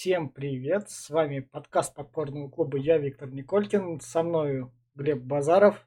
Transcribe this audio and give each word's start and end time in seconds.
Всем 0.00 0.30
привет! 0.30 0.88
С 0.88 1.10
вами 1.10 1.40
подкаст 1.40 1.94
Подпорного 1.94 2.48
клуба. 2.48 2.78
Я 2.78 2.96
Виктор 2.96 3.28
Николькин. 3.28 4.00
Со 4.00 4.22
мною 4.22 4.72
Глеб 4.94 5.18
Базаров. 5.18 5.86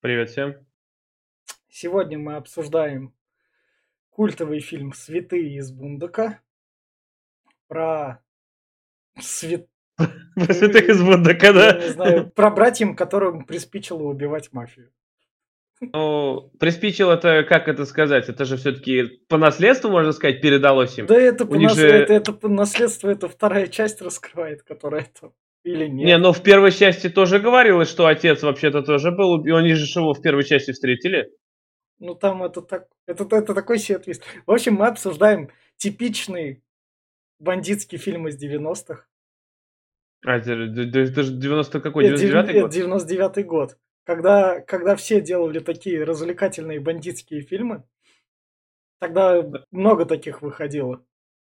Привет 0.00 0.28
всем. 0.28 0.56
Сегодня 1.66 2.18
мы 2.18 2.36
обсуждаем 2.36 3.14
культовый 4.10 4.60
фильм 4.60 4.92
«Святые 4.92 5.56
из 5.56 5.72
Бундока» 5.72 6.42
про 7.66 8.22
свят... 9.18 9.66
Про 9.96 10.52
святых 10.52 10.90
из 10.90 11.02
Бундока, 11.02 11.54
да? 11.54 11.78
Я 11.78 11.80
не 11.80 11.88
знаю, 11.88 12.30
про 12.30 12.50
братьям, 12.50 12.94
которым 12.94 13.46
приспичило 13.46 14.02
убивать 14.02 14.52
мафию. 14.52 14.92
Ну, 15.80 16.50
приспичил 16.58 17.10
это, 17.10 17.42
как 17.44 17.68
это 17.68 17.84
сказать, 17.84 18.28
это 18.28 18.44
же 18.46 18.56
все-таки 18.56 19.20
по 19.28 19.36
наследству, 19.36 19.90
можно 19.90 20.12
сказать, 20.12 20.40
передалось 20.40 20.98
им. 20.98 21.06
Да 21.06 21.16
это 21.20 21.44
по, 21.44 21.56
нас- 21.58 21.74
же- 21.76 21.86
это, 21.86 22.12
это 22.14 22.32
по 22.32 22.48
наследству, 22.48 23.10
это 23.10 23.28
вторая 23.28 23.66
часть 23.66 24.00
раскрывает, 24.00 24.62
которая 24.62 25.02
это 25.02 25.32
или 25.64 25.86
нет. 25.86 26.06
Не, 26.06 26.18
ну 26.18 26.32
в 26.32 26.42
первой 26.42 26.72
части 26.72 27.10
тоже 27.10 27.40
говорилось, 27.40 27.90
что 27.90 28.06
отец 28.06 28.42
вообще-то 28.42 28.82
тоже 28.82 29.10
был, 29.10 29.44
и 29.44 29.50
они 29.50 29.74
же 29.74 29.84
его 30.00 30.14
в 30.14 30.22
первой 30.22 30.44
части 30.44 30.70
встретили. 30.72 31.30
Ну 31.98 32.14
там 32.14 32.42
это 32.42 32.62
так, 32.62 32.86
это, 33.06 33.24
это 33.36 33.52
такой 33.54 33.78
себе 33.78 33.98
твист. 33.98 34.22
В 34.46 34.52
общем, 34.52 34.74
мы 34.74 34.86
обсуждаем 34.86 35.50
типичный 35.76 36.62
бандитский 37.38 37.98
фильм 37.98 38.28
из 38.28 38.42
90-х. 38.42 39.04
А, 40.24 40.36
это, 40.38 40.56
же- 40.56 40.88
это 40.88 40.98
это 41.00 41.22
же 41.22 41.32
90 41.34 41.80
какой, 41.80 42.06
Это 42.06 42.16
99 42.16 42.46
дев- 42.52 42.62
год? 42.62 42.74
это 42.74 43.38
99-й 43.40 43.42
год. 43.44 43.76
Когда, 44.06 44.60
когда 44.60 44.94
все 44.94 45.20
делали 45.20 45.58
такие 45.58 46.04
развлекательные 46.04 46.78
бандитские 46.78 47.40
фильмы, 47.40 47.82
тогда 49.00 49.44
много 49.72 50.06
таких 50.06 50.42
выходило. 50.42 51.04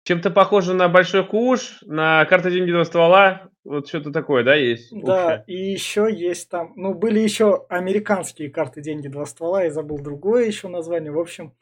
Чем-то 0.05 0.30
похоже 0.30 0.73
на 0.73 0.88
Большой 0.88 1.27
Куш, 1.27 1.83
на 1.83 2.24
карта 2.24 2.50
деньги 2.50 2.70
два 2.70 2.84
ствола, 2.84 3.50
вот 3.62 3.88
что-то 3.88 4.11
такое, 4.11 4.42
да, 4.42 4.55
есть? 4.55 4.91
Да, 4.92 5.41
общее? 5.41 5.45
и 5.48 5.72
еще 5.72 6.08
есть 6.11 6.48
там, 6.48 6.72
ну, 6.77 6.95
были 6.95 7.19
еще 7.19 7.67
американские 7.69 8.48
карты 8.48 8.80
«Деньги. 8.80 9.08
Два 9.08 9.27
ствола», 9.27 9.64
я 9.64 9.70
забыл 9.70 9.98
другое 9.98 10.47
еще 10.47 10.69
название. 10.69 11.11
В 11.11 11.19
общем, 11.19 11.52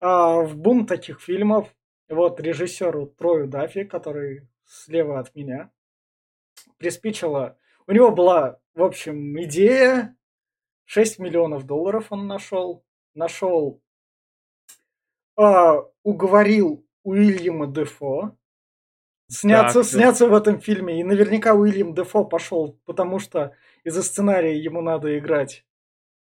а, 0.00 0.40
в 0.40 0.56
бум 0.56 0.86
таких 0.86 1.20
фильмов, 1.20 1.68
вот 2.08 2.40
режиссеру 2.40 3.06
Трою 3.06 3.48
Даффи, 3.48 3.82
который 3.82 4.48
слева 4.64 5.18
от 5.18 5.34
меня, 5.34 5.70
приспичило, 6.78 7.58
у 7.88 7.92
него 7.92 8.12
была, 8.12 8.59
в 8.74 8.82
общем, 8.82 9.40
идея, 9.42 10.16
6 10.84 11.18
миллионов 11.18 11.66
долларов 11.66 12.06
он 12.10 12.26
нашел, 12.26 12.84
нашел, 13.14 13.80
а, 15.36 15.84
уговорил 16.02 16.84
Уильяма 17.02 17.66
Дефо, 17.66 18.36
сняться, 19.28 19.80
Так, 19.80 19.88
сняться 19.88 20.26
в 20.26 20.34
этом 20.34 20.60
фильме. 20.60 21.00
И 21.00 21.04
наверняка 21.04 21.54
Уильям 21.54 21.94
Дефо 21.94 22.24
пошел, 22.24 22.78
потому 22.84 23.18
что 23.18 23.54
из-за 23.84 24.02
сценария 24.02 24.58
ему 24.58 24.82
надо 24.82 25.18
играть 25.18 25.64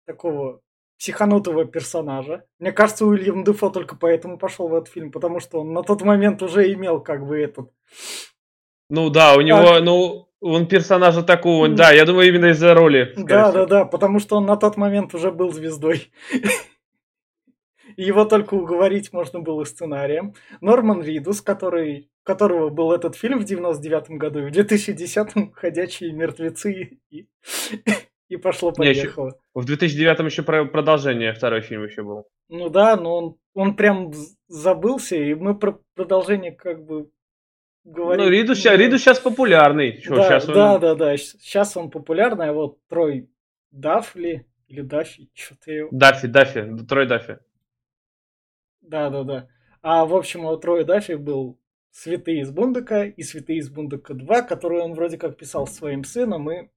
такого 0.05 0.61
психанутого 0.97 1.65
персонажа. 1.65 2.45
Мне 2.59 2.71
кажется, 2.71 3.05
Уильям 3.05 3.43
Дефо 3.43 3.69
только 3.69 3.95
поэтому 3.95 4.37
пошел 4.37 4.67
в 4.67 4.75
этот 4.75 4.89
фильм, 4.89 5.11
потому 5.11 5.39
что 5.39 5.61
он 5.61 5.73
на 5.73 5.81
тот 5.83 6.01
момент 6.01 6.41
уже 6.41 6.71
имел 6.73 7.01
как 7.01 7.25
бы 7.25 7.39
этот... 7.39 7.71
Ну 8.89 9.09
да, 9.09 9.35
у 9.35 9.41
него, 9.41 9.75
А. 9.75 9.79
ну, 9.81 10.28
он 10.41 10.67
персонажа 10.67 11.23
такого, 11.23 11.67
да, 11.69 11.91
я 11.91 12.05
думаю, 12.05 12.29
именно 12.29 12.47
из-за 12.47 12.73
роли. 12.73 13.13
Да, 13.17 13.49
всего. 13.49 13.51
да, 13.51 13.65
да, 13.65 13.85
потому 13.85 14.19
что 14.19 14.37
он 14.37 14.45
на 14.45 14.55
тот 14.55 14.77
момент 14.77 15.13
уже 15.13 15.31
был 15.31 15.51
звездой. 15.51 16.11
Его 17.97 18.23
только 18.25 18.53
уговорить 18.53 19.11
можно 19.11 19.39
было 19.39 19.63
сценарием. 19.65 20.33
Норман 20.61 21.01
Ридус, 21.01 21.41
который, 21.41 22.09
которого 22.23 22.69
был 22.69 22.91
этот 22.93 23.15
фильм 23.15 23.39
в 23.39 23.43
99 23.43 24.11
году, 24.11 24.39
и 24.39 24.49
в 24.49 24.53
2010-м 24.53 25.51
«Ходячие 25.53 26.13
мертвецы» 26.13 26.99
и, 27.09 27.27
и 28.29 28.37
пошло-поехало. 28.37 29.37
В 29.53 29.65
2009 29.65 30.19
еще 30.31 30.43
про- 30.43 30.65
продолжение, 30.65 31.33
второй 31.33 31.61
фильм 31.61 31.83
еще 31.83 32.03
был. 32.03 32.27
Ну 32.47 32.69
да, 32.69 32.95
но 32.95 33.17
он, 33.17 33.35
он 33.53 33.75
прям 33.75 34.13
забылся, 34.47 35.15
и 35.15 35.33
мы 35.33 35.57
про 35.57 35.79
продолжение 35.95 36.51
как 36.51 36.85
бы 36.85 37.09
говорим. 37.83 38.25
Ну, 38.25 38.31
Риду, 38.31 38.55
ща- 38.55 38.75
Риду 38.75 38.97
сейчас 38.97 39.19
популярный. 39.19 39.99
Чё, 40.01 40.15
да, 40.15 40.27
щас 40.27 40.47
он- 40.47 40.53
да, 40.53 40.77
да, 40.79 40.95
да. 40.95 41.17
Сейчас 41.17 41.75
он 41.77 41.89
популярный, 41.89 42.49
а 42.49 42.53
вот 42.53 42.79
Трой 42.87 43.29
Дафли 43.71 44.45
или 44.67 44.81
Даффи, 44.81 45.29
что-то 45.33 45.71
его. 45.71 45.89
Даффи, 45.91 46.27
Даффи, 46.27 46.85
Трой 46.87 47.07
Даффи. 47.07 47.39
Да, 48.81 49.09
да, 49.09 49.23
да. 49.23 49.47
А 49.81 50.05
в 50.05 50.15
общем, 50.15 50.45
у 50.45 50.57
Троя 50.57 50.83
Даффи 50.83 51.13
был 51.13 51.59
«Святые 51.91 52.41
из 52.41 52.51
Бундока» 52.51 53.05
и 53.05 53.23
«Святые 53.23 53.59
из 53.59 53.69
Бундока 53.69 54.13
2», 54.13 54.41
который 54.43 54.81
он 54.81 54.93
вроде 54.93 55.17
как 55.17 55.37
писал 55.37 55.67
своим 55.67 56.03
сыном 56.03 56.49
и 56.51 56.69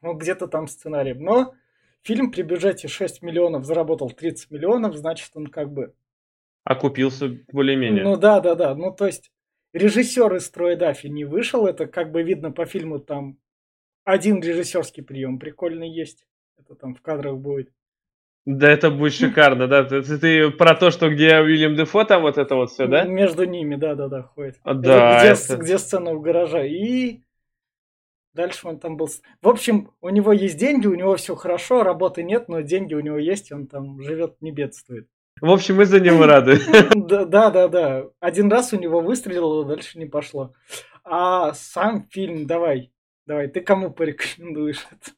ну, 0.00 0.14
где-то 0.14 0.48
там 0.48 0.66
сценарием. 0.66 1.22
Но 1.22 1.54
фильм 2.02 2.32
при 2.32 2.42
бюджете 2.42 2.88
6 2.88 3.22
миллионов 3.22 3.64
заработал 3.64 4.10
30 4.10 4.50
миллионов, 4.50 4.96
значит, 4.96 5.30
он 5.34 5.46
как 5.46 5.72
бы... 5.72 5.94
Окупился 6.64 7.28
более-менее. 7.52 8.04
Ну 8.04 8.16
да, 8.16 8.40
да, 8.40 8.54
да. 8.54 8.74
Ну 8.74 8.92
то 8.92 9.06
есть 9.06 9.32
режиссер 9.72 10.34
из 10.36 10.50
Троя 10.50 10.76
Даффи 10.76 11.06
не 11.08 11.24
вышел, 11.24 11.66
это 11.66 11.86
как 11.86 12.10
бы 12.12 12.22
видно 12.22 12.50
по 12.50 12.66
фильму 12.66 12.98
там 12.98 13.38
один 14.04 14.40
режиссерский 14.40 15.02
прием 15.02 15.38
прикольный 15.38 15.88
есть. 15.90 16.26
Это 16.58 16.74
там 16.74 16.94
в 16.94 17.02
кадрах 17.02 17.36
будет. 17.38 17.70
Да, 18.44 18.68
это 18.68 18.90
будет 18.90 19.12
шикарно, 19.12 19.68
да. 19.68 19.84
Ты, 19.84 20.02
ты- 20.02 20.50
про 20.50 20.74
то, 20.74 20.90
что 20.90 21.08
где 21.10 21.38
Уильям 21.38 21.76
Дефо, 21.76 22.04
там 22.04 22.22
вот 22.22 22.38
это 22.38 22.56
вот 22.56 22.70
все, 22.70 22.88
да? 22.88 23.04
Между 23.04 23.44
ними, 23.44 23.76
да, 23.76 23.94
да, 23.94 24.08
да, 24.08 24.22
ходит. 24.22 24.58
А, 24.64 24.74
Да, 24.74 25.18
где, 25.20 25.28
это- 25.28 25.56
где 25.62 25.78
сцена 25.78 26.10
у 26.12 26.20
гаража. 26.20 26.64
И 26.64 27.20
дальше 28.34 28.66
он 28.66 28.80
там 28.80 28.96
был. 28.96 29.08
В 29.40 29.48
общем, 29.48 29.92
у 30.00 30.08
него 30.08 30.32
есть 30.32 30.56
деньги, 30.58 30.88
у 30.88 30.94
него 30.94 31.14
все 31.16 31.36
хорошо, 31.36 31.84
работы 31.84 32.24
нет, 32.24 32.48
но 32.48 32.62
деньги 32.62 32.94
у 32.94 33.00
него 33.00 33.18
есть, 33.18 33.52
он 33.52 33.68
там 33.68 34.02
живет, 34.02 34.36
не 34.40 34.50
бедствует. 34.50 35.08
В 35.42 35.50
общем, 35.50 35.74
мы 35.74 35.86
за 35.86 35.98
него 35.98 36.24
рады. 36.24 36.60
Да, 36.94 37.24
да, 37.24 37.50
да, 37.50 37.66
да. 37.66 38.04
Один 38.20 38.50
раз 38.50 38.72
у 38.72 38.78
него 38.78 39.00
выстрелило, 39.00 39.64
дальше 39.64 39.98
не 39.98 40.06
пошло. 40.06 40.54
А 41.04 41.52
сам 41.54 42.06
фильм, 42.10 42.46
давай, 42.46 42.92
давай, 43.26 43.48
ты 43.48 43.60
кому 43.60 43.90
порекомендуешь 43.90 44.86
это? 44.92 45.10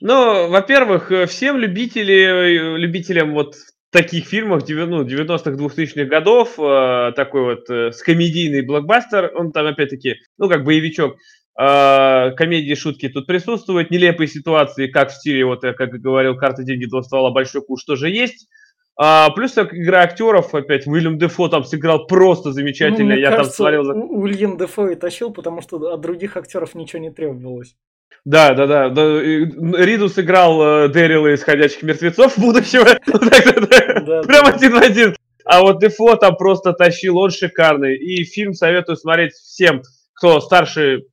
Ну, 0.00 0.48
во-первых, 0.48 1.12
всем 1.28 1.58
любители, 1.58 2.76
любителям 2.76 3.34
вот 3.34 3.54
таких 3.92 4.26
фильмов 4.26 4.64
девя- 4.64 4.86
ну, 4.86 5.04
90-х, 5.04 5.56
2000-х 5.56 6.06
годов, 6.06 6.58
э, 6.58 7.12
такой 7.14 7.42
вот 7.42 7.70
э, 7.70 7.92
с 7.92 8.02
комедийный 8.02 8.62
блокбастер, 8.62 9.30
он 9.36 9.52
там 9.52 9.66
опять-таки, 9.66 10.16
ну, 10.38 10.48
как 10.48 10.64
боевичок, 10.64 11.16
э, 11.56 12.30
комедии, 12.32 12.74
шутки 12.74 13.08
тут 13.08 13.28
присутствуют, 13.28 13.92
нелепые 13.92 14.26
ситуации, 14.26 14.88
как 14.88 15.10
в 15.10 15.14
стиле, 15.14 15.44
вот, 15.44 15.62
я 15.62 15.72
как 15.72 15.94
и 15.94 15.98
говорил, 15.98 16.36
«Карта, 16.36 16.64
деньги, 16.64 16.86
два 16.86 17.02
ствола», 17.02 17.30
«Большой 17.30 17.62
куш» 17.62 17.84
тоже 17.84 18.10
есть. 18.10 18.48
А, 19.02 19.30
плюс 19.30 19.56
игра 19.56 20.02
актеров, 20.02 20.54
опять, 20.54 20.86
Уильям 20.86 21.16
Дефо 21.16 21.48
там 21.48 21.64
сыграл 21.64 22.06
просто 22.06 22.52
замечательно, 22.52 23.14
Ну, 23.14 23.18
я 23.20 23.30
там 23.30 23.38
кажется, 23.38 23.56
смотрел... 23.56 23.84
за- 23.84 23.94
У- 23.94 24.20
Уильям 24.20 24.58
Дефо 24.58 24.88
и 24.90 24.94
тащил, 24.94 25.32
потому 25.32 25.62
что 25.62 25.78
от 25.94 26.02
других 26.02 26.36
актеров 26.36 26.74
ничего 26.74 27.00
не 27.00 27.10
требовалось. 27.10 27.76
Да, 28.26 28.52
да, 28.52 28.66
да. 28.66 28.88
да, 28.90 29.22
и 29.24 29.46
Ридус 29.46 30.18
играл 30.18 30.62
э, 30.62 30.88
Дэрила 30.88 31.32
из 31.32 31.42
«Ходячих 31.42 31.82
мертвецов» 31.82 32.38
будущего. 32.38 32.84
Прям 34.26 34.46
один 34.46 34.72
в 34.72 34.82
один. 34.82 35.16
А 35.46 35.62
вот 35.62 35.80
Дефо 35.80 36.16
там 36.16 36.36
просто 36.36 36.74
тащил, 36.74 37.16
он 37.16 37.30
шикарный. 37.30 37.96
И 37.96 38.24
фильм 38.24 38.52
советую 38.52 38.96
смотреть 38.96 39.32
всем, 39.32 39.80
кто 40.12 40.40
старше 40.40 41.04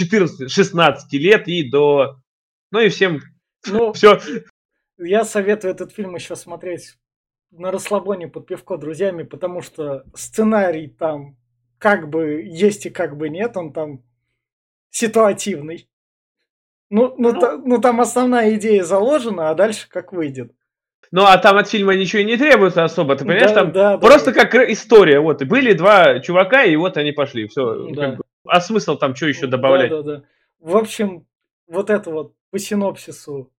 14-16 0.00 0.94
лет 1.14 1.48
и 1.48 1.68
до... 1.68 2.18
Ну 2.70 2.78
и 2.80 2.88
всем 2.88 3.20
Ну, 3.66 3.92
все. 3.92 4.20
Я 4.98 5.24
советую 5.24 5.74
этот 5.74 5.90
фильм 5.92 6.14
еще 6.14 6.36
смотреть 6.36 6.94
на 7.52 7.70
расслабоне 7.70 8.28
под 8.28 8.46
пивко 8.46 8.76
друзьями, 8.78 9.22
потому 9.22 9.60
что 9.62 10.04
сценарий 10.14 10.88
там 10.88 11.36
как 11.78 12.08
бы 12.08 12.42
есть 12.42 12.86
и 12.86 12.90
как 12.90 13.16
бы 13.16 13.28
нет, 13.28 13.56
он 13.56 13.72
там 13.72 14.02
ситуативный. 14.90 15.88
Ну, 16.90 17.14
ну, 17.16 17.32
Ну. 17.32 17.40
та- 17.40 17.56
ну 17.56 17.80
там 17.80 18.00
основная 18.00 18.54
идея 18.56 18.84
заложена, 18.84 19.50
а 19.50 19.54
дальше 19.54 19.88
как 19.88 20.12
выйдет. 20.12 20.52
Ну 21.10 21.24
а 21.24 21.36
там 21.38 21.56
от 21.58 21.68
фильма 21.68 21.94
ничего 21.94 22.22
и 22.22 22.24
не 22.24 22.36
требуется 22.36 22.84
особо, 22.84 23.16
ты 23.16 23.24
понимаешь? 23.24 23.50
Да, 23.50 23.54
там 23.54 23.72
да, 23.72 23.96
да. 23.96 23.98
просто 23.98 24.32
как 24.32 24.54
р- 24.54 24.70
история. 24.72 25.20
Вот, 25.20 25.42
и 25.42 25.44
были 25.44 25.72
два 25.74 26.20
чувака, 26.20 26.64
и 26.64 26.74
вот 26.76 26.96
они 26.96 27.12
пошли. 27.12 27.48
Все. 27.48 27.88
Да. 27.94 28.18
А 28.46 28.60
смысл 28.60 28.96
там 28.96 29.14
что 29.14 29.26
еще 29.26 29.46
добавлять? 29.46 29.90
Да, 29.90 30.02
да, 30.02 30.16
да. 30.18 30.22
В 30.60 30.76
общем, 30.76 31.26
вот 31.66 31.90
это 31.90 32.10
вот 32.10 32.34
по 32.50 32.58
синопсису 32.58 33.50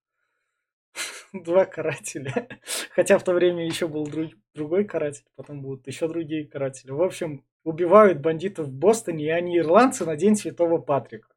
два 1.33 1.65
карателя. 1.65 2.47
Хотя 2.91 3.17
в 3.17 3.23
то 3.23 3.33
время 3.33 3.65
еще 3.65 3.87
был 3.87 4.05
друг- 4.05 4.33
другой 4.53 4.85
каратель, 4.85 5.25
потом 5.35 5.61
будут 5.61 5.87
еще 5.87 6.07
другие 6.07 6.45
каратели. 6.45 6.91
В 6.91 7.01
общем, 7.01 7.43
убивают 7.63 8.19
бандитов 8.19 8.67
в 8.67 8.73
Бостоне, 8.73 9.25
и 9.25 9.29
они 9.29 9.57
ирландцы 9.57 10.05
на 10.05 10.15
День 10.15 10.35
Святого 10.35 10.77
Патрика. 10.77 11.29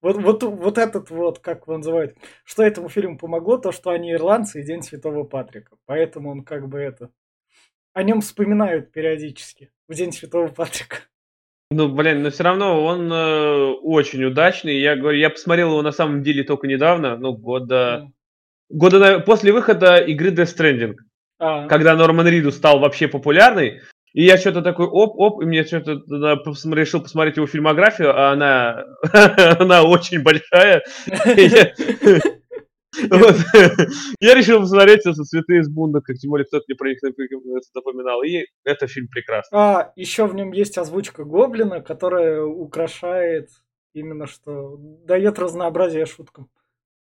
Вот, 0.00 0.16
вот, 0.16 0.42
вот 0.42 0.78
этот 0.78 1.10
вот, 1.10 1.38
как 1.38 1.62
его 1.62 1.78
называют, 1.78 2.16
что 2.44 2.62
этому 2.62 2.88
фильму 2.88 3.18
помогло, 3.18 3.56
то, 3.56 3.72
что 3.72 3.90
они 3.90 4.12
ирландцы 4.12 4.60
и 4.60 4.64
День 4.64 4.82
Святого 4.82 5.24
Патрика. 5.24 5.76
Поэтому 5.86 6.30
он 6.30 6.44
как 6.44 6.68
бы 6.68 6.78
это... 6.78 7.10
О 7.94 8.02
нем 8.02 8.20
вспоминают 8.22 8.92
периодически 8.92 9.70
в 9.88 9.94
День 9.94 10.12
Святого 10.12 10.48
Патрика. 10.48 10.96
Ну, 11.70 11.88
блин, 11.88 12.22
но 12.22 12.30
все 12.30 12.42
равно 12.42 12.84
он 12.84 13.10
э, 13.10 13.72
очень 13.82 14.24
удачный. 14.24 14.78
Я 14.78 14.94
говорю, 14.94 15.18
я 15.18 15.30
посмотрел 15.30 15.70
его 15.70 15.82
на 15.82 15.92
самом 15.92 16.22
деле 16.22 16.44
только 16.44 16.66
недавно, 16.66 17.16
ну, 17.16 17.32
года... 17.32 18.02
Ну, 18.04 18.12
Года 18.72 18.98
на- 18.98 19.18
после 19.20 19.52
выхода 19.52 19.96
игры 19.98 20.30
Death 20.30 20.54
Stranding, 20.56 20.94
А, 21.38 21.66
когда 21.68 21.94
Норман 21.94 22.26
Ридус 22.26 22.56
стал 22.56 22.78
вообще 22.80 23.06
популярный, 23.06 23.80
и 24.14 24.24
я 24.24 24.36
что-то 24.38 24.62
такой 24.62 24.86
оп-оп, 24.86 25.42
и 25.42 25.46
мне 25.46 25.64
что-то 25.64 25.92
решил 26.74 27.02
посмотреть 27.02 27.36
его 27.36 27.46
фильмографию, 27.46 28.10
а 28.18 28.32
она, 28.32 28.84
она 29.60 29.82
очень 29.84 30.22
большая. 30.22 30.82
Я- 34.20 34.34
решил 34.34 34.60
посмотреть 34.60 35.00
это 35.06 35.14
«Цветы 35.24 35.58
из 35.58 35.68
Бундока», 35.68 36.14
тем 36.14 36.30
более 36.30 36.44
кто-то 36.44 36.64
мне 36.68 36.76
про 36.76 36.88
них 36.90 36.98
напоминал, 37.74 38.22
и 38.22 38.44
это 38.64 38.86
фильм 38.86 39.08
прекрасный. 39.08 39.56
а, 39.58 39.92
еще 39.96 40.26
в 40.26 40.34
нем 40.34 40.52
есть 40.52 40.76
озвучка 40.76 41.24
Гоблина, 41.24 41.80
которая 41.80 42.42
украшает 42.42 43.48
именно 43.94 44.26
что 44.26 44.76
дает 45.06 45.38
разнообразие 45.38 46.04
шуткам. 46.06 46.48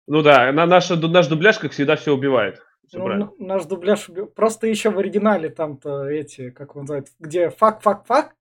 Ну 0.08 0.22
да, 0.22 0.52
на 0.52 0.66
наш, 0.66 0.90
наш 0.90 1.28
дубляж, 1.28 1.60
как 1.60 1.72
всегда, 1.74 1.96
все 1.96 2.14
убивает. 2.14 2.62
Всё 2.88 3.00
Ну, 3.00 3.06
правильно. 3.06 3.32
наш 3.40 3.66
дубляж 3.66 4.08
уби- 4.10 4.26
просто 4.26 4.68
еще 4.68 4.90
в 4.90 4.98
оригинале 5.00 5.50
там-то 5.50 6.06
эти, 6.06 6.50
как 6.52 6.76
он 6.76 6.84
называет, 6.84 7.08
где 7.20 7.50
fuck 7.50 7.82
fuck 7.82 8.06
fuck, 8.06 8.34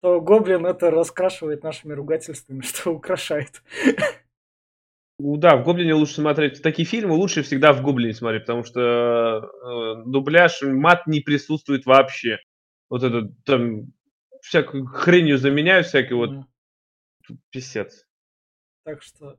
то 0.00 0.20
Гоблин 0.20 0.64
это 0.66 0.90
раскрашивает 0.92 1.64
нашими 1.64 1.92
ругательствами, 1.92 2.60
что 2.62 2.90
украшает. 2.92 3.62
Ну 5.20 5.36
да, 5.36 5.56
в 5.56 5.64
Гоблине 5.64 5.94
лучше 5.94 6.14
смотреть. 6.14 6.62
Такие 6.62 6.86
фильмы 6.86 7.14
лучше 7.16 7.42
всегда 7.42 7.72
в 7.72 7.82
Гоблине 7.82 8.14
смотреть, 8.14 8.42
потому 8.42 8.62
что 8.62 8.80
э, 9.40 10.02
дубляж, 10.06 10.62
мат 10.62 11.08
не 11.08 11.20
присутствует 11.20 11.86
вообще. 11.86 12.38
Вот 12.88 13.02
это 13.02 13.28
там 13.44 13.92
всякую 14.40 14.86
хренью 14.86 15.36
заменяют, 15.38 15.88
всякие 15.88 16.14
вот 16.16 16.30
М, 16.30 16.46
писец. 17.50 18.06
Так 18.84 19.02
что 19.02 19.36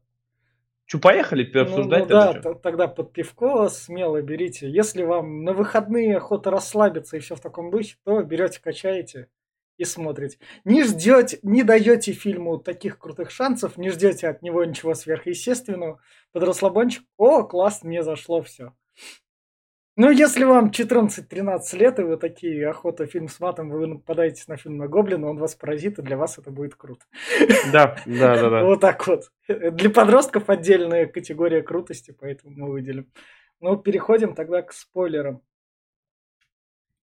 Че, 0.89 0.97
поехали 0.97 1.47
Ну, 1.53 1.61
обсуждать 1.61 1.99
ну 2.03 2.05
да, 2.09 2.33
чё? 2.33 2.41
т- 2.41 2.55
тогда 2.55 2.87
под 2.87 3.13
пивко 3.13 3.69
смело 3.69 4.19
берите. 4.23 4.67
Если 4.67 5.03
вам 5.03 5.43
на 5.43 5.53
выходные 5.53 6.17
охота 6.17 6.49
расслабиться 6.49 7.15
и 7.15 7.19
все 7.19 7.35
в 7.35 7.41
таком 7.41 7.69
духе, 7.69 7.95
то 8.03 8.23
берете, 8.23 8.59
качаете 8.59 9.27
и 9.77 9.85
смотрите. 9.85 10.39
Не 10.65 10.83
ждете, 10.83 11.37
не 11.43 11.61
даете 11.61 12.11
фильму 12.13 12.57
таких 12.57 12.97
крутых 12.97 13.29
шансов, 13.29 13.77
не 13.77 13.91
ждете 13.91 14.27
от 14.29 14.41
него 14.41 14.65
ничего 14.65 14.95
сверхъестественного. 14.95 16.01
Под 16.31 16.41
расслабончик, 16.43 17.03
о, 17.17 17.43
класс, 17.43 17.83
мне 17.83 18.01
зашло 18.01 18.41
все. 18.41 18.73
Ну, 20.01 20.09
если 20.11 20.45
вам 20.45 20.69
14-13 20.69 21.59
лет, 21.73 21.99
и 21.99 22.03
вы 22.03 22.15
такие, 22.15 22.69
охота 22.69 23.05
фильм 23.05 23.27
с 23.27 23.37
матом, 23.41 23.69
вы 23.69 23.85
нападаете 23.85 24.45
на 24.47 24.55
фильм 24.55 24.77
на 24.77 24.87
Гоблина, 24.87 25.27
он 25.27 25.37
вас 25.37 25.55
поразит, 25.55 25.99
и 25.99 26.01
для 26.01 26.15
вас 26.15 26.37
это 26.37 26.51
будет 26.51 26.75
круто. 26.75 27.03
Да, 27.73 27.97
да, 28.05 28.35
да, 28.35 28.49
да. 28.49 28.63
Вот 28.63 28.79
так 28.79 29.05
вот. 29.07 29.29
Для 29.49 29.89
подростков 29.89 30.49
отдельная 30.49 31.05
категория 31.05 31.61
крутости, 31.61 32.15
поэтому 32.17 32.55
мы 32.55 32.71
выделим. 32.71 33.11
Ну, 33.59 33.75
переходим 33.75 34.35
тогда 34.35 34.61
к 34.61 34.71
спойлерам. 34.71 35.41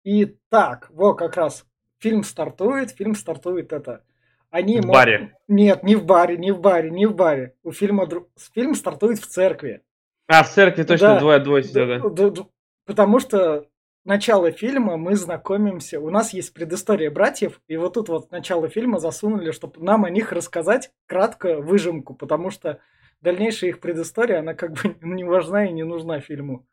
Итак, 0.02 0.88
вот 0.90 1.14
как 1.14 1.36
раз 1.36 1.66
фильм 2.00 2.24
стартует, 2.24 2.90
фильм 2.90 3.14
стартует 3.14 3.72
это. 3.72 4.02
Они 4.50 4.80
В 4.80 4.86
мо- 4.86 4.94
баре. 4.94 5.36
Нет, 5.46 5.84
не 5.84 5.94
в 5.94 6.04
баре, 6.04 6.36
не 6.36 6.50
в 6.50 6.60
баре, 6.60 6.90
не 6.90 7.06
в 7.06 7.14
баре. 7.14 7.54
У 7.62 7.70
фильма 7.70 8.06
дру- 8.06 8.26
фильм 8.52 8.74
стартует 8.74 9.20
в 9.20 9.26
церкви. 9.26 9.82
А, 10.26 10.42
в 10.42 10.48
церкви 10.50 10.82
точно 10.82 11.14
Да. 11.14 11.20
двое, 11.20 11.38
двое 11.38 11.62
сидят, 11.62 12.02
да. 12.02 12.44
Потому 12.86 13.20
что 13.20 13.68
начало 14.04 14.50
фильма 14.50 14.96
мы 14.96 15.16
знакомимся. 15.16 16.00
У 16.00 16.10
нас 16.10 16.32
есть 16.32 16.52
предыстория 16.52 17.10
братьев, 17.10 17.60
и 17.68 17.76
вот 17.76 17.94
тут 17.94 18.08
вот 18.08 18.30
начало 18.30 18.68
фильма 18.68 18.98
засунули, 18.98 19.50
чтобы 19.50 19.82
нам 19.82 20.04
о 20.04 20.10
них 20.10 20.32
рассказать 20.32 20.92
кратко 21.06 21.60
выжимку, 21.60 22.14
потому 22.14 22.50
что 22.50 22.80
дальнейшая 23.20 23.70
их 23.70 23.80
предыстория, 23.80 24.40
она 24.40 24.54
как 24.54 24.72
бы 24.72 24.96
не 25.02 25.24
важна 25.24 25.66
и 25.66 25.72
не 25.72 25.84
нужна 25.84 26.20
фильму. 26.20 26.66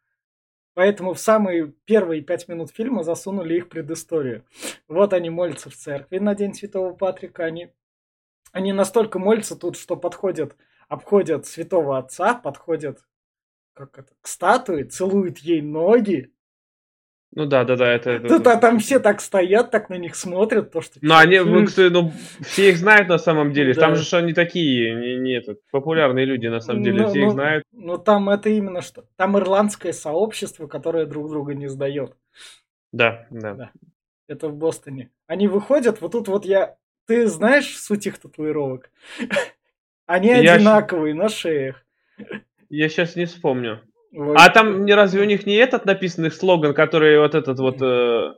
Поэтому 0.73 1.15
в 1.15 1.19
самые 1.19 1.73
первые 1.85 2.21
пять 2.21 2.47
минут 2.47 2.69
фильма 2.69 3.03
засунули 3.03 3.55
их 3.55 3.67
предысторию. 3.67 4.45
Вот 4.87 5.11
они 5.11 5.31
молятся 5.31 5.71
в 5.71 5.75
церкви 5.75 6.19
на 6.19 6.35
День 6.35 6.53
Святого 6.53 6.93
Патрика. 6.93 7.45
Они, 7.45 7.71
они 8.51 8.73
настолько 8.73 9.17
молятся 9.17 9.55
тут, 9.55 9.75
что 9.75 9.95
подходят, 9.95 10.55
обходят 10.87 11.47
Святого 11.47 11.97
Отца, 11.97 12.35
подходят 12.35 12.99
как 13.77 13.99
это, 13.99 14.13
к 14.21 14.27
статуе, 14.27 14.83
целуют 14.85 15.37
ей 15.37 15.61
ноги. 15.61 16.31
Ну 17.35 17.45
да, 17.45 17.63
да, 17.65 17.75
да, 17.75 17.91
это... 17.91 18.09
это- 18.11 18.27
Тут 18.27 18.47
а 18.47 18.57
там 18.57 18.79
все 18.79 18.99
так 18.99 19.21
стоят, 19.21 19.69
так 19.69 19.89
на 19.89 19.95
них 19.95 20.15
смотрят, 20.15 20.71
то 20.71 20.81
что... 20.81 20.97
Ну, 21.01 21.15
они, 21.15 21.39
ну, 21.39 21.59
М, 21.59 21.65
кстати, 21.67 21.91
ну, 21.91 22.11
все 22.41 22.69
их 22.69 22.77
знают 22.77 23.09
на 23.09 23.19
самом 23.19 23.53
деле. 23.53 23.73
Там 23.75 23.91
Да. 23.91 23.95
же 23.95 24.03
ж 24.03 24.13
они 24.15 24.33
такие, 24.33 24.95
не, 24.95 25.17
не 25.17 25.33
этот, 25.37 25.59
популярные 25.69 26.25
люди 26.25 26.47
на 26.47 26.61
самом 26.61 26.83
деле, 26.83 27.03
ну, 27.03 27.09
все 27.09 27.19
их 27.19 27.25
ну, 27.25 27.31
знают. 27.31 27.63
Ну 27.73 27.97
там 27.97 28.29
это 28.29 28.49
именно 28.49 28.81
что. 28.81 29.05
Там 29.17 29.37
ирландское 29.37 29.93
сообщество, 29.93 30.67
которое 30.67 31.05
друг 31.05 31.29
друга 31.29 31.53
не 31.53 31.67
сдает. 31.67 32.15
Да, 32.91 33.27
да. 33.29 33.53
Да. 33.53 33.71
Это 34.27 34.47
в 34.47 34.55
Бостоне. 34.55 35.11
Они 35.27 35.47
выходят, 35.47 36.01
вот 36.01 36.13
тут 36.13 36.27
вот 36.29 36.45
я... 36.45 36.77
Ты 37.05 37.27
знаешь 37.27 37.77
суть 37.77 38.07
их 38.07 38.17
татуировок? 38.17 38.89
Они 40.07 40.29
Я 40.29 40.53
одинаковые 40.53 41.13
на 41.13 41.29
шеях. 41.29 41.85
Я 42.69 42.89
сейчас 42.89 43.15
не 43.15 43.25
вспомню. 43.25 43.81
Вот. 44.11 44.37
А 44.39 44.49
там 44.49 44.85
не 44.85 44.93
разве 44.93 45.21
у 45.21 45.25
них 45.25 45.45
не 45.45 45.55
этот 45.55 45.85
написанный 45.85 46.31
слоган, 46.31 46.73
который 46.73 47.19
вот 47.19 47.35
этот 47.35 47.59
вот 47.59 47.81
э, 47.81 48.33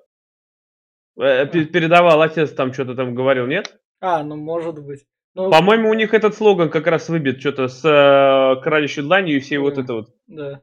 э, 1.17 1.45
пе- 1.47 1.65
передавал 1.65 2.21
отец, 2.21 2.51
там 2.53 2.73
что-то 2.73 2.95
там 2.95 3.15
говорил, 3.15 3.45
нет? 3.47 3.79
А, 3.99 4.23
ну 4.23 4.35
может 4.35 4.83
быть. 4.83 5.05
Ну, 5.35 5.51
По-моему, 5.51 5.89
у 5.89 5.93
них 5.93 6.13
этот 6.13 6.35
слоган 6.35 6.69
как 6.69 6.87
раз 6.87 7.07
выбит 7.09 7.39
что-то 7.39 7.67
с 7.67 7.83
э, 7.85 8.61
кралищей 8.61 9.03
дланью 9.03 9.37
и 9.37 9.39
все 9.39 9.59
вот 9.59 9.73
Мгм. 9.75 9.83
это 9.83 9.93
вот. 9.93 10.15
Да. 10.27 10.61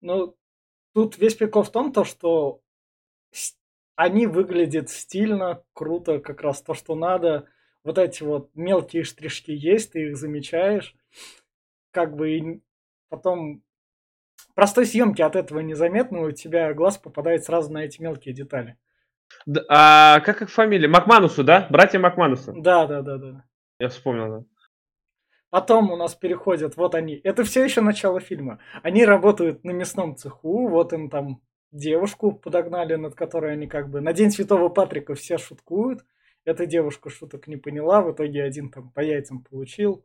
Ну, 0.00 0.36
тут 0.94 1.18
весь 1.18 1.34
прикол 1.34 1.62
в 1.62 1.70
том, 1.70 1.92
то, 1.92 2.04
что 2.04 2.60
они 3.94 4.26
выглядят 4.26 4.88
стильно, 4.90 5.62
круто, 5.74 6.18
как 6.18 6.40
раз 6.42 6.62
то, 6.62 6.74
что 6.74 6.94
надо. 6.94 7.46
Вот 7.84 7.98
эти 7.98 8.22
вот 8.22 8.50
мелкие 8.54 9.04
штришки 9.04 9.52
есть, 9.52 9.92
ты 9.92 10.08
их 10.08 10.16
замечаешь. 10.16 10.94
Как 11.92 12.14
бы 12.16 12.60
потом 13.08 13.62
простой 14.54 14.86
съемки 14.86 15.22
от 15.22 15.36
этого 15.36 15.60
незаметно, 15.60 16.22
у 16.22 16.30
тебя 16.30 16.72
глаз 16.74 16.98
попадает 16.98 17.44
сразу 17.44 17.72
на 17.72 17.84
эти 17.84 18.00
мелкие 18.00 18.34
детали. 18.34 18.76
А 19.68 20.20
как 20.20 20.42
их 20.42 20.50
фамилия? 20.50 20.88
Макманусу, 20.88 21.44
да? 21.44 21.66
Братья 21.70 21.98
Макманусы. 21.98 22.52
Да, 22.56 22.86
да, 22.86 23.02
да, 23.02 23.18
да. 23.18 23.44
Я 23.78 23.88
вспомнил, 23.88 24.28
да. 24.28 24.44
Потом 25.50 25.90
у 25.90 25.96
нас 25.96 26.14
переходят, 26.14 26.76
вот 26.76 26.94
они, 26.94 27.20
это 27.22 27.44
все 27.44 27.64
еще 27.64 27.80
начало 27.80 28.20
фильма. 28.20 28.58
Они 28.82 29.04
работают 29.04 29.64
на 29.64 29.70
мясном 29.70 30.16
цеху, 30.16 30.68
вот 30.68 30.92
им 30.92 31.08
там 31.08 31.40
девушку 31.70 32.32
подогнали, 32.32 32.96
над 32.96 33.14
которой 33.14 33.52
они 33.52 33.66
как 33.66 33.88
бы 33.88 34.00
на 34.00 34.12
День 34.12 34.30
Святого 34.30 34.68
Патрика 34.68 35.14
все 35.14 35.38
шуткуют. 35.38 36.04
Эта 36.44 36.66
девушка 36.66 37.10
шуток 37.10 37.46
не 37.46 37.56
поняла, 37.56 38.02
в 38.02 38.12
итоге 38.12 38.42
один 38.42 38.70
там 38.70 38.90
по 38.90 39.00
яйцам 39.00 39.42
получил. 39.42 40.04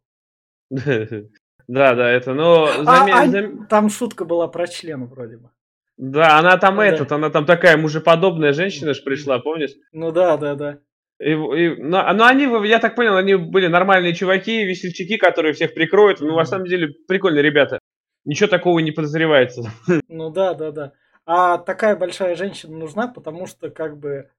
Да, 1.67 1.93
да, 1.95 2.09
это, 2.09 2.33
но 2.33 2.65
А, 2.65 2.83
заме- 2.83 3.11
а, 3.13 3.27
зам- 3.27 3.67
Там 3.67 3.89
шутка 3.89 4.25
была 4.25 4.47
про 4.47 4.67
член 4.67 5.05
вроде 5.05 5.37
бы. 5.37 5.49
да, 5.97 6.37
она 6.39 6.57
там 6.57 6.77
Да. 6.77 6.85
этот, 6.85 7.11
она 7.11 7.29
там 7.29 7.45
такая 7.45 7.77
мужеподобная 7.77 8.53
женщина 8.53 8.93
ж 8.93 9.03
пришла, 9.03 9.39
помнишь? 9.39 9.71
Ну 9.91 10.11
да, 10.11 10.37
да, 10.37 10.55
да. 10.55 10.77
И, 11.19 11.31
и- 11.31 11.75
но, 11.81 12.11
но 12.13 12.25
они, 12.25 12.45
я 12.67 12.79
так 12.79 12.95
понял, 12.95 13.15
они 13.15 13.35
были 13.35 13.67
нормальные 13.67 14.15
чуваки, 14.15 14.63
весельчаки, 14.63 15.17
которые 15.17 15.53
всех 15.53 15.73
прикроют. 15.73 16.19
Ну, 16.19 16.35
на 16.35 16.45
самом 16.45 16.65
деле, 16.65 16.89
прикольные 17.07 17.43
ребята. 17.43 17.79
Ничего 18.25 18.47
такого 18.49 18.79
не 18.79 18.91
подозревается. 18.91 19.63
Ну 20.07 20.29
да, 20.31 20.53
да, 20.55 20.71
да. 20.71 20.91
А 21.25 21.57
такая 21.59 21.95
большая 21.95 22.35
женщина 22.35 22.75
нужна, 22.77 23.07
потому 23.07 23.45
что 23.45 23.69
как 23.69 23.97
бы 23.99 24.29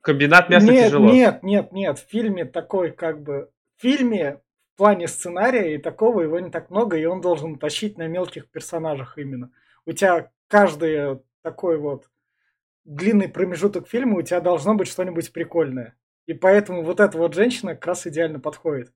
Комбинат 0.00 0.48
мяса 0.50 0.66
нет, 0.70 0.86
тяжело. 0.86 1.10
Нет, 1.10 1.42
нет, 1.42 1.72
нет. 1.72 1.98
В 1.98 2.08
фильме 2.08 2.44
такой 2.44 2.90
как 2.92 3.22
бы... 3.22 3.48
В 3.76 3.82
фильме 3.82 4.40
в 4.74 4.76
плане 4.76 5.06
сценария 5.06 5.74
и 5.74 5.78
такого 5.78 6.22
его 6.22 6.40
не 6.40 6.50
так 6.50 6.70
много, 6.70 6.96
и 6.96 7.04
он 7.04 7.20
должен 7.20 7.58
тащить 7.58 7.96
на 7.96 8.08
мелких 8.08 8.50
персонажах 8.50 9.18
именно. 9.18 9.52
У 9.86 9.92
тебя 9.92 10.32
каждый 10.48 11.20
такой 11.42 11.78
вот 11.78 12.10
длинный 12.84 13.28
промежуток 13.28 13.88
фильма, 13.88 14.18
у 14.18 14.22
тебя 14.22 14.40
должно 14.40 14.74
быть 14.74 14.88
что-нибудь 14.88 15.32
прикольное. 15.32 15.96
И 16.26 16.34
поэтому 16.34 16.82
вот 16.82 16.98
эта 16.98 17.16
вот 17.16 17.34
женщина 17.34 17.74
как 17.74 17.86
раз 17.86 18.06
идеально 18.06 18.40
подходит. 18.40 18.92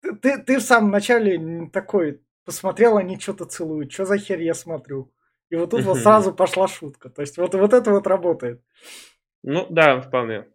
Ты, 0.00 0.16
ты, 0.16 0.38
ты 0.42 0.58
в 0.58 0.62
самом 0.62 0.90
начале 0.90 1.68
такой 1.70 2.22
посмотрел, 2.46 2.96
они 2.96 3.18
что-то 3.18 3.44
целуют. 3.44 3.92
Что 3.92 4.06
за 4.06 4.16
херь 4.16 4.42
я 4.42 4.54
смотрю? 4.54 5.12
И 5.50 5.56
вот 5.56 5.70
тут 5.70 5.82
вот 5.82 5.98
сразу 5.98 6.32
пошла 6.32 6.66
шутка. 6.66 7.10
То 7.10 7.20
есть 7.20 7.36
вот, 7.36 7.54
вот 7.54 7.74
это 7.74 7.90
вот 7.90 8.06
работает. 8.06 8.62
Ну, 9.42 9.66
да, 9.68 10.00
вполне. 10.00 10.46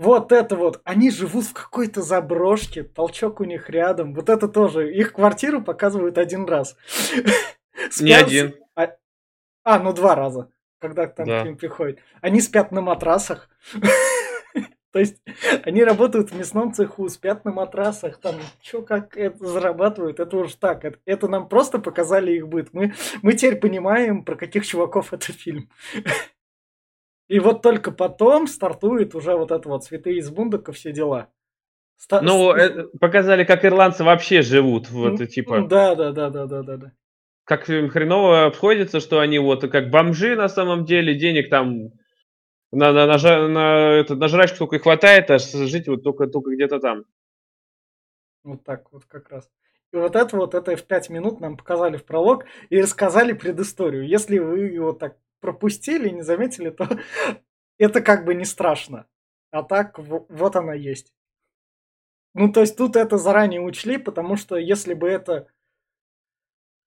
Вот 0.00 0.32
это 0.32 0.56
вот, 0.56 0.80
они 0.84 1.10
живут 1.10 1.44
в 1.44 1.52
какой-то 1.52 2.00
заброшке, 2.00 2.84
толчок 2.84 3.40
у 3.40 3.44
них 3.44 3.68
рядом. 3.68 4.14
Вот 4.14 4.30
это 4.30 4.48
тоже. 4.48 4.90
Их 4.94 5.12
квартиру 5.12 5.60
показывают 5.60 6.16
один 6.16 6.46
раз. 6.46 6.74
Не 8.00 8.14
один. 8.14 8.54
А, 8.74 8.94
а, 9.62 9.78
ну 9.78 9.92
два 9.92 10.14
раза, 10.14 10.50
когда 10.78 11.06
там 11.06 11.26
Да. 11.26 11.42
к 11.42 11.44
ним 11.44 11.58
приходит. 11.58 11.98
Они 12.22 12.40
спят 12.40 12.72
на 12.72 12.80
матрасах. 12.80 13.50
То 14.92 14.98
есть 14.98 15.18
они 15.64 15.84
работают 15.84 16.30
в 16.30 16.38
мясном 16.38 16.72
цеху, 16.72 17.06
спят 17.10 17.44
на 17.44 17.52
матрасах, 17.52 18.18
там, 18.20 18.36
что 18.62 18.80
как 18.80 19.18
это 19.18 19.46
зарабатывают, 19.46 20.18
это 20.18 20.34
уж 20.38 20.54
так. 20.54 20.86
Это, 20.86 20.98
это 21.04 21.28
нам 21.28 21.46
просто 21.46 21.78
показали 21.78 22.32
их 22.32 22.48
быт. 22.48 22.70
Мы, 22.72 22.94
мы 23.20 23.34
теперь 23.34 23.56
понимаем, 23.56 24.24
про 24.24 24.34
каких 24.34 24.66
чуваков 24.66 25.12
это 25.12 25.30
фильм. 25.30 25.68
И 27.30 27.38
вот 27.38 27.62
только 27.62 27.92
потом 27.92 28.48
стартует 28.48 29.14
уже 29.14 29.36
вот 29.36 29.52
это 29.52 29.68
вот 29.68 29.84
«Цветы 29.84 30.16
из 30.16 30.28
бундука», 30.30 30.72
все 30.72 30.90
дела. 30.90 31.28
Ста- 31.96 32.20
ну, 32.22 32.52
э, 32.52 32.88
показали, 32.98 33.44
как 33.44 33.64
ирландцы 33.64 34.02
вообще 34.02 34.42
живут, 34.42 34.90
вот, 34.90 35.24
типа... 35.28 35.60
Да, 35.60 35.94
да, 35.94 36.10
да, 36.10 36.28
да, 36.28 36.46
да, 36.46 36.62
да, 36.64 36.76
да. 36.76 36.92
Как 37.44 37.66
хреново 37.66 38.46
обходится, 38.46 38.98
что 38.98 39.20
они 39.20 39.38
вот 39.38 39.62
как 39.70 39.90
бомжи 39.90 40.34
на 40.34 40.48
самом 40.48 40.84
деле, 40.84 41.14
денег 41.14 41.50
там 41.50 41.92
на, 42.72 42.92
на, 42.92 43.06
на, 43.06 43.48
на, 43.48 43.90
это, 43.92 44.16
на 44.16 44.26
жрачку 44.26 44.58
только 44.58 44.76
и 44.76 44.78
хватает, 44.80 45.30
а 45.30 45.38
жить 45.38 45.86
вот 45.86 46.02
только, 46.02 46.26
только 46.26 46.50
где-то 46.50 46.80
там. 46.80 47.04
Вот 48.42 48.64
так 48.64 48.90
вот 48.90 49.04
как 49.04 49.30
раз. 49.30 49.48
И 49.92 49.96
вот 49.96 50.16
это 50.16 50.36
вот, 50.36 50.56
это 50.56 50.74
в 50.74 50.82
пять 50.82 51.08
минут 51.10 51.38
нам 51.38 51.56
показали 51.56 51.96
в 51.96 52.04
пролог 52.04 52.46
и 52.70 52.82
рассказали 52.82 53.34
предысторию. 53.34 54.04
Если 54.04 54.38
вы 54.38 54.62
его 54.62 54.92
так 54.92 55.16
пропустили 55.40 56.08
и 56.08 56.12
не 56.12 56.22
заметили, 56.22 56.70
то 56.70 56.88
это 57.78 58.00
как 58.00 58.24
бы 58.24 58.34
не 58.34 58.44
страшно. 58.44 59.06
А 59.50 59.62
так 59.62 59.98
вот 59.98 60.56
она 60.56 60.74
есть. 60.74 61.12
Ну, 62.34 62.52
то 62.52 62.60
есть 62.60 62.76
тут 62.76 62.96
это 62.96 63.18
заранее 63.18 63.60
учли, 63.60 63.98
потому 63.98 64.36
что 64.36 64.56
если 64.56 64.94
бы 64.94 65.08
это 65.08 65.48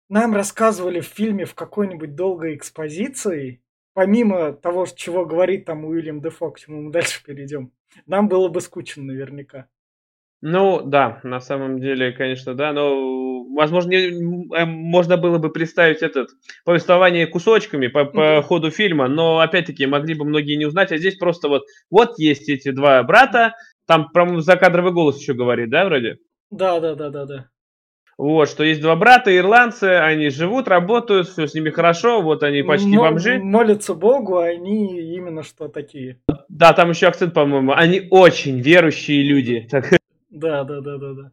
нам 0.09 0.33
рассказывали 0.33 1.01
в 1.01 1.07
фильме 1.07 1.45
в 1.45 1.55
какой-нибудь 1.55 2.15
долгой 2.15 2.55
экспозиции, 2.55 3.61
помимо 3.93 4.53
того, 4.53 4.85
чего 4.85 5.25
говорит 5.25 5.65
там 5.65 5.85
Уильям 5.85 6.21
Дефо, 6.21 6.51
к 6.51 6.59
чему 6.59 6.81
мы 6.81 6.91
дальше 6.91 7.23
перейдем, 7.23 7.73
нам 8.05 8.29
было 8.29 8.47
бы 8.47 8.61
скучно 8.61 9.03
наверняка. 9.03 9.67
Ну, 10.45 10.81
да, 10.81 11.21
на 11.23 11.39
самом 11.39 11.79
деле, 11.79 12.11
конечно, 12.11 12.53
да, 12.53 12.73
но, 12.73 13.45
возможно, 13.55 13.93
э, 13.93 14.65
можно 14.65 15.15
было 15.15 15.37
бы 15.37 15.49
представить 15.49 16.01
этот 16.01 16.31
повествование 16.65 17.27
кусочками 17.27 17.87
по, 17.87 18.03
по 18.03 18.41
ходу 18.41 18.69
фильма, 18.69 19.07
но, 19.07 19.39
опять-таки, 19.39 19.85
могли 19.85 20.15
бы 20.15 20.25
многие 20.25 20.57
не 20.57 20.65
узнать, 20.65 20.91
а 20.91 20.97
здесь 20.97 21.15
просто 21.15 21.47
вот, 21.47 21.63
вот 21.89 22.19
есть 22.19 22.49
эти 22.49 22.71
два 22.71 23.01
брата, 23.03 23.53
там, 23.87 24.09
про 24.11 24.41
закадровый 24.41 24.91
голос 24.91 25.17
еще 25.17 25.33
говорит, 25.33 25.69
да, 25.69 25.85
вроде? 25.85 26.17
Да, 26.51 26.81
да, 26.81 26.95
да, 26.95 27.09
да, 27.09 27.25
да. 27.25 27.49
Вот, 28.17 28.49
что 28.49 28.65
есть 28.65 28.81
два 28.81 28.97
брата, 28.97 29.33
ирландцы, 29.35 29.85
они 29.85 30.27
живут, 30.27 30.67
работают, 30.67 31.29
все 31.29 31.47
с 31.47 31.53
ними 31.53 31.69
хорошо, 31.69 32.21
вот 32.21 32.43
они 32.43 32.63
почти 32.63 32.97
Мо- 32.97 33.11
бомжи. 33.11 33.39
Молятся 33.39 33.93
Богу, 33.93 34.39
а 34.39 34.47
они 34.47 34.99
именно 34.99 35.41
что 35.41 35.69
такие. 35.69 36.19
Да, 36.49 36.73
там 36.73 36.89
еще 36.89 37.07
акцент, 37.07 37.33
по-моему. 37.33 37.71
Они 37.71 38.07
очень 38.11 38.59
верующие 38.59 39.23
люди. 39.23 39.69
Да, 40.33 40.63
да, 40.63 40.81
да, 40.81 40.97
да, 40.97 41.13
да. 41.13 41.31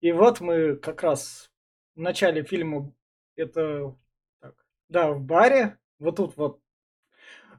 И 0.00 0.10
вот 0.10 0.40
мы 0.40 0.74
как 0.74 1.04
раз 1.04 1.48
в 1.94 2.00
начале 2.00 2.42
фильма 2.42 2.92
это 3.36 3.96
так, 4.40 4.66
да, 4.88 5.12
в 5.12 5.22
баре, 5.22 5.78
вот 6.00 6.16
тут 6.16 6.36
вот 6.36 6.60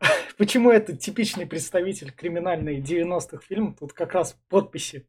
Почему 0.38 0.72
это 0.72 0.98
типичный 0.98 1.46
представитель 1.46 2.12
криминальной 2.12 2.82
90-х 2.82 3.38
фильмов? 3.48 3.78
Тут 3.80 3.94
как 3.94 4.14
раз 4.14 4.38
подписи. 4.50 5.08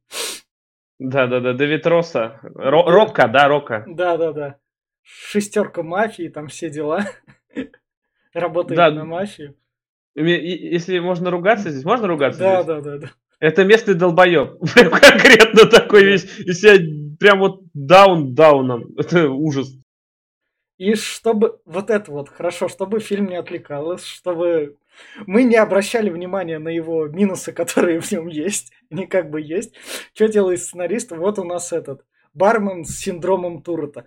Да-да-да, 1.01 1.55
Давид 1.55 1.85
Росса. 1.89 2.39
Ро- 2.45 2.89
Рока, 2.89 3.27
да, 3.27 3.49
Рока. 3.49 3.85
Да-да-да. 3.89 4.61
Шестерка 5.03 5.83
мафии, 5.83 6.29
там 6.29 6.47
все 6.47 6.71
дела. 6.71 7.05
Работает 8.33 8.77
да. 8.77 8.91
на 8.93 9.05
мафию. 9.05 9.57
Если 10.15 11.01
можно 11.01 11.33
ругаться 11.33 11.71
здесь, 11.71 11.85
можно 11.85 12.07
ругаться 12.07 12.39
да, 12.39 12.63
здесь? 12.63 12.67
Да, 12.67 12.81
да, 12.81 12.99
да. 12.99 13.11
Это 13.45 13.63
местный 13.63 13.93
долбоеб. 13.93 14.59
Конкретно 14.75 15.67
такой 15.67 16.05
весь. 16.05 16.25
И 16.39 16.55
себя 16.55 16.79
прям 17.21 17.41
вот 17.41 17.61
даун-дауном. 17.75 18.95
Это 18.97 19.29
ужас. 19.29 19.77
И 20.79 20.95
чтобы 20.95 21.61
вот 21.67 21.91
это 21.91 22.11
вот 22.11 22.31
хорошо, 22.31 22.69
чтобы 22.69 23.01
фильм 23.01 23.27
не 23.27 23.37
отвлекалось, 23.37 24.03
чтобы 24.03 24.79
мы 25.27 25.45
не 25.45 25.57
обращали 25.57 26.09
внимания 26.09 26.59
на 26.59 26.71
его 26.71 27.07
минусы, 27.07 27.53
которые 27.61 28.01
в 28.01 28.11
нем 28.11 28.29
есть, 28.29 28.73
они 28.91 29.07
как 29.07 29.29
бы 29.31 29.43
есть. 29.43 29.75
Что 30.15 30.27
делает 30.27 30.63
сценарист? 30.63 31.13
Вот 31.13 31.39
у 31.39 31.45
нас 31.45 31.71
этот 31.75 32.03
бармен 32.33 32.87
с 32.87 32.97
синдромом 32.97 33.63
Турута. 33.63 34.07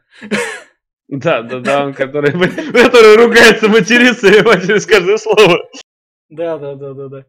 Да, 1.09 1.43
да, 1.43 1.59
да, 1.59 1.85
он 1.85 1.93
который, 1.93 2.31
который 2.31 3.15
ругается, 3.23 3.69
матерится 3.69 4.31
через 4.65 4.87
каждое 4.87 5.17
слово. 5.17 5.69
Да, 6.27 6.57
да, 6.57 6.73
да, 6.73 6.93
да, 6.93 7.07
да. 7.07 7.25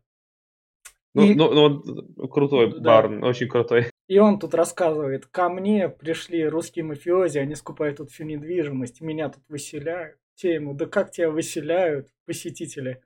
Ну, 1.15 1.23
и... 1.25 1.35
ну, 1.35 1.53
ну, 1.53 2.29
крутой 2.29 2.73
да. 2.73 2.81
Барн, 2.81 3.25
очень 3.25 3.49
крутой. 3.49 3.87
И 4.09 4.19
он 4.19 4.39
тут 4.39 4.55
рассказывает, 4.55 5.27
ко 5.27 5.49
мне 5.49 5.89
пришли 5.89 6.47
русские 6.47 6.85
мафиози, 6.85 7.39
они 7.39 7.55
скупают 7.55 7.99
тут 7.99 8.11
всю 8.11 8.25
недвижимость, 8.25 9.01
меня 9.01 9.29
тут 9.29 9.43
выселяют. 9.49 10.19
Те 10.35 10.55
ему, 10.55 10.73
да 10.73 10.87
как 10.87 11.11
тебя 11.11 11.31
выселяют 11.31 12.09
посетители 12.25 13.03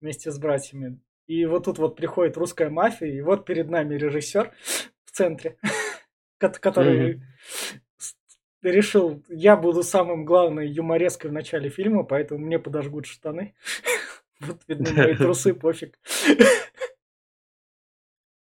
вместе 0.00 0.30
с 0.30 0.38
братьями. 0.38 1.00
И 1.26 1.46
вот 1.46 1.64
тут 1.64 1.78
вот 1.78 1.96
приходит 1.96 2.36
русская 2.36 2.70
мафия, 2.70 3.08
и 3.08 3.20
вот 3.22 3.44
перед 3.44 3.70
нами 3.70 3.94
режиссер 3.94 4.52
в 5.04 5.10
центре, 5.10 5.56
который 6.38 7.22
решил, 8.62 9.22
я 9.28 9.56
буду 9.56 9.82
самым 9.82 10.24
главным 10.24 10.64
юмореской 10.64 11.30
в 11.30 11.32
начале 11.32 11.70
фильма, 11.70 12.04
поэтому 12.04 12.44
мне 12.44 12.58
подожгут 12.58 13.06
штаны. 13.06 13.54
Вот 14.40 14.62
видно 14.66 14.90
мои 14.94 15.14
трусы, 15.14 15.52
пофиг. 15.60 15.98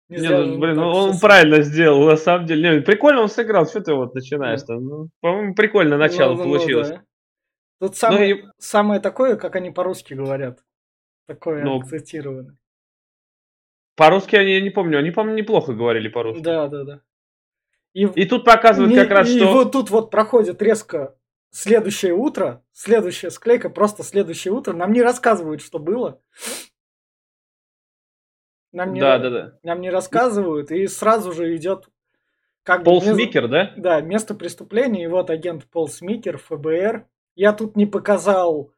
Не, 0.09 0.19
не 0.19 0.29
ну, 0.29 0.59
блин, 0.59 0.77
ну, 0.77 0.89
он 0.89 1.19
правильно 1.19 1.63
сделал, 1.63 2.07
на 2.07 2.17
самом 2.17 2.47
деле. 2.47 2.77
Не, 2.77 2.81
прикольно 2.83 3.23
он 3.23 3.29
сыграл, 3.29 3.67
что 3.67 3.81
ты 3.81 3.95
вот 3.95 4.15
начинаешь 4.15 4.61
да. 4.61 4.67
там. 4.75 4.85
Ну, 4.85 5.09
по-моему, 5.21 5.55
прикольно 5.55 5.97
начало 5.97 6.33
ну, 6.35 6.39
ну, 6.39 6.45
получилось. 6.45 6.91
Ну, 6.91 6.97
да. 6.97 7.05
Тут 7.81 7.97
самое, 7.97 8.35
ну, 8.35 8.41
и... 8.41 8.45
самое 8.59 9.01
такое, 9.01 9.37
как 9.37 9.57
они 9.57 9.71
по-русски 9.71 10.15
говорят. 10.15 10.61
Такое 11.27 11.65
ну, 11.65 11.81
акцентированное. 11.81 12.57
По-русски 13.97 14.37
они, 14.37 14.53
я 14.55 14.61
не 14.61 14.71
помню, 14.71 14.99
они, 14.99 15.11
по-моему, 15.11 15.39
неплохо 15.39 15.73
говорили 15.73 16.09
по-русски. 16.09 16.43
Да, 16.43 16.69
да, 16.69 16.85
да. 16.85 17.01
И, 17.95 18.03
и 18.03 18.27
тут 18.27 18.45
показывают 18.45 18.93
и, 18.93 18.97
как 18.97 19.11
раз, 19.11 19.29
и 19.29 19.39
что... 19.39 19.51
И 19.51 19.53
вот 19.53 19.73
тут 19.73 19.91
вот 19.91 20.11
проходит 20.11 20.61
резко 20.61 21.17
следующее 21.51 22.13
утро, 22.13 22.63
следующая 22.73 23.31
склейка, 23.31 23.71
просто 23.71 24.03
следующее 24.03 24.53
утро. 24.53 24.73
Нам 24.73 24.93
не 24.93 25.01
рассказывают, 25.01 25.63
что 25.63 25.79
было. 25.79 26.21
Нам 28.75 28.93
не, 28.93 29.01
да, 29.01 29.19
да, 29.19 29.31
да. 29.31 29.53
Нам 29.63 29.81
не 29.81 29.89
рассказывают, 29.89 30.73
и 30.73 30.89
сразу 30.89 31.33
же 31.33 31.55
идет 31.55 31.89
как 32.65 32.83
Пол 32.83 33.01
бы, 33.01 33.15
Смикер, 33.15 33.47
да? 33.47 33.73
Да, 33.77 34.01
место 34.01 34.35
преступления, 34.35 35.05
и 35.05 35.07
вот 35.07 35.31
агент 35.31 35.65
Пол 35.71 35.89
Смикер, 35.89 36.39
ФБР. 36.39 37.07
Я 37.37 37.53
тут 37.53 37.77
не 37.77 37.87
показал 37.87 38.73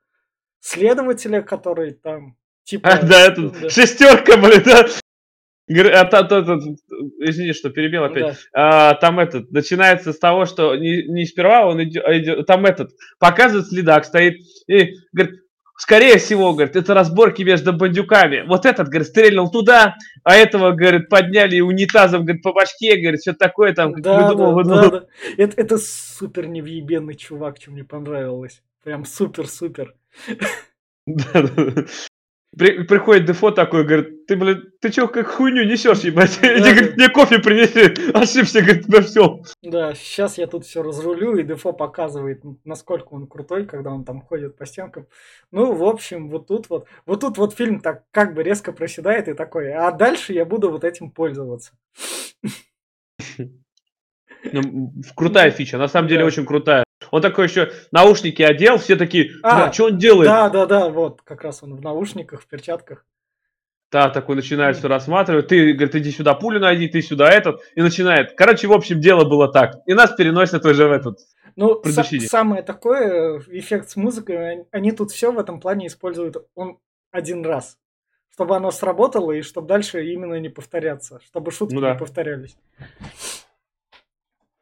следователя, 0.60 1.40
который 1.40 1.92
там 1.92 2.36
типа... 2.64 2.90
А, 2.90 3.02
да, 3.06 3.26
это 3.26 3.48
да. 3.48 3.70
шестерка, 3.70 4.36
блин, 4.36 4.62
да? 4.66 4.86
А, 5.98 6.04
та, 6.04 6.22
та, 6.24 6.42
та, 6.42 6.58
извини, 7.20 7.54
что 7.54 7.70
перебил 7.70 8.04
опять. 8.04 8.36
Да. 8.52 8.90
А, 8.90 8.94
там 8.94 9.18
этот 9.18 9.50
начинается 9.50 10.12
с 10.12 10.18
того, 10.18 10.44
что 10.44 10.76
не, 10.76 11.04
не 11.08 11.24
сперва 11.24 11.66
он 11.66 11.82
идет, 11.82 12.04
а 12.04 12.18
идет, 12.18 12.46
там 12.46 12.66
этот 12.66 12.90
показывает 13.18 13.66
следак, 13.66 14.04
стоит 14.04 14.36
и 14.68 14.92
говорит, 15.12 15.40
Скорее 15.76 16.18
всего, 16.18 16.54
говорит, 16.54 16.74
это 16.74 16.94
разборки 16.94 17.42
между 17.42 17.72
бандюками. 17.72 18.44
Вот 18.46 18.64
этот, 18.64 18.88
говорит, 18.88 19.08
стрельнул 19.08 19.50
туда, 19.50 19.96
а 20.24 20.34
этого, 20.34 20.72
говорит, 20.72 21.10
подняли 21.10 21.60
унитазом, 21.60 22.24
говорит, 22.24 22.42
по 22.42 22.52
бачке, 22.52 22.96
говорит, 22.96 23.20
что 23.20 23.34
такое 23.34 23.74
там. 23.74 23.92
Да, 24.00 24.28
выдумал, 24.28 24.64
да, 24.64 24.82
да, 24.82 24.90
да. 24.90 25.06
Это, 25.36 25.60
это 25.60 25.78
супер 25.78 26.46
невъебенный 26.46 27.14
чувак, 27.14 27.58
что 27.60 27.72
мне 27.72 27.84
понравилось. 27.84 28.62
Прям 28.82 29.04
супер-супер. 29.04 29.94
При, 32.56 32.84
приходит 32.84 33.26
Дефо 33.26 33.50
такой, 33.50 33.84
говорит, 33.84 34.26
ты, 34.26 34.34
блин, 34.34 34.72
ты 34.80 34.90
чё, 34.90 35.08
как 35.08 35.26
хуйню 35.26 35.64
несешь, 35.64 36.00
ебать? 36.00 36.38
Да, 36.40 36.58
Иди, 36.58 36.70
говорит, 36.70 36.96
мне 36.96 37.08
кофе 37.10 37.38
принеси, 37.38 38.12
ошибся, 38.14 38.62
говорит, 38.62 38.88
на 38.88 39.02
всем. 39.02 39.42
Да, 39.62 39.94
сейчас 39.94 40.38
я 40.38 40.46
тут 40.46 40.64
все 40.64 40.82
разрулю, 40.82 41.36
и 41.36 41.42
Дефо 41.42 41.72
показывает, 41.72 42.42
насколько 42.64 43.08
он 43.12 43.26
крутой, 43.26 43.66
когда 43.66 43.90
он 43.90 44.04
там 44.04 44.22
ходит 44.22 44.56
по 44.56 44.64
стенкам. 44.64 45.06
Ну, 45.50 45.72
в 45.72 45.84
общем, 45.84 46.30
вот 46.30 46.46
тут 46.46 46.70
вот, 46.70 46.86
вот 47.04 47.20
тут 47.20 47.36
вот 47.36 47.54
фильм 47.54 47.80
так 47.80 48.04
как 48.10 48.34
бы 48.34 48.42
резко 48.42 48.72
проседает 48.72 49.28
и 49.28 49.34
такой, 49.34 49.72
а 49.72 49.90
дальше 49.90 50.32
я 50.32 50.46
буду 50.46 50.70
вот 50.70 50.84
этим 50.84 51.10
пользоваться. 51.10 51.72
Ну, 54.52 54.92
крутая 55.14 55.50
фича, 55.50 55.76
на 55.76 55.88
самом 55.88 56.08
деле 56.08 56.24
очень 56.24 56.46
крутая. 56.46 56.85
Он 57.16 57.22
такой 57.22 57.46
еще 57.46 57.72
наушники 57.92 58.42
одел, 58.42 58.76
все 58.76 58.94
такие, 58.94 59.30
а, 59.42 59.72
что 59.72 59.86
он 59.86 59.96
делает? 59.96 60.28
Да, 60.28 60.50
да, 60.50 60.66
да, 60.66 60.90
вот, 60.90 61.22
как 61.22 61.42
раз 61.42 61.62
он 61.62 61.74
в 61.74 61.80
наушниках, 61.80 62.42
в 62.42 62.46
перчатках. 62.46 63.06
Да, 63.90 64.10
такой 64.10 64.36
начинает 64.36 64.76
все 64.76 64.86
рассматривать. 64.86 65.48
Ты, 65.48 65.72
говорит, 65.72 65.94
иди 65.94 66.10
сюда 66.10 66.34
пулю 66.34 66.60
найди, 66.60 66.88
ты 66.88 67.00
сюда 67.00 67.30
этот. 67.30 67.62
И 67.74 67.80
начинает. 67.80 68.34
Короче, 68.36 68.66
в 68.66 68.72
общем, 68.72 69.00
дело 69.00 69.24
было 69.24 69.50
так. 69.50 69.76
И 69.86 69.94
нас 69.94 70.12
переносят 70.12 70.66
уже 70.66 70.86
в 70.88 70.92
этот. 70.92 71.20
Ну, 71.54 71.82
самое 72.28 72.62
такое, 72.62 73.40
эффект 73.48 73.88
с 73.88 73.96
музыкой, 73.96 74.66
они 74.70 74.92
тут 74.92 75.10
все 75.10 75.32
в 75.32 75.38
этом 75.38 75.58
плане 75.58 75.86
используют 75.86 76.36
он 76.54 76.78
один 77.12 77.46
раз. 77.46 77.78
чтобы 78.30 78.56
оно 78.56 78.70
сработало 78.70 79.32
и 79.32 79.40
чтобы 79.40 79.68
дальше 79.68 80.04
именно 80.04 80.34
не 80.38 80.50
повторяться, 80.50 81.18
чтобы 81.24 81.50
шутки 81.50 81.74
Ну 81.74 81.80
да. 81.80 81.92
не 81.92 81.98
повторялись. 81.98 82.58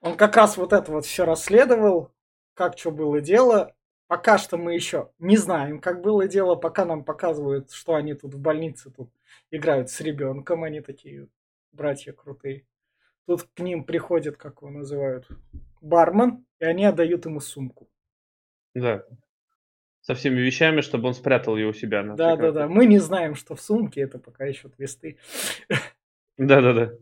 Он 0.01 0.17
как 0.17 0.37
раз 0.37 0.57
вот 0.57 0.73
это 0.73 0.93
вот 0.93 1.07
все 1.07 1.25
расследовал, 1.25 2.14
как 2.55 2.79
что 2.79 2.91
было 2.91 3.21
дело. 3.21 3.75
Пока 4.07 4.39
что 4.39 4.57
мы 4.57 4.75
еще 4.75 5.11
не 5.19 5.37
знаем, 5.37 5.81
как 5.81 6.03
было 6.03 6.29
дело, 6.29 6.57
пока 6.57 6.85
нам 6.85 7.05
показывают, 7.05 7.73
что 7.73 7.95
они 7.95 8.15
тут 8.15 8.35
в 8.35 8.39
больнице 8.39 8.91
тут 8.91 9.11
играют 9.51 9.91
с 9.91 10.01
ребенком, 10.01 10.63
они 10.63 10.81
такие 10.81 11.29
братья 11.73 12.13
крутые. 12.13 12.67
Тут 13.27 13.45
к 13.55 13.61
ним 13.61 13.85
приходит, 13.85 14.37
как 14.37 14.61
его 14.61 14.71
называют, 14.71 15.27
бармен, 15.81 16.45
и 16.61 16.65
они 16.67 16.85
отдают 16.85 17.25
ему 17.25 17.41
сумку. 17.41 17.89
Да. 18.75 19.05
Со 20.03 20.15
всеми 20.15 20.41
вещами, 20.41 20.83
чтобы 20.83 21.09
он 21.09 21.15
спрятал 21.15 21.57
ее 21.57 21.69
у 21.69 21.73
себя. 21.73 22.03
на 22.03 22.15
Да, 22.15 22.37
да, 22.37 22.53
да. 22.53 22.69
Мы 22.69 22.85
не 22.85 22.99
знаем, 22.99 23.35
что 23.35 23.55
в 23.55 23.61
сумке, 23.63 24.03
это 24.03 24.19
пока 24.19 24.45
еще 24.45 24.69
твисты. 24.69 25.17
Да, 26.37 26.61
да, 26.61 26.73
да. 26.75 26.93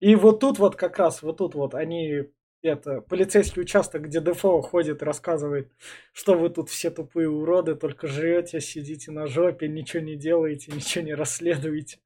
И 0.00 0.16
вот 0.16 0.40
тут 0.40 0.58
вот 0.58 0.74
как 0.74 0.98
раз, 0.98 1.22
вот 1.22 1.38
тут 1.38 1.54
вот 1.54 1.74
они, 1.74 2.24
это, 2.62 3.00
полицейский 3.00 3.62
участок, 3.62 4.02
где 4.02 4.20
Дефо 4.20 4.60
ходит 4.60 5.02
и 5.02 5.04
рассказывает, 5.04 5.70
что 6.12 6.34
вы 6.34 6.50
тут 6.50 6.68
все 6.70 6.90
тупые 6.90 7.28
уроды, 7.28 7.74
только 7.76 8.06
жрете, 8.06 8.60
сидите 8.60 9.12
на 9.12 9.26
жопе, 9.26 9.68
ничего 9.68 10.02
не 10.02 10.16
делаете, 10.16 10.72
ничего 10.72 11.04
не 11.04 11.14
расследуете. 11.14 11.98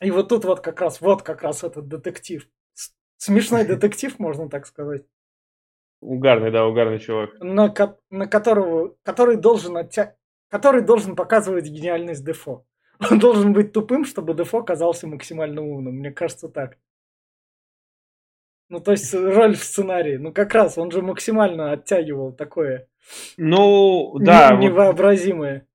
И 0.00 0.10
вот 0.10 0.28
тут 0.28 0.44
вот 0.44 0.60
как 0.60 0.80
раз, 0.80 1.00
вот 1.00 1.22
как 1.22 1.42
раз 1.42 1.64
этот 1.64 1.88
детектив. 1.88 2.48
Смешной 3.16 3.64
детектив, 3.66 4.18
можно 4.18 4.48
так 4.48 4.66
сказать. 4.66 5.04
Угарный, 6.00 6.50
да, 6.50 6.66
угарный 6.66 6.98
чувак. 6.98 7.30
на, 7.40 7.70
ко- 7.70 7.98
на 8.10 8.26
которого, 8.26 8.96
который 9.02 9.36
должен 9.36 9.76
оття... 9.76 10.14
который 10.48 10.82
должен 10.82 11.16
показывать 11.16 11.68
гениальность 11.68 12.24
Дефо. 12.24 12.66
Он 13.10 13.18
должен 13.18 13.52
быть 13.52 13.72
тупым, 13.72 14.04
чтобы 14.04 14.34
Дефо 14.34 14.62
казался 14.62 15.06
максимально 15.06 15.62
умным. 15.62 15.96
Мне 15.96 16.10
кажется 16.10 16.48
так. 16.48 16.78
Ну, 18.68 18.80
то 18.80 18.90
есть 18.92 19.14
роль 19.14 19.54
в 19.56 19.62
сценарии. 19.62 20.16
Ну, 20.16 20.32
как 20.32 20.52
раз, 20.54 20.76
он 20.76 20.90
же 20.90 21.00
максимально 21.02 21.72
оттягивал 21.72 22.32
такое 22.32 22.88
Ну, 23.36 24.18
да. 24.18 24.50
не- 24.50 24.56
вот. 24.56 24.62
невообразимое. 24.64 25.66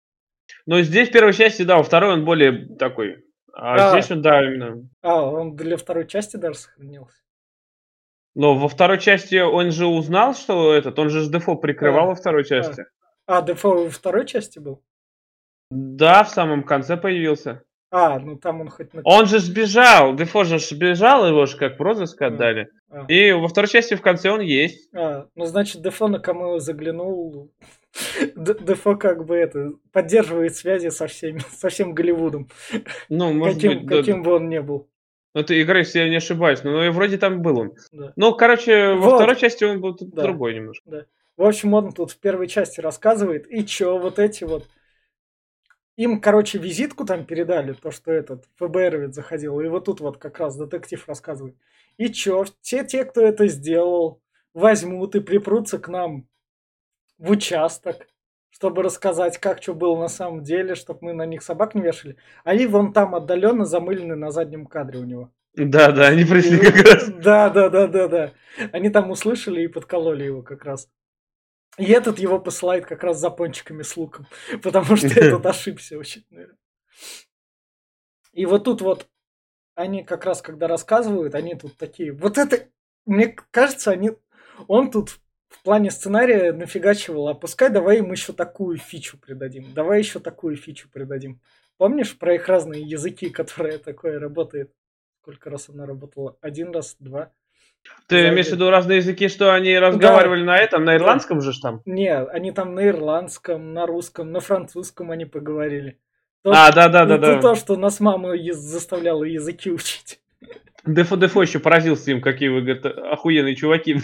Но 0.65 0.81
здесь 0.81 1.09
в 1.09 1.11
первой 1.13 1.33
части, 1.33 1.63
да, 1.63 1.77
во 1.77 1.83
второй 1.83 2.13
он 2.13 2.25
более 2.25 2.75
такой. 2.75 3.23
А, 3.53 3.75
А. 3.75 3.89
здесь 3.91 4.11
он, 4.11 4.21
да, 4.21 4.43
именно. 4.45 4.89
А, 5.01 5.21
он 5.23 5.55
для 5.55 5.77
второй 5.77 6.05
части 6.07 6.35
даже 6.37 6.59
сохранился. 6.59 7.17
Но 8.35 8.55
во 8.55 8.67
второй 8.69 8.99
части 8.99 9.39
он 9.39 9.71
же 9.71 9.87
узнал, 9.87 10.33
что 10.35 10.73
этот, 10.73 10.97
он 10.99 11.09
же 11.09 11.29
Дефо 11.29 11.55
прикрывал 11.55 12.03
А. 12.05 12.07
во 12.07 12.15
второй 12.15 12.43
части. 12.45 12.85
А, 13.25 13.41
Дефо 13.41 13.83
во 13.85 13.89
второй 13.89 14.25
части 14.25 14.59
был? 14.59 14.83
Да, 15.69 16.23
в 16.23 16.29
самом 16.29 16.63
конце 16.63 16.97
появился. 16.97 17.63
А, 17.93 18.19
ну 18.19 18.37
там 18.37 18.61
он 18.61 18.69
хоть 18.69 18.93
на... 18.93 19.01
Он 19.03 19.25
же 19.25 19.39
сбежал, 19.39 20.15
Дефо 20.15 20.45
же 20.45 20.59
сбежал, 20.59 21.27
его 21.27 21.45
же 21.45 21.57
как 21.57 21.77
в 21.77 21.81
розыск 21.81 22.21
А. 22.21 22.27
отдали. 22.27 22.69
А, 22.89 23.05
И 23.09 23.31
во 23.33 23.47
второй 23.49 23.67
части 23.69 23.95
в 23.95 24.01
конце 24.01 24.29
он 24.31 24.39
есть. 24.39 24.89
а, 24.93 25.27
ну, 25.35 25.45
значит, 25.45 25.81
Дефо 25.81 26.07
на 26.07 26.19
камео 26.19 26.59
заглянул. 26.59 27.51
Дефо 28.35 28.95
как 28.95 29.25
бы 29.25 29.35
это 29.35 29.73
поддерживает 29.91 30.55
связи 30.55 30.89
со 30.89 31.07
всеми, 31.07 31.41
со 31.51 31.67
всем 31.69 31.93
Голливудом. 31.93 32.47
Ну, 33.09 33.33
может 33.33 33.55
каким, 33.55 33.79
быть, 33.79 33.85
да. 33.87 33.97
каким 33.97 34.23
бы 34.23 34.33
он 34.35 34.47
ни 34.49 34.59
был. 34.59 34.87
Ну, 35.33 35.43
ты 35.43 35.61
играешь, 35.61 35.87
если 35.87 35.99
я 35.99 36.09
не 36.09 36.17
ошибаюсь, 36.17 36.63
но 36.63 36.85
и 36.85 36.89
вроде 36.89 37.17
там 37.17 37.41
был 37.41 37.59
он. 37.59 37.73
Да. 37.91 38.13
Ну, 38.15 38.33
короче, 38.33 38.93
во 38.93 39.09
Вот. 39.09 39.15
второй 39.15 39.35
части 39.35 39.63
он 39.65 39.81
был 39.81 39.95
тут 39.95 40.13
Да. 40.13 40.23
другой 40.23 40.55
немножко. 40.55 41.05
В 41.37 41.43
общем, 41.43 41.73
он 41.73 41.91
тут 41.91 42.11
в 42.11 42.19
первой 42.19 42.47
части 42.47 42.79
рассказывает, 42.81 43.51
и 43.51 43.65
чё, 43.65 43.97
вот 43.97 44.19
эти 44.19 44.43
вот... 44.45 44.67
Им, 45.97 46.21
короче, 46.21 46.57
визитку 46.57 47.05
там 47.05 47.25
передали, 47.25 47.73
то, 47.73 47.91
что 47.91 48.11
этот 48.11 48.45
ФБР 48.57 48.97
ведь 48.97 49.15
заходил, 49.15 49.59
и 49.59 49.67
вот 49.67 49.85
тут 49.85 49.99
вот 49.99 50.17
как 50.17 50.39
раз 50.39 50.55
детектив 50.55 51.03
рассказывает. 51.07 51.55
И 51.97 52.09
чё, 52.09 52.45
все 52.61 52.85
те, 52.85 53.05
кто 53.05 53.21
это 53.21 53.47
сделал, 53.47 54.21
возьмут 54.53 55.15
и 55.15 55.19
припрутся 55.19 55.79
к 55.79 55.87
нам 55.89 56.27
в 57.17 57.31
участок, 57.31 58.07
чтобы 58.49 58.83
рассказать, 58.83 59.37
как 59.37 59.61
что 59.61 59.73
было 59.73 59.99
на 59.99 60.07
самом 60.07 60.43
деле, 60.43 60.75
чтобы 60.75 60.99
мы 61.01 61.13
на 61.13 61.25
них 61.25 61.43
собак 61.43 61.75
не 61.75 61.81
вешали. 61.81 62.17
Они 62.43 62.67
вон 62.67 62.93
там 62.93 63.15
отдаленно 63.15 63.65
замылены 63.65 64.15
на 64.15 64.31
заднем 64.31 64.65
кадре 64.65 64.99
у 64.99 65.05
него. 65.05 65.31
Да, 65.55 65.91
да, 65.91 66.07
они 66.07 66.23
пришли 66.23 66.57
как 66.57 66.75
раз. 66.85 67.09
Да, 67.09 67.49
да, 67.49 67.69
да, 67.69 67.87
да, 67.87 68.07
да. 68.07 68.31
Они 68.71 68.89
там 68.89 69.11
услышали 69.11 69.61
и 69.61 69.67
подкололи 69.67 70.23
его 70.23 70.41
как 70.41 70.63
раз. 70.63 70.89
И 71.77 71.85
этот 71.85 72.19
его 72.19 72.39
посылает 72.39 72.85
как 72.85 73.03
раз 73.03 73.19
за 73.19 73.29
пончиками 73.29 73.81
с 73.83 73.95
луком, 73.95 74.27
потому 74.63 74.95
что 74.95 75.07
этот 75.07 75.45
ошибся 75.45 75.97
очень, 75.97 76.25
наверное. 76.29 76.57
И 78.33 78.45
вот 78.45 78.63
тут 78.63 78.81
вот 78.81 79.07
они 79.75 80.03
как 80.03 80.25
раз, 80.25 80.41
когда 80.41 80.67
рассказывают, 80.67 81.35
они 81.35 81.55
тут 81.55 81.77
такие... 81.77 82.11
Вот 82.11 82.37
это, 82.37 82.67
мне 83.05 83.35
кажется, 83.51 83.91
они... 83.91 84.11
Он 84.67 84.91
тут 84.91 85.19
в 85.49 85.63
плане 85.63 85.91
сценария 85.91 86.53
нафигачивал, 86.53 87.27
а 87.27 87.33
пускай 87.33 87.69
давай 87.69 87.97
им 87.97 88.11
еще 88.11 88.33
такую 88.33 88.77
фичу 88.77 89.17
придадим, 89.17 89.73
давай 89.73 89.99
еще 89.99 90.19
такую 90.19 90.55
фичу 90.55 90.89
придадим. 90.89 91.41
Помнишь 91.77 92.17
про 92.17 92.35
их 92.35 92.47
разные 92.47 92.81
языки, 92.81 93.29
которые 93.31 93.77
такое 93.77 94.19
работает? 94.19 94.73
Сколько 95.21 95.49
раз 95.49 95.69
она 95.69 95.85
работала? 95.85 96.37
Один 96.41 96.71
раз, 96.71 96.95
два? 96.99 97.31
Ты 98.07 98.27
имеешь 98.29 98.47
в 98.47 98.51
виду 98.51 98.69
разные 98.69 98.97
языки, 98.97 99.29
что 99.29 99.53
они 99.53 99.77
разговаривали 99.77 100.43
на 100.43 100.57
этом, 100.57 100.83
на 100.83 100.95
ирландском 100.97 101.41
же 101.41 101.53
ж 101.53 101.59
там? 101.59 101.81
Не, 101.85 102.13
они 102.13 102.51
там 102.51 102.75
на 102.75 102.87
ирландском, 102.87 103.73
на 103.73 103.85
русском, 103.85 104.31
на 104.31 104.41
французском 104.41 105.11
они 105.11 105.25
поговорили. 105.25 105.97
То- 106.43 106.51
А, 106.51 106.71
да, 106.71 106.89
да, 106.89 107.05
да, 107.05 107.15
это 107.15 107.35
да. 107.35 107.41
то, 107.41 107.55
что 107.55 107.75
нас 107.77 107.99
мама 107.99 108.35
заставляла 108.51 109.23
языки 109.23 109.71
учить. 109.71 110.19
Дефо 110.85 111.15
Дефо 111.15 111.43
еще 111.43 111.59
поразился 111.59 112.11
им, 112.11 112.21
какие 112.21 112.49
вы, 112.49 112.61
говорит, 112.61 112.85
охуенные 112.85 113.55
чуваки. 113.55 113.97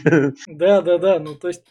Да, 0.48 0.82
да, 0.82 0.98
да. 1.00 1.20
Ну, 1.20 1.36
то 1.36 1.48
есть, 1.48 1.64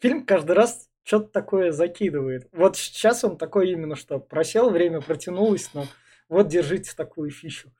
фильм 0.00 0.24
каждый 0.26 0.52
раз 0.52 0.88
что-то 1.02 1.28
такое 1.28 1.72
закидывает. 1.72 2.46
Вот 2.52 2.76
сейчас 2.76 3.24
он 3.24 3.38
такой 3.38 3.70
именно, 3.70 3.96
что 3.96 4.18
просел, 4.18 4.68
время 4.70 5.00
протянулось, 5.00 5.70
но 5.72 5.86
вот 6.28 6.48
держите 6.48 6.92
такую 6.94 7.30
фичу. 7.30 7.70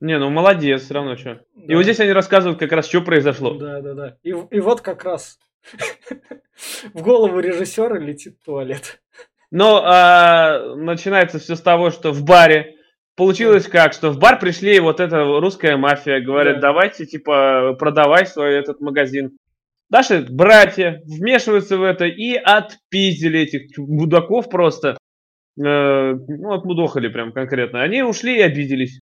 Не, 0.00 0.18
ну 0.18 0.30
молодец, 0.30 0.82
все 0.84 0.94
равно 0.94 1.16
что. 1.16 1.40
И 1.56 1.68
Да. 1.68 1.74
вот 1.76 1.82
здесь 1.84 2.00
они 2.00 2.12
рассказывают 2.12 2.58
как 2.58 2.72
раз, 2.72 2.86
что 2.86 3.00
произошло. 3.00 3.54
Да, 3.54 3.80
да, 3.80 3.94
да. 3.94 4.16
И, 4.22 4.28
и 4.30 4.60
вот 4.60 4.80
как 4.82 5.04
раз 5.04 5.38
в 6.94 7.02
голову 7.02 7.40
режиссера 7.40 7.98
летит 7.98 8.36
туалет. 8.44 9.00
Но 9.50 9.82
а, 9.84 10.74
начинается 10.76 11.38
все 11.38 11.54
с 11.56 11.60
того, 11.62 11.90
что 11.90 12.12
в 12.12 12.24
баре 12.24 12.74
получилось 13.16 13.66
как, 13.68 13.92
что 13.94 14.10
в 14.10 14.18
бар 14.18 14.38
пришли 14.38 14.78
вот 14.80 15.00
эта 15.00 15.22
русская 15.24 15.76
мафия, 15.76 16.20
говорят, 16.20 16.56
Да. 16.56 16.68
давайте, 16.72 17.06
типа, 17.06 17.74
продавай 17.78 18.26
свой 18.26 18.54
этот 18.54 18.80
магазин. 18.80 19.36
Наши 19.88 20.26
братья 20.28 21.00
вмешиваются 21.06 21.78
в 21.78 21.82
это 21.84 22.06
и 22.06 22.34
отпиздили 22.34 23.40
этих 23.40 23.78
мудаков 23.78 24.50
просто. 24.50 24.98
Э, 25.58 26.12
ну, 26.12 26.52
отмудохали 26.52 27.08
прям 27.08 27.32
конкретно. 27.32 27.82
Они 27.82 28.02
ушли 28.02 28.38
и 28.38 28.42
обиделись. 28.42 28.98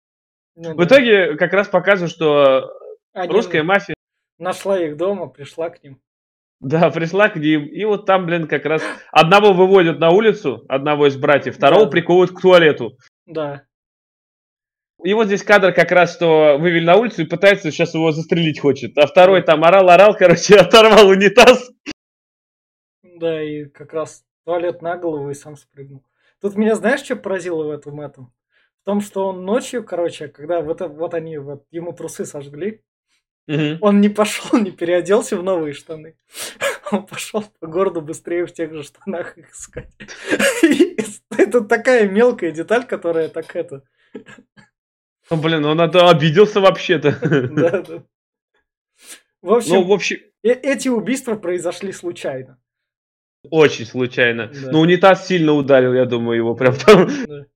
Ну 0.57 0.75
В 0.75 0.77
да. 0.77 0.85
итоге 0.85 1.37
как 1.37 1.53
раз 1.53 1.69
показывают, 1.69 2.13
что 2.13 2.71
Они 3.13 3.33
русская 3.33 3.63
мафия, 3.63 3.95
Нашла 4.39 4.81
их 4.81 4.97
дома, 4.97 5.29
пришла 5.29 5.71
к 5.71 5.83
ним. 5.83 6.01
да, 6.61 6.91
пришла 6.91 7.29
к 7.29 7.37
ним. 7.37 7.67
И 7.67 7.85
вот 7.85 8.05
там, 8.07 8.27
блин, 8.27 8.47
как 8.49 8.65
раз 8.65 8.83
одного 9.13 9.53
выводят 9.53 9.99
на 10.01 10.11
улицу, 10.11 10.65
одного 10.69 11.07
из 11.07 11.17
братьев, 11.17 11.57
второго 11.57 11.85
Да. 11.85 11.91
приковывают 11.91 12.33
к 12.33 12.41
туалету. 12.41 12.97
Да. 13.27 13.65
И 15.03 15.13
вот 15.13 15.27
здесь 15.27 15.43
кадр 15.43 15.73
как 15.73 15.93
раз, 15.93 16.15
что 16.15 16.57
вывели 16.59 16.85
на 16.85 16.97
улицу 16.97 17.23
и 17.23 17.27
пытается 17.27 17.71
сейчас 17.71 17.95
его 17.95 18.11
застрелить 18.13 18.59
хочет. 18.61 18.97
А 18.97 19.07
второй 19.07 19.43
там 19.43 19.63
орал-орал, 19.65 20.17
короче, 20.17 20.57
оторвал 20.59 21.09
унитаз. 21.09 21.71
Да, 23.03 23.43
и 23.43 23.67
как 23.67 23.93
раз 23.93 24.25
туалет 24.45 24.83
на 24.83 24.97
голову 24.97 25.31
и 25.31 25.35
сам 25.35 25.57
спрыгнул. 25.57 26.03
Тут 26.41 26.57
меня 26.57 26.75
знаешь, 26.75 27.01
что 27.03 27.17
поразило 27.17 27.65
в 27.65 27.71
этом 27.71 28.01
этом? 28.01 28.33
В 28.85 28.87
том, 28.87 29.01
что 29.01 29.29
он 29.29 29.47
ночью, 29.47 29.83
короче, 29.83 30.29
когда 30.29 30.61
вот, 30.61 30.83
вот 30.83 31.15
они 31.15 31.39
вот 31.39 31.65
ему 31.71 31.95
трусы 31.95 32.27
сожгли, 32.27 32.83
Мгм. 33.47 33.79
он 33.81 34.03
не 34.03 34.11
пошел, 34.11 34.59
не 34.61 34.73
переоделся 34.73 35.39
в 35.39 35.43
новые 35.43 35.73
штаны. 35.73 36.17
Он 36.93 37.07
пошел 37.07 37.43
по 37.61 37.67
городу 37.67 38.03
быстрее 38.03 38.45
в 38.45 38.53
тех 38.53 38.71
же 38.75 38.83
штанах 38.83 39.39
их 39.39 39.53
искать. 39.53 39.91
И 40.63 40.99
Это 41.39 41.63
такая 41.63 42.07
мелкая 42.09 42.51
деталь, 42.53 42.85
которая 42.87 43.29
так 43.31 43.57
это... 43.57 43.83
Ну, 45.31 45.37
блин, 45.39 45.65
он 45.65 45.81
это 45.81 46.11
обиделся 46.11 46.61
вообще-то. 46.61 47.13
Да, 47.23 47.81
да. 47.83 48.05
В 49.41 49.47
Ну, 49.47 49.57
общем, 49.57 49.85
в 49.87 49.93
общем, 49.93 50.17
э- 50.43 50.51
эти 50.53 50.89
убийства 50.89 51.37
произошли 51.37 51.91
случайно. 51.91 52.59
очень 53.51 53.87
случайно. 53.87 54.49
Да. 54.49 54.71
Ну, 54.71 54.81
унитаз 54.81 55.27
сильно 55.27 55.53
ударил, 55.55 55.95
я 55.95 56.05
думаю, 56.05 56.37
его 56.37 56.55
прям 56.55 56.75
там. 56.77 57.09
Да. 57.27 57.47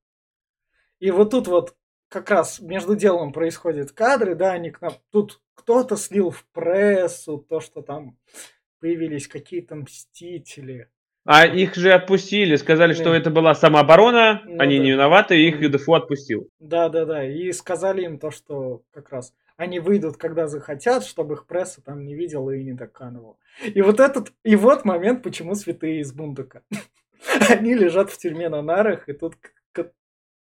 И 1.01 1.11
вот 1.11 1.31
тут 1.31 1.47
вот 1.49 1.75
как 2.09 2.31
раз 2.31 2.61
между 2.61 2.97
делом 2.97 3.33
происходят 3.33 3.93
кадры, 3.93 4.35
да, 4.35 4.53
они 4.53 4.71
к 4.71 4.81
нам... 4.81 4.93
Тут 5.11 5.41
кто-то 5.55 5.97
слил 5.97 6.31
в 6.31 6.45
прессу 6.53 7.39
то, 7.39 7.61
что 7.61 7.83
там 7.83 8.17
появились 8.81 9.29
какие-то 9.29 9.75
мстители. 9.77 10.89
А 11.25 11.47
их 11.47 11.75
же 11.75 11.93
отпустили, 11.93 12.57
сказали, 12.57 12.95
что 12.95 13.13
это 13.13 13.31
была 13.31 13.55
самооборона, 13.55 14.43
Ну 14.47 14.59
они 14.61 14.79
да. 14.79 14.85
не 14.85 14.91
виноваты, 14.93 15.39
их. 15.39 15.71
ДФО 15.71 15.95
отпустил. 15.95 16.49
Да, 16.59 16.89
да, 16.89 17.05
да. 17.05 17.25
И 17.27 17.53
сказали 17.53 18.05
им 18.05 18.19
то, 18.19 18.31
что 18.31 18.83
как 18.93 19.11
раз 19.11 19.35
они 19.59 19.81
выйдут, 19.81 20.17
когда 20.17 20.47
захотят, 20.47 21.05
чтобы 21.05 21.35
их 21.35 21.47
пресса 21.47 21.83
там 21.83 22.05
не 22.05 22.15
видела 22.15 22.53
и 22.53 22.65
не 22.65 22.73
доканывала. 22.73 23.37
И 23.63 23.83
вот 23.83 24.01
этот, 24.01 24.33
и 24.45 24.57
вот 24.57 24.85
момент, 24.87 25.23
почему 25.23 25.55
святые 25.55 26.01
из 26.01 26.13
Бундука. 26.13 26.63
Они 27.51 27.75
лежат 27.75 28.11
в 28.11 28.17
тюрьме 28.17 28.49
на 28.49 28.63
нарах, 28.63 29.09
и 29.09 29.13
тут 29.13 29.35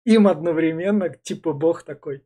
им 0.07 0.27
одновременно, 0.27 1.09
типа 1.09 1.51
бог 1.51 1.83
такой, 1.83 2.23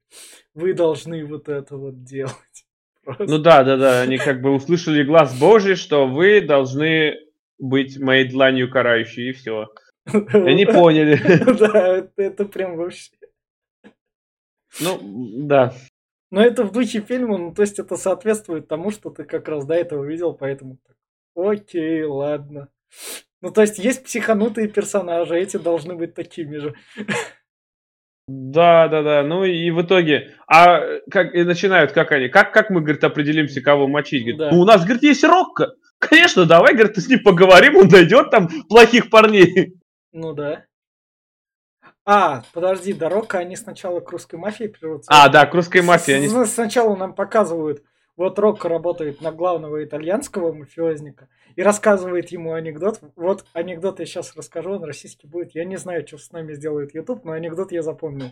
вы 0.54 0.74
должны 0.74 1.26
вот 1.26 1.50
это 1.50 1.78
вот 1.78 2.04
делать. 2.04 2.36
Просто. 3.04 3.26
Ну 3.26 3.40
да, 3.40 3.64
да, 3.64 3.78
да, 3.78 4.02
они 4.02 4.20
как 4.20 4.42
бы 4.42 4.52
услышали 4.54 5.04
глаз 5.04 5.38
Божий, 5.40 5.76
что 5.76 6.08
вы 6.08 6.42
должны 6.42 7.16
быть 7.58 7.98
моей 8.00 8.30
дланью 8.30 8.70
карающей, 8.70 9.30
и 9.30 9.34
все. 9.34 9.70
Они 10.06 10.66
поняли. 10.66 11.20
Да, 11.60 12.08
это- 12.18 12.46
прям 12.46 12.78
вообще. 12.78 13.10
Ну, 14.80 15.00
да. 15.48 15.74
Но 16.30 16.42
это 16.42 16.64
в 16.64 16.72
духе 16.72 17.02
фильма, 17.02 17.40
ну, 17.40 17.54
то 17.54 17.64
есть 17.64 17.80
это 17.80 17.98
соответствует 17.98 18.68
тому, 18.68 18.92
что 18.92 19.10
ты 19.10 19.24
как 19.24 19.48
раз 19.48 19.66
до 19.66 19.74
этого 19.74 20.06
видел, 20.06 20.34
поэтому 20.34 20.78
окей, 21.36 22.04
ладно. 22.04 22.70
Ну, 23.42 23.52
то 23.52 23.62
есть 23.62 23.80
есть 23.80 24.04
психанутые 24.04 24.68
персонажи, 24.68 25.36
эти 25.36 25.58
должны 25.58 25.96
быть 25.96 26.14
такими 26.14 26.58
же. 26.58 26.76
Да, 28.34 28.88
да, 28.88 29.02
да. 29.02 29.24
Ну 29.24 29.44
и 29.44 29.72
в 29.72 29.82
итоге, 29.82 30.36
а 30.48 30.82
как 31.10 31.34
и 31.36 31.44
начинают, 31.44 31.92
как 31.92 32.12
они, 32.12 32.30
как, 32.30 32.54
как 32.54 32.70
мы, 32.70 32.82
говорит, 32.82 33.04
определимся, 33.04 33.62
кого 33.62 33.88
мочить? 33.88 34.22
Говорит, 34.24 34.38
Да. 34.38 34.50
ну 34.52 34.62
у 34.62 34.66
нас, 34.66 34.84
говорит, 34.84 35.04
есть 35.04 35.24
Рокко. 35.24 35.74
Конечно, 36.00 36.46
давай, 36.46 36.74
говорит, 36.74 36.98
с 36.98 37.08
ним 37.08 37.22
поговорим, 37.24 37.76
он 37.76 37.88
найдет 37.88 38.32
там 38.32 38.50
плохих 38.70 39.10
парней. 39.10 39.76
Ну 40.14 40.34
да. 40.34 40.66
А, 42.06 42.44
подожди, 42.54 42.94
дорога, 42.94 43.38
они 43.40 43.56
сначала 43.56 44.00
к 44.00 44.10
русской 44.12 44.38
мафии 44.38 44.68
придутся. 44.68 45.12
А, 45.14 45.30
да, 45.30 45.46
к 45.46 45.54
русской 45.54 45.82
мафии. 45.82 46.14
Они... 46.14 46.30
Сначала 46.46 46.96
нам 46.96 47.14
показывают, 47.14 47.84
вот 48.22 48.40
Рокко 48.40 48.70
работает 48.70 49.22
на 49.22 49.32
главного 49.32 49.84
итальянского 49.84 50.54
мафиозника 50.54 51.28
и 51.56 51.62
рассказывает 51.62 52.30
ему 52.30 52.54
анекдот. 52.54 53.00
Вот 53.16 53.46
анекдот 53.54 54.00
я 54.00 54.06
сейчас 54.06 54.36
расскажу, 54.36 54.74
он 54.74 54.84
российский 54.84 55.28
будет. 55.28 55.56
Я 55.56 55.66
не 55.66 55.78
знаю, 55.78 56.08
что 56.08 56.18
с 56.18 56.32
нами 56.32 56.54
сделает 56.54 56.94
YouTube, 56.94 57.26
но 57.26 57.32
анекдот 57.32 57.72
я 57.72 57.82
запомнил. 57.82 58.32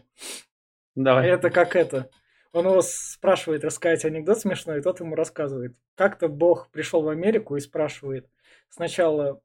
Давай. 0.96 1.28
Это 1.28 1.50
как 1.50 1.76
это. 1.76 2.10
Он 2.52 2.66
его 2.66 2.82
спрашивает 2.82 3.64
рассказать 3.64 4.06
анекдот 4.06 4.40
смешной, 4.40 4.80
и 4.80 4.82
тот 4.82 5.00
ему 5.00 5.16
рассказывает. 5.16 5.76
Как-то 5.96 6.28
Бог 6.28 6.70
пришел 6.72 7.02
в 7.02 7.10
Америку 7.10 7.56
и 7.56 7.60
спрашивает 7.60 8.28
сначала 8.70 9.42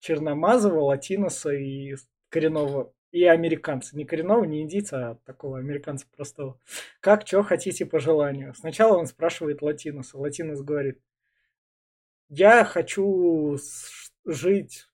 Черномазова, 0.00 0.80
Латиноса 0.80 1.50
и 1.50 1.94
коренного, 2.28 2.92
и 3.10 3.24
американца. 3.24 3.96
Не 3.96 4.04
коренного, 4.04 4.44
не 4.44 4.62
индийца, 4.62 5.10
а 5.10 5.14
такого 5.24 5.58
американца 5.58 6.06
простого. 6.14 6.60
Как, 7.00 7.26
что 7.26 7.42
хотите 7.42 7.86
по 7.86 7.98
желанию? 7.98 8.54
Сначала 8.54 8.98
он 8.98 9.06
спрашивает 9.06 9.62
Латиноса. 9.62 10.18
Латинос 10.18 10.62
говорит, 10.62 11.00
я 12.28 12.64
хочу 12.64 13.56
жить 14.24 14.88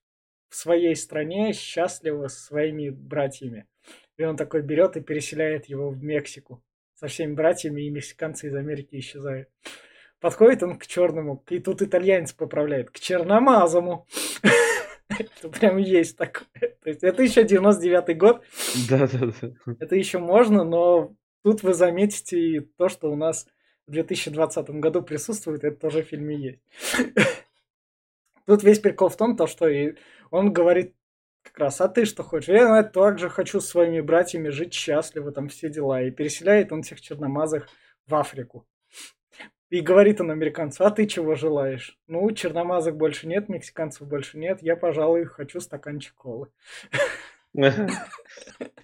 в 0.49 0.55
своей 0.55 0.95
стране 0.95 1.51
счастливо 1.53 2.27
со 2.27 2.39
своими 2.39 2.89
братьями. 2.89 3.67
И 4.17 4.23
он 4.23 4.37
такой 4.37 4.61
берет 4.61 4.95
и 4.95 5.01
переселяет 5.01 5.65
его 5.65 5.89
в 5.89 6.01
Мексику. 6.01 6.63
Со 6.93 7.07
всеми 7.07 7.33
братьями 7.33 7.81
и 7.81 7.89
мексиканцы 7.89 8.47
из 8.47 8.55
Америки 8.55 8.95
исчезают. 8.95 9.49
Подходит 10.21 10.63
он 10.63 10.79
к 10.79 10.87
черному, 10.87 11.43
и 11.49 11.59
тут 11.59 11.81
итальянец 11.81 12.31
поправляет, 12.31 12.89
к 12.89 12.99
черномазому. 12.99 14.07
Это 15.19 15.49
прям 15.49 15.77
есть 15.77 16.17
такое. 16.17 16.47
То 16.83 16.89
есть 16.89 17.03
это 17.03 17.23
еще 17.23 17.43
99-й 17.43 18.13
год, 18.13 18.43
Да, 18.89 19.07
да, 19.07 19.31
да. 19.41 19.75
это 19.79 19.95
еще 19.95 20.19
можно, 20.19 20.63
но 20.63 21.15
тут 21.43 21.63
вы 21.63 21.73
заметите 21.73 22.39
и 22.39 22.59
то, 22.59 22.89
что 22.89 23.11
у 23.11 23.15
нас 23.15 23.47
в 23.87 23.91
2020 23.91 24.69
году 24.71 25.01
присутствует, 25.01 25.63
это 25.63 25.77
тоже 25.79 26.03
в 26.03 26.07
фильме 26.07 26.35
есть. 26.35 26.61
Тут 28.45 28.63
весь 28.63 28.79
прикол 28.79 29.09
в 29.09 29.17
том, 29.17 29.35
то, 29.35 29.47
что 29.47 29.67
и 29.67 29.95
он 30.29 30.53
говорит 30.53 30.95
как 31.41 31.57
раз, 31.59 31.81
а 31.81 31.87
ты 31.87 32.05
что 32.05 32.23
хочешь? 32.23 32.49
Я 32.49 32.83
также 32.83 33.29
хочу 33.29 33.59
с 33.59 33.67
своими 33.67 34.01
братьями 34.01 34.49
жить 34.49 34.73
счастливо, 34.73 35.31
там 35.31 35.49
все 35.49 35.69
дела. 35.69 36.01
И 36.01 36.11
переселяет 36.11 36.71
он 36.71 36.81
всех 36.81 37.01
черномазых 37.01 37.67
в 38.07 38.15
Африку. 38.15 38.65
И 39.69 39.81
говорит 39.81 40.21
он 40.21 40.31
американцу, 40.31 40.85
а 40.85 40.91
ты 40.91 41.07
чего 41.07 41.35
желаешь? 41.35 41.97
Ну, 42.07 42.29
черномазых 42.31 42.95
больше 42.95 43.27
нет, 43.27 43.49
мексиканцев 43.49 44.07
больше 44.07 44.37
нет, 44.37 44.59
я, 44.61 44.75
пожалуй, 44.75 45.25
хочу 45.25 45.59
стаканчик 45.59 46.13
колы. 46.15 46.47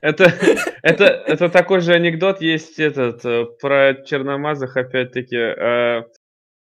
Это, 0.01 0.33
это, 0.81 1.03
это 1.05 1.49
такой 1.49 1.81
же 1.81 1.93
анекдот 1.93 2.41
есть 2.41 2.79
этот 2.79 3.23
э, 3.25 3.45
про 3.61 3.93
черномазых, 4.05 4.77
опять-таки. 4.77 5.35
э, 5.35 6.03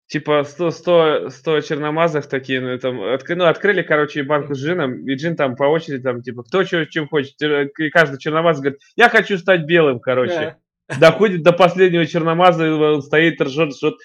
типа 0.05 0.43
100, 0.43 0.71
100, 0.71 1.29
100 1.31 1.61
черномазых 1.61 2.27
такие, 2.27 2.61
ну, 2.61 2.77
там, 2.77 3.01
откры- 3.01 3.35
ну, 3.35 3.45
открыли, 3.45 3.81
короче, 3.81 4.23
банку 4.23 4.53
с 4.53 4.59
джином, 4.59 5.07
и 5.07 5.15
джин 5.15 5.35
там 5.35 5.55
по 5.55 5.63
очереди, 5.63 6.03
там, 6.03 6.21
типа, 6.21 6.43
кто 6.43 6.63
чё, 6.63 6.85
чем 6.85 7.07
хочет. 7.07 7.41
Э, 7.41 7.67
И 7.79 7.89
каждый 7.89 8.19
черномаз 8.19 8.59
говорит, 8.61 8.79
я 8.95 9.09
хочу 9.09 9.37
стать 9.37 9.65
белым, 9.65 9.99
короче. 9.99 10.57
Доходит 10.99 11.43
до 11.43 11.51
последнего 11.51 12.05
черномаза, 12.05 13.01
стоит, 13.01 13.41
ржет, 13.41 13.73
ржет. 13.73 13.95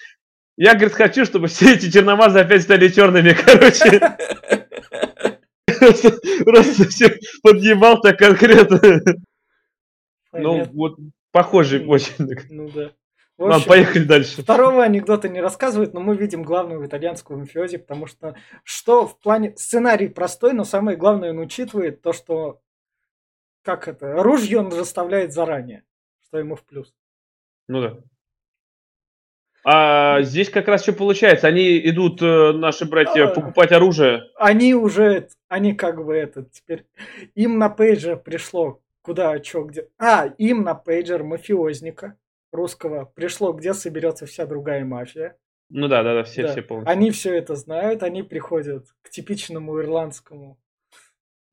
Я, 0.57 0.73
говорит, 0.73 0.93
хочу, 0.93 1.25
чтобы 1.25 1.47
все 1.47 1.73
эти 1.73 1.89
черномазы 1.89 2.39
опять 2.39 2.63
стали 2.63 2.89
черными, 2.89 3.33
короче. 3.45 4.17
Просто 6.43 6.87
всех 6.89 7.13
подъебал 7.41 8.01
так 8.01 8.17
конкретно. 8.17 8.79
Ну, 10.31 10.65
вот, 10.73 10.97
похожий 11.31 11.85
очень. 11.85 12.13
Ну 12.49 12.69
да. 12.69 12.91
В 13.37 13.41
Ладно, 13.41 13.55
общем, 13.55 13.69
поехали 13.69 14.03
дальше. 14.03 14.41
Второго 14.43 14.83
анекдота 14.83 15.27
не 15.27 15.41
рассказывает, 15.41 15.93
но 15.93 16.01
мы 16.01 16.15
видим 16.15 16.43
главного 16.43 16.85
итальянского 16.85 17.37
мафиози, 17.37 17.77
потому 17.77 18.05
что 18.05 18.35
что 18.63 19.07
в 19.07 19.19
плане 19.19 19.55
сценарий 19.57 20.07
простой, 20.07 20.53
но 20.53 20.63
самое 20.63 20.97
главное 20.97 21.31
он 21.31 21.39
учитывает 21.39 22.01
то, 22.03 22.13
что 22.13 22.61
как 23.63 23.87
это 23.87 24.21
ружье 24.21 24.59
он 24.59 24.71
расставляет 24.71 25.33
заранее, 25.33 25.83
ему 26.39 26.55
в 26.55 26.63
плюс. 26.63 26.93
Ну 27.67 27.81
да. 27.81 27.97
А 29.65 30.21
здесь 30.23 30.49
как 30.49 30.67
раз 30.67 30.83
что 30.83 30.91
получается? 30.91 31.47
Они 31.47 31.79
идут, 31.89 32.21
э, 32.21 32.51
наши 32.51 32.85
братья, 32.85 33.27
А. 33.27 33.33
покупать 33.33 33.71
оружие. 33.71 34.23
Они 34.35 34.73
уже, 34.75 35.29
они 35.47 35.73
как 35.73 36.03
бы 36.03 36.15
это 36.15 36.43
теперь 36.51 36.85
им 37.33 37.57
на 37.59 37.69
пейджер 37.69 38.17
пришло 38.17 38.81
куда, 39.01 39.41
что, 39.41 39.63
где. 39.63 39.87
А, 39.97 40.27
им 40.37 40.63
на 40.63 40.75
пейджер 40.75 41.23
мафиозника 41.23 42.17
русского 42.51 43.05
пришло, 43.15 43.53
где 43.53 43.73
соберется 43.73 44.25
вся 44.25 44.45
другая 44.45 44.83
мафия. 44.83 45.37
Ну 45.69 45.87
да, 45.87 46.03
да, 46.03 46.13
да, 46.15 46.23
все, 46.23 46.43
Да. 46.43 46.51
все 46.51 46.61
помнят. 46.61 46.87
Они 46.89 47.09
все 47.11 47.33
это 47.33 47.55
знают, 47.55 48.03
они 48.03 48.21
приходят 48.21 48.87
к 49.01 49.09
типичному 49.09 49.79
ирландскому 49.79 50.59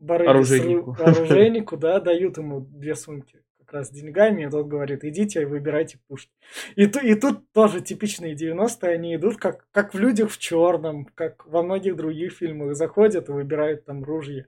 барыге 0.01 0.31
Оружейнику. 0.31 0.97
оружейнику, 0.99 1.77
да, 1.77 2.01
дают 2.01 2.38
ему 2.38 2.61
две 2.61 2.97
сумки 2.97 3.40
как 3.70 3.78
раз 3.80 3.88
с 3.88 3.90
деньгами, 3.90 4.44
и 4.46 4.50
тот 4.50 4.66
говорит, 4.66 5.04
идите, 5.04 5.46
выбирайте 5.46 5.98
пушки. 6.09 6.30
И, 6.74 6.87
ту- 6.87 6.98
и 7.00 7.14
тут 7.14 7.52
тоже 7.52 7.80
типичные 7.80 8.35
90-е, 8.35 8.90
они 8.92 9.14
идут 9.14 9.37
как, 9.37 9.66
как 9.70 9.94
в 9.94 9.98
«Людях 9.98 10.30
в 10.33 10.38
черном», 10.38 11.06
как 11.14 11.46
во 11.46 11.62
многих 11.62 11.94
других 11.96 12.33
фильмах, 12.33 12.74
заходят 12.74 13.28
и 13.28 13.33
выбирают 13.33 13.85
там 13.85 14.02
ружье. 14.02 14.46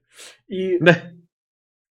И, 0.49 0.79
Да. 0.81 0.97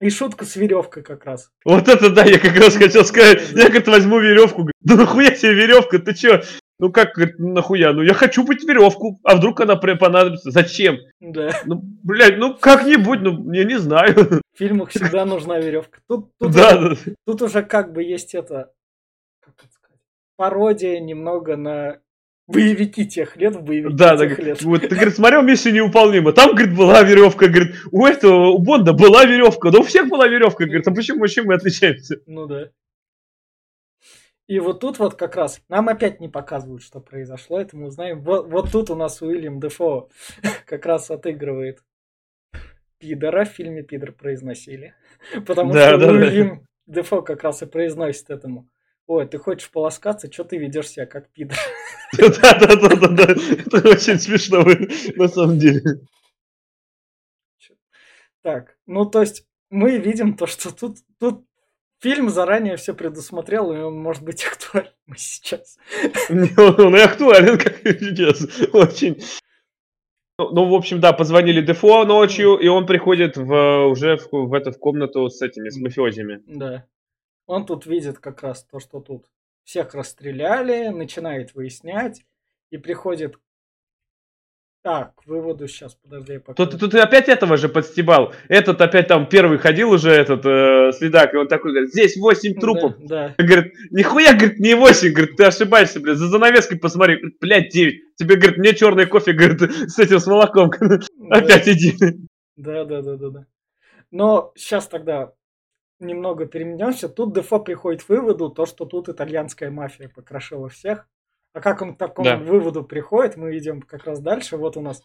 и 0.01 0.11
шутка 0.11 0.45
с 0.45 0.57
веревкой 0.57 1.05
как 1.05 1.25
раз. 1.25 1.53
Вот 1.65 1.87
это 1.89 2.11
да, 2.11 2.25
я 2.25 2.39
как 2.41 2.57
раз 2.57 2.77
хотел 2.77 3.05
сказать. 3.05 3.53
Я, 3.53 3.67
говорит, 3.67 3.87
возьму 3.87 4.19
веревку. 4.19 4.69
Да 4.81 4.97
нахуя 4.97 5.35
себе 5.37 5.55
веревка? 5.55 5.99
Ты 6.01 6.15
чё? 6.15 6.43
Ну 6.81 6.91
как, 6.91 7.15
говорит, 7.15 7.39
нахуя? 7.39 7.93
Ну 7.93 8.03
я 8.03 8.15
хочу 8.15 8.43
быть 8.43 8.65
веревку. 8.65 9.21
А 9.23 9.37
вдруг 9.37 9.61
она 9.61 9.77
прям 9.77 9.99
понадобится? 9.99 10.51
Зачем? 10.51 10.99
Да, 11.21 11.51
Ну, 11.67 11.81
блядь, 12.03 12.39
ну 12.39 12.55
как-нибудь, 12.55 13.21
ну 13.21 13.53
я 13.53 13.65
не 13.65 13.79
знаю. 13.79 14.15
в 14.55 14.59
фильмах 14.59 14.89
всегда 14.89 15.25
нужна 15.27 15.59
веревка. 15.61 15.99
Тут, 16.09 16.31
тут 16.39 16.53
Да, 16.53 16.77
уже- 16.79 16.97
да. 17.07 17.13
Тут 17.27 17.43
уже 17.43 17.63
как 17.63 17.93
бы 17.93 18.03
есть 18.03 18.35
это, 18.35 18.73
как 19.41 19.55
это 19.63 19.73
сказать, 19.73 19.99
пародия 20.37 20.99
немного 21.01 21.57
на 21.57 21.99
боевики 22.47 23.07
тех 23.07 23.37
лет, 23.37 23.55
в 23.57 23.63
боевики 23.63 23.95
Да, 23.95 24.17
да, 24.17 24.27
тех 24.27 24.39
лет. 24.39 24.63
вот, 24.63 24.81
ты, 24.81 24.89
говорит, 24.89 25.15
смотрел 25.15 25.43
«Миссию 25.43 25.75
невыполнима», 25.75 26.33
там, 26.33 26.51
говорит, 26.55 26.75
была 26.75 27.03
веревка, 27.03 27.47
говорит, 27.49 27.77
у 27.93 28.07
этого, 28.07 28.49
у 28.49 28.59
Бонда 28.59 28.93
была 28.93 29.25
веревка, 29.25 29.71
да 29.71 29.79
у 29.79 29.83
всех 29.83 30.09
была 30.09 30.27
веревка, 30.27 30.65
говорит, 30.65 30.89
а 30.89 30.93
почему, 30.93 31.27
чем 31.29 31.45
мы 31.47 31.55
отличаемся? 31.55 32.17
Ну 32.27 32.47
да. 32.47 32.71
И 34.51 34.59
вот 34.59 34.81
тут 34.81 34.99
вот 34.99 35.15
как 35.15 35.37
раз 35.37 35.63
нам 35.69 35.89
опять 35.89 36.19
не 36.19 36.29
показывают, 36.29 36.83
что 36.83 36.99
произошло, 36.99 37.61
это 37.61 37.77
мы 37.77 37.87
узнаем. 37.87 38.21
Вот, 38.25 38.49
вот 38.49 38.73
тут 38.73 38.91
у 38.91 38.97
нас 38.97 39.23
Уильям 39.23 39.61
Дефо 39.61 40.09
как 40.67 40.87
раз 40.87 41.09
отыгрывает 41.09 41.85
пидора, 42.99 43.45
в 43.45 43.51
фильме 43.51 43.85
пидор 43.85 44.11
произносили. 44.11 44.97
Потому 45.47 45.73
Да, 45.73 45.91
что 45.91 45.99
да, 45.99 46.07
да. 46.07 46.13
Уильям 46.15 46.67
Дефо 46.89 47.23
как 47.23 47.45
раз 47.45 47.63
и 47.63 47.67
произносит 47.67 48.29
этому. 48.29 48.69
Ой, 49.07 49.25
ты 49.29 49.39
хочешь 49.39 49.71
полоскаться, 49.71 50.33
что 50.33 50.43
ты 50.43 50.57
ведешь 50.59 50.89
себя 50.89 51.07
как 51.07 51.29
пидор? 51.31 51.57
Да-да-да-да-да, 52.19 53.33
это 53.33 53.89
очень 53.89 54.19
смешно, 54.19 54.65
на 55.15 55.29
самом 55.29 55.61
деле. 55.61 56.01
Так, 58.43 58.77
ну 58.87 59.05
то 59.05 59.21
есть 59.21 59.47
мы 59.71 59.99
видим 59.99 60.37
то, 60.37 60.49
что 60.49 60.75
тут, 60.75 60.97
тут 61.21 61.45
фильм 62.01 62.31
заранее 62.31 62.77
все 62.77 62.95
предусмотрел, 62.95 63.73
и 63.73 63.79
он 63.79 63.99
может 63.99 64.23
быть 64.23 64.45
актуален 64.53 64.93
сейчас. 65.17 65.79
Он 66.29 66.97
и 66.97 67.01
актуален, 67.01 67.59
как 67.59 67.79
сейчас. 67.79 68.47
Очень. 68.73 69.23
Ну, 70.39 70.51
ну, 70.53 70.69
в 70.71 70.75
общем, 70.75 71.01
да, 71.01 71.13
позвонили 71.13 71.61
Дефо 71.61 72.05
ночью, 72.07 72.57
и 72.57 72.67
он 72.67 72.87
приходит 72.87 73.37
в, 73.37 73.87
уже 73.87 74.17
в, 74.17 74.33
в 74.33 74.55
эту 74.55 74.73
в 74.73 74.79
комнату 74.79 75.29
с 75.29 75.43
этими, 75.43 75.69
с 75.69 75.77
мафиозиями. 75.77 76.43
Да. 76.47 76.87
Он 77.47 77.67
тут 77.67 77.85
видит 77.85 78.19
как 78.21 78.43
раз 78.43 78.65
то, 78.65 78.81
что 78.81 79.01
тут 79.01 79.27
всех 79.65 79.95
расстреляли, 79.95 80.89
начинает 80.89 81.55
выяснять, 81.55 82.25
и 82.71 82.79
приходит 82.79 83.37
так, 84.83 85.15
к 85.15 85.27
выводу 85.27 85.69
сейчас, 85.69 85.95
подожди, 85.95 86.35
я 86.35 86.41
пока... 86.41 86.55
Тут, 86.55 86.81
тут 86.81 86.93
ты 86.93 86.99
опять 87.01 87.29
этого 87.29 87.59
же 87.59 87.69
подстебал. 87.69 88.33
Этот 88.49 88.81
опять 88.81 89.09
там 89.09 89.29
первый 89.29 89.59
ходил 89.59 89.91
уже, 89.91 90.11
этот 90.11 90.47
э, 90.47 90.93
следак, 90.93 91.35
и 91.35 91.37
он 91.37 91.49
такой 91.49 91.73
говорит, 91.73 91.91
здесь 91.91 92.17
8 92.17 92.55
трупов. 92.55 92.95
Да, 92.99 93.35
да. 93.37 93.45
Говорит, 93.45 93.75
нихуя, 93.91 94.33
говорит, 94.33 94.59
не 94.59 94.75
8, 94.75 95.13
говорит, 95.13 95.37
ты 95.37 95.45
ошибаешься, 95.45 96.01
блядь, 96.01 96.17
за 96.17 96.29
занавеской 96.29 96.79
посмотри. 96.79 97.17
Говорит, 97.17 97.39
блядь, 97.41 97.69
9. 97.69 98.17
Тебе, 98.17 98.37
говорит, 98.37 98.57
мне 98.57 98.75
черный 98.75 99.07
кофе, 99.07 99.33
говорит, 99.33 99.61
с 99.61 99.99
этим, 99.99 100.19
с 100.19 100.27
молоком. 100.27 100.71
Опять 101.31 101.69
иди. 101.69 101.95
Да, 102.57 102.85
да, 102.85 103.03
да, 103.03 103.17
да, 103.17 103.29
да. 103.29 103.47
Но 104.11 104.53
сейчас 104.57 104.89
тогда 104.89 105.33
немного 105.99 106.47
переменемся. 106.47 107.09
Тут 107.09 107.35
Дефо 107.35 107.61
приходит 107.61 108.03
к 108.03 108.09
выводу, 108.09 108.49
то, 108.49 108.65
что 108.65 108.87
тут 108.87 109.11
итальянская 109.11 109.71
мафия 109.71 110.09
покрошила 110.09 110.69
всех. 110.71 111.07
А 111.53 111.61
как 111.61 111.83
он 111.83 111.95
к 111.95 111.99
такому 111.99 112.29
да. 112.29 112.37
выводу 112.37 112.85
приходит, 112.85 113.37
мы 113.37 113.57
идем 113.59 113.83
как 113.83 114.05
раз 114.05 114.21
дальше. 114.21 114.57
Вот 114.57 114.77
у 114.77 114.81
нас 114.81 115.03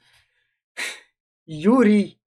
Юрий 1.46 2.20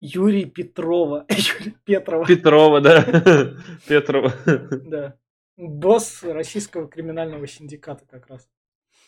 Юрий 0.00 0.46
Петрова. 0.46 1.26
Юрий 1.28 1.76
Петрова. 1.84 2.26
Петрова, 2.26 2.80
да. 2.80 3.02
Петрова. 3.88 4.32
Да. 4.46 5.16
Босс 5.56 6.22
российского 6.22 6.88
криминального 6.88 7.46
синдиката 7.46 8.04
как 8.06 8.28
раз. 8.28 8.48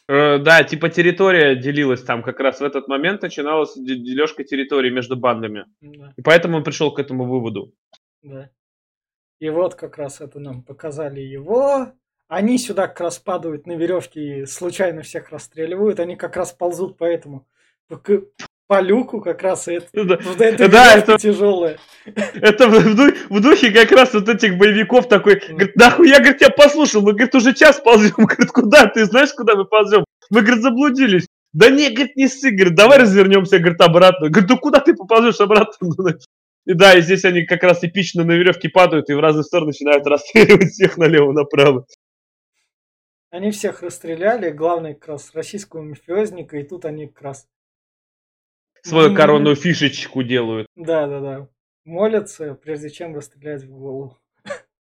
Э, 0.08 0.38
да, 0.38 0.62
типа 0.64 0.90
территория 0.90 1.56
делилась 1.56 2.02
там 2.02 2.22
как 2.22 2.40
раз 2.40 2.60
в 2.60 2.64
этот 2.64 2.88
момент 2.88 3.22
начиналась 3.22 3.74
дележка 3.74 4.44
территории 4.44 4.90
между 4.90 5.16
бандами. 5.16 5.66
Да. 5.80 6.12
И 6.16 6.22
поэтому 6.22 6.58
он 6.58 6.64
пришел 6.64 6.92
к 6.92 6.98
этому 6.98 7.24
выводу. 7.24 7.74
Да. 8.22 8.50
И 9.38 9.48
вот 9.48 9.74
как 9.74 9.96
раз 9.96 10.20
это 10.20 10.38
нам 10.40 10.62
показали 10.62 11.20
его. 11.20 11.92
Они 12.32 12.56
сюда 12.56 12.88
как 12.88 13.00
раз 13.02 13.18
падают 13.18 13.66
на 13.66 13.72
веревке 13.72 14.20
и 14.40 14.46
случайно 14.46 15.02
всех 15.02 15.28
расстреливают. 15.28 16.00
Они 16.00 16.16
как 16.16 16.34
раз 16.34 16.50
ползут 16.52 16.96
по 16.96 17.04
этому 17.04 17.46
по, 17.88 18.00
по 18.68 18.80
люку 18.80 19.20
как 19.20 19.42
раз 19.42 19.68
это, 19.68 19.86
да, 19.92 20.18
вот 20.24 20.40
это, 20.40 20.66
да, 20.66 20.94
это 20.94 21.18
тяжелое. 21.18 21.76
Это 22.06 22.68
в, 22.68 23.28
в 23.28 23.40
духе 23.42 23.70
как 23.70 23.92
раз 23.92 24.14
вот 24.14 24.30
этих 24.30 24.56
боевиков 24.56 25.08
такой, 25.08 25.42
говорит, 25.46 25.76
нахуй, 25.76 26.08
я, 26.08 26.20
говорит, 26.20 26.38
тебя 26.38 26.48
послушал, 26.48 27.02
мы, 27.02 27.12
говорит, 27.12 27.34
уже 27.34 27.52
час 27.52 27.78
ползем, 27.80 28.14
говорит, 28.16 28.50
куда, 28.50 28.86
ты 28.86 29.04
знаешь, 29.04 29.34
куда 29.34 29.54
мы 29.54 29.66
ползем? 29.66 30.06
Мы, 30.30 30.40
говорит, 30.40 30.62
заблудились. 30.62 31.26
Да 31.52 31.68
не, 31.68 31.90
говорит, 31.90 32.16
не 32.16 32.28
ссы, 32.28 32.50
говорит, 32.50 32.74
давай 32.74 32.96
развернемся, 32.96 33.58
говорит, 33.58 33.82
обратно. 33.82 34.30
Говорит, 34.30 34.48
ну 34.48 34.56
куда 34.56 34.80
ты 34.80 34.94
поползешь 34.94 35.40
обратно? 35.40 35.86
И 36.64 36.74
да, 36.74 36.94
и 36.94 37.02
здесь 37.02 37.24
они 37.24 37.44
как 37.44 37.64
раз 37.64 37.82
эпично 37.82 38.22
на 38.22 38.32
веревке 38.32 38.68
падают 38.68 39.10
и 39.10 39.14
в 39.14 39.18
разные 39.18 39.42
стороны 39.42 39.70
начинают 39.70 40.06
расстреливать 40.06 40.70
всех 40.70 40.96
налево-направо. 40.96 41.86
Они 43.32 43.50
всех 43.50 43.82
расстреляли, 43.82 44.50
главный 44.50 44.92
как 44.92 45.08
раз 45.08 45.34
российского 45.34 45.80
мафиозника, 45.80 46.58
и 46.58 46.64
тут 46.64 46.84
они 46.84 47.06
как 47.06 47.22
раз... 47.22 47.48
Свою 48.82 49.14
коронную 49.14 49.56
фишечку 49.56 50.22
делают. 50.22 50.66
Да-да-да. 50.76 51.48
Молятся, 51.86 52.54
прежде 52.54 52.90
чем 52.90 53.14
расстрелять 53.14 53.62
в 53.62 53.70
голову. 53.70 54.18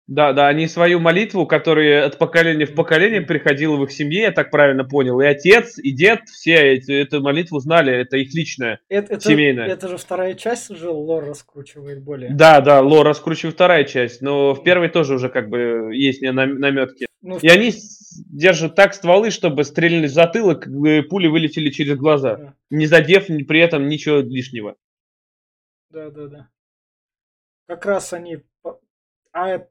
Да, 0.07 0.33
да, 0.33 0.49
они 0.49 0.67
свою 0.67 0.99
молитву, 0.99 1.47
которая 1.47 2.05
от 2.05 2.17
поколения 2.17 2.65
в 2.65 2.75
поколение 2.75 3.21
приходила 3.21 3.77
в 3.77 3.83
их 3.85 3.91
семье, 3.93 4.23
я 4.23 4.31
так 4.31 4.51
правильно 4.51 4.83
понял, 4.83 5.21
и 5.21 5.25
отец, 5.25 5.77
и 5.77 5.91
дед, 5.91 6.27
все 6.27 6.73
эти, 6.73 6.91
эту 6.91 7.21
молитву 7.21 7.59
знали, 7.59 7.93
это 7.93 8.17
их 8.17 8.33
личная, 8.33 8.81
это, 8.89 9.17
семейная. 9.21 9.67
Это, 9.67 9.73
это 9.75 9.87
же 9.87 9.97
вторая 9.97 10.33
часть 10.33 10.69
уже 10.69 10.89
лор 10.89 11.23
раскручивает 11.23 12.03
более. 12.03 12.33
Да, 12.33 12.59
да, 12.59 12.81
лор 12.81 13.05
раскручивает 13.05 13.55
вторая 13.55 13.85
часть, 13.85 14.21
но 14.21 14.53
в 14.53 14.63
первой 14.63 14.89
тоже 14.89 15.13
уже 15.13 15.29
как 15.29 15.47
бы 15.47 15.91
есть 15.93 16.21
наметки. 16.21 17.05
Ну, 17.21 17.37
и 17.37 17.47
они 17.47 17.71
держат 18.11 18.75
так 18.75 18.93
стволы, 18.93 19.31
чтобы 19.31 19.63
стрельнули 19.63 20.07
в 20.07 20.11
затылок, 20.11 20.65
пули 20.65 21.27
вылетели 21.27 21.69
через 21.69 21.97
глаза, 21.97 22.35
да. 22.35 22.55
не 22.69 22.87
задев 22.87 23.27
при 23.27 23.59
этом 23.59 23.87
ничего 23.87 24.17
лишнего. 24.17 24.75
Да, 25.89 26.09
да, 26.09 26.27
да. 26.27 26.49
Как 27.67 27.85
раз 27.85 28.13
они... 28.13 28.39
А 29.33 29.65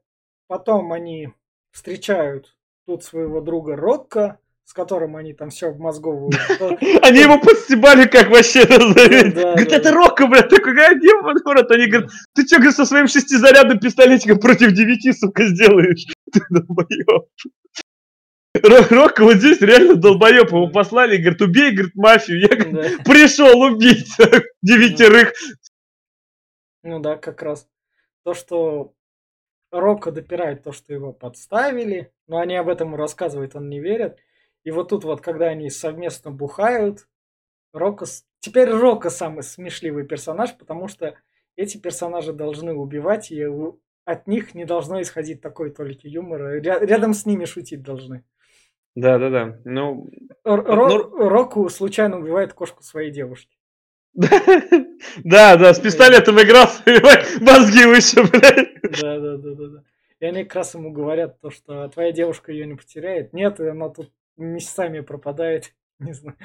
Потом 0.51 0.91
они 0.91 1.29
встречают 1.71 2.57
тут 2.85 3.05
своего 3.05 3.39
друга 3.39 3.77
Рокко, 3.77 4.37
с 4.65 4.73
которым 4.73 5.15
они 5.15 5.31
там 5.33 5.49
все 5.49 5.69
обмозговывают. 5.69 6.35
Они 7.03 7.21
его 7.21 7.39
подстебали 7.39 8.05
как 8.05 8.29
вообще. 8.29 8.65
Говорит, 8.65 9.71
это 9.71 9.91
Рокко, 9.93 10.27
блядь, 10.27 10.49
такой, 10.49 10.73
а 10.73 10.93
где 10.93 11.07
Они 11.73 11.87
говорят, 11.87 12.11
ты 12.35 12.45
что, 12.45 12.71
со 12.73 12.85
своим 12.85 13.07
шестизарядным 13.07 13.79
пистолетиком 13.79 14.41
против 14.41 14.73
девяти, 14.73 15.13
сука, 15.13 15.45
сделаешь? 15.45 16.05
Ты 16.33 16.41
долбоёб. 16.49 17.29
Рокко 18.53 19.23
вот 19.23 19.37
здесь 19.37 19.61
реально 19.61 19.95
долбоеб, 19.95 20.47
его 20.47 20.67
послали, 20.67 21.17
говорит, 21.17 21.41
убей, 21.41 21.71
говорит, 21.71 21.95
мафию. 21.95 22.41
Я 22.41 22.47
говорит, 22.49 23.03
пришел 23.03 23.61
убить 23.61 24.13
девятерых. 24.61 25.33
Ну 26.83 26.99
да, 26.99 27.15
как 27.15 27.41
раз. 27.41 27.67
То, 28.23 28.33
что 28.33 28.93
Рока 29.71 30.11
допирает 30.11 30.63
то, 30.63 30.73
что 30.73 30.93
его 30.93 31.13
подставили, 31.13 32.11
но 32.27 32.39
они 32.39 32.55
об 32.55 32.67
этом 32.67 32.93
рассказывают, 32.95 33.55
он 33.55 33.69
не 33.69 33.79
верит. 33.79 34.17
И 34.63 34.71
вот 34.71 34.89
тут 34.89 35.05
вот, 35.05 35.21
когда 35.21 35.47
они 35.47 35.69
совместно 35.69 36.31
бухают, 36.31 37.07
Рока... 37.73 38.05
Теперь 38.39 38.69
Рока 38.69 39.09
самый 39.09 39.43
смешливый 39.43 40.05
персонаж, 40.05 40.57
потому 40.57 40.87
что 40.87 41.15
эти 41.55 41.77
персонажи 41.77 42.33
должны 42.33 42.73
убивать, 42.73 43.31
и 43.31 43.45
от 44.03 44.27
них 44.27 44.55
не 44.55 44.65
должно 44.65 45.01
исходить 45.01 45.41
такой 45.41 45.69
толики 45.69 46.07
юмора. 46.07 46.59
Рядом 46.59 47.13
с 47.13 47.25
ними 47.25 47.45
шутить 47.45 47.81
должны. 47.81 48.25
Да, 48.95 49.17
да, 49.17 49.29
да. 49.29 49.59
Ну, 49.63 50.09
Ро- 50.43 50.89
ну... 50.89 51.29
Року 51.29 51.69
случайно 51.69 52.19
убивает 52.19 52.53
кошку 52.53 52.83
своей 52.83 53.11
девушки. 53.11 53.57
Да, 54.13 55.55
да, 55.55 55.73
с 55.73 55.79
пистолетом 55.79 56.35
играл, 56.41 56.67
мозги 57.41 57.85
выше, 57.85 58.23
блядь. 58.23 58.81
Да, 59.01 59.19
да, 59.19 59.37
да, 59.37 59.55
да, 59.55 59.67
да. 59.67 59.83
И 60.19 60.25
они 60.25 60.43
как 60.43 60.55
раз 60.55 60.75
ему 60.75 60.91
говорят 60.91 61.39
то, 61.39 61.49
что 61.49 61.87
твоя 61.89 62.11
девушка 62.11 62.51
ее 62.51 62.65
не 62.67 62.75
потеряет. 62.75 63.33
Нет, 63.33 63.59
и 63.59 63.67
она 63.67 63.89
тут 63.89 64.11
месяцами 64.37 64.99
пропадает. 64.99 65.73
Не 65.99 66.13
знаю. 66.13 66.35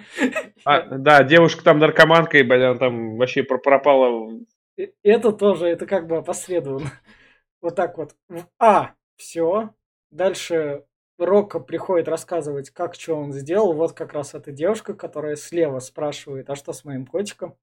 А, 0.64 0.82
да, 0.82 1.22
девушка 1.24 1.64
там 1.64 1.78
наркоманка, 1.78 2.38
и, 2.38 2.42
блядь, 2.42 2.62
она 2.62 2.78
там 2.78 3.16
вообще 3.16 3.42
пропала. 3.42 4.30
Это 5.02 5.32
тоже, 5.32 5.66
это 5.66 5.86
как 5.86 6.06
бы 6.06 6.18
опосредованно. 6.18 6.90
Вот 7.62 7.74
так 7.74 7.96
вот. 7.96 8.14
А, 8.58 8.92
все. 9.16 9.70
Дальше 10.10 10.84
Рока 11.18 11.60
приходит 11.60 12.08
рассказывать, 12.08 12.70
как 12.70 12.94
что 12.94 13.14
он 13.14 13.32
сделал. 13.32 13.72
Вот 13.72 13.92
как 13.92 14.12
раз 14.12 14.34
эта 14.34 14.52
девушка, 14.52 14.94
которая 14.94 15.36
слева 15.36 15.78
спрашивает, 15.78 16.50
а 16.50 16.56
что 16.56 16.72
с 16.72 16.84
моим 16.84 17.06
котиком? 17.06 17.56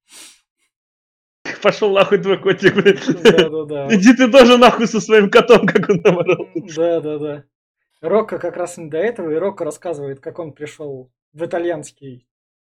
Пошел 1.62 1.92
нахуй 1.92 2.18
твой 2.18 2.40
котик, 2.40 2.74
блин. 2.76 2.98
Да, 3.24 3.50
да, 3.50 3.64
да. 3.66 3.96
Иди 3.96 4.14
ты 4.14 4.32
тоже 4.32 4.58
нахуй 4.58 4.88
со 4.88 5.00
своим 5.00 5.30
котом, 5.30 5.66
как 5.68 5.90
он 5.90 6.02
там 6.02 6.20
Да, 6.76 7.00
да, 7.00 7.18
да. 7.20 7.44
Рока 8.02 8.38
как 8.38 8.58
раз 8.58 8.78
не 8.78 8.90
до 8.90 8.98
этого, 8.98 9.32
и 9.32 9.36
Рока 9.36 9.64
рассказывает, 9.64 10.20
как 10.20 10.40
он 10.40 10.52
пришел 10.52 11.12
в 11.32 11.46
итальянский, 11.46 12.28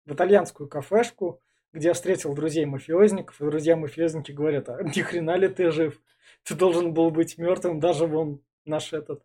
в 0.04 0.12
итальянскую 0.12 0.68
кафешку, 0.68 1.40
где 1.72 1.92
встретил 1.92 2.34
друзей 2.34 2.66
мафиозников, 2.66 3.40
и 3.40 3.44
друзья 3.44 3.76
мафиозники 3.76 4.32
говорят, 4.32 4.68
а 4.68 4.82
ни 4.82 5.00
хрена 5.00 5.37
ли 5.37 5.48
ты 5.48 5.70
жив? 5.70 6.00
Ты 6.42 6.54
должен 6.54 6.92
был 6.92 7.10
быть 7.10 7.38
мертвым, 7.38 7.80
даже 7.80 8.06
вон 8.06 8.42
наш 8.66 8.92
этот 8.92 9.22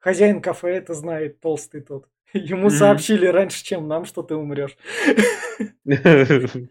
Хозяин 0.00 0.40
кафе 0.42 0.76
это 0.76 0.94
знает, 0.94 1.40
толстый 1.40 1.82
тот. 1.82 2.08
Ему 2.32 2.66
mm-hmm. 2.66 2.70
сообщили 2.70 3.26
раньше, 3.26 3.62
чем 3.62 3.86
нам, 3.86 4.04
что 4.04 4.22
ты 4.22 4.34
умрешь. 4.34 4.76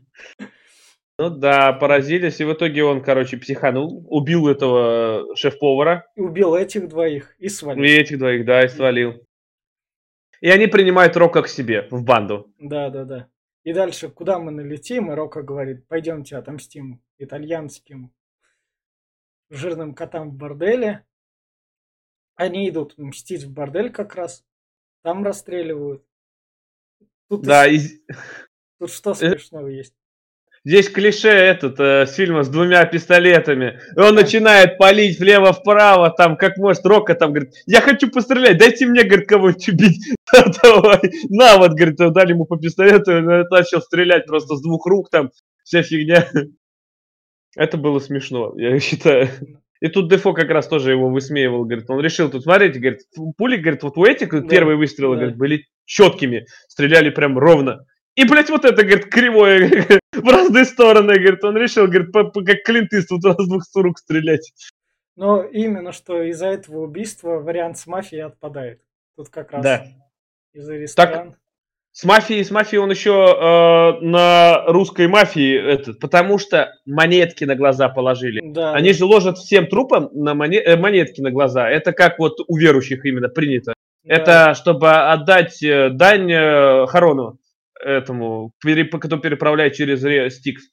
Ну 1.22 1.30
да, 1.30 1.74
поразились, 1.74 2.40
и 2.40 2.46
в 2.46 2.54
итоге 2.54 2.86
он, 2.86 3.04
короче, 3.04 3.36
психанул, 3.36 4.06
убил 4.08 4.48
этого 4.48 5.36
шеф-повара. 5.36 6.08
Убил 6.16 6.56
этих 6.56 6.88
двоих 6.88 7.36
и 7.40 7.50
свалил. 7.50 7.84
И 7.84 7.90
этих 7.90 8.20
двоих, 8.20 8.46
да, 8.46 8.64
и 8.64 8.70
свалил. 8.70 9.22
И 10.40 10.50
они 10.50 10.68
принимают 10.68 11.18
Рока 11.18 11.42
к 11.42 11.50
себе, 11.50 11.90
в 11.92 12.06
банду. 12.06 12.54
Да, 12.58 12.90
да, 12.90 13.04
да. 13.04 13.28
И 13.66 13.74
дальше, 13.74 14.08
куда 14.08 14.40
мы 14.40 14.52
налетим, 14.52 15.12
и 15.12 15.14
Рока 15.14 15.42
говорит, 15.42 15.86
пойдемте 15.90 16.38
отомстим 16.38 17.02
итальянским 17.18 18.14
жирным 19.50 19.94
котам 19.94 20.30
в 20.30 20.36
борделе. 20.36 21.04
Они 22.40 22.70
идут 22.70 22.98
мстить 22.98 23.44
в 23.44 23.52
бордель 23.52 23.92
как 23.92 24.16
раз. 24.16 24.46
Там 25.04 25.26
расстреливают. 25.26 26.06
Тут 27.28 27.42
да, 27.42 27.68
и... 27.68 27.80
Тут 28.80 28.92
что 28.92 29.12
э, 29.12 29.16
смешного 29.16 29.68
есть? 29.68 29.94
Здесь 30.64 30.90
клише 30.90 31.28
этот 31.28 31.78
э, 31.82 32.06
с 32.06 32.16
фильма 32.16 32.44
с 32.44 32.48
двумя 32.48 32.86
пистолетами. 32.86 33.82
И 33.94 34.00
он 34.00 34.16
начинает 34.16 34.78
палить 34.78 35.20
влево-вправо, 35.20 36.12
там, 36.12 36.38
как 36.38 36.56
может, 36.56 36.86
Рока 36.86 37.14
там 37.14 37.34
говорит, 37.34 37.56
я 37.66 37.82
хочу 37.82 38.10
пострелять, 38.10 38.58
дайте 38.58 38.86
мне, 38.86 39.04
говорит, 39.04 39.28
кого-нибудь 39.28 39.68
убить. 39.68 40.16
Давай. 40.64 41.12
На, 41.28 41.58
вот, 41.58 41.72
говорит, 41.72 41.98
дали 41.98 42.32
ему 42.32 42.46
по 42.46 42.56
пистолету, 42.56 43.12
и 43.12 43.16
он 43.16 43.48
начал 43.50 43.82
стрелять 43.82 44.26
просто 44.26 44.56
с 44.56 44.62
двух 44.62 44.86
рук, 44.86 45.10
там, 45.10 45.32
вся 45.66 45.84
фигня. 45.84 46.26
Это 47.58 47.76
было 47.76 48.00
смешно, 48.00 48.54
я 48.56 48.80
считаю. 48.80 49.28
И 49.82 49.88
тут 49.88 50.10
Дефо 50.10 50.34
как 50.34 50.50
раз 50.50 50.68
тоже 50.68 50.92
его 50.92 51.10
высмеивал, 51.10 51.64
говорит, 51.64 51.90
он 51.90 52.02
решил 52.02 52.30
тут, 52.30 52.44
смотрите, 52.44 52.80
говорит, 52.80 53.02
пули, 53.38 53.56
говорит, 53.56 53.84
вот 53.84 53.98
у 53.98 54.04
этих 54.04 54.30
да, 54.30 54.42
первые 54.42 54.76
выстрелы, 54.76 55.16
да. 55.16 55.22
говорит, 55.22 55.38
были 55.38 55.66
четкими, 55.86 56.46
стреляли 56.68 57.10
прям 57.10 57.38
ровно. 57.38 57.86
И, 58.16 58.26
блядь, 58.26 58.50
вот 58.50 58.66
это, 58.66 58.84
говорит, 58.84 59.06
кривое 59.06 60.00
в 60.14 60.28
разные 60.28 60.66
стороны, 60.66 61.14
говорит, 61.14 61.44
он 61.46 61.56
решил, 61.56 61.88
говорит, 61.88 62.12
по, 62.12 62.26
по, 62.26 62.44
как 62.44 62.64
Клинт 62.64 62.92
Иствуд 62.92 63.24
с 63.24 63.48
двух 63.48 63.64
рук 63.76 64.00
стрелять. 64.00 64.52
Но 65.16 65.44
именно 65.44 65.94
что 65.94 66.22
из-за 66.24 66.48
этого 66.48 66.84
убийства 66.84 67.40
вариант 67.40 67.78
с 67.78 67.88
мафией 67.88 68.24
отпадает. 68.24 68.82
Тут 69.16 69.30
как 69.30 69.52
раз 69.52 69.64
да. 69.64 69.86
из-за 70.54 70.76
ресторан. 70.76 71.32
Так, 71.32 71.40
с 71.92 72.04
мафией, 72.04 72.44
с 72.44 72.52
мафией 72.52 72.82
он 72.82 72.92
еще 72.92 73.12
э, 73.12 74.06
на 74.06 74.64
русской 74.68 75.08
мафии 75.08 75.56
этот, 75.58 76.00
потому 76.00 76.38
что 76.38 76.72
монетки 76.86 77.44
на 77.44 77.56
глаза 77.56 77.90
положили. 77.90 78.42
Да. 78.44 78.74
Они 78.74 78.94
же 78.94 79.06
ложат 79.06 79.38
всем 79.38 79.68
трупам 79.68 80.10
на 80.14 80.34
моне, 80.34 80.60
э, 80.60 80.78
монетки 80.78 81.22
на 81.22 81.32
глаза. 81.32 81.70
Это 81.70 81.92
как 81.92 82.20
вот 82.20 82.40
у 82.48 82.58
верующих 82.58 83.04
именно 83.06 83.28
принято. 83.28 83.74
Да. 84.04 84.14
Это 84.14 84.54
чтобы 84.54 84.92
отдать 84.92 85.62
э, 85.64 85.90
дань 85.90 86.32
э, 86.32 86.86
Харону 86.88 87.40
этому, 87.80 88.54
кто 88.62 89.18
переправляет 89.18 89.74
через 89.74 90.36
Стикс. 90.36 90.64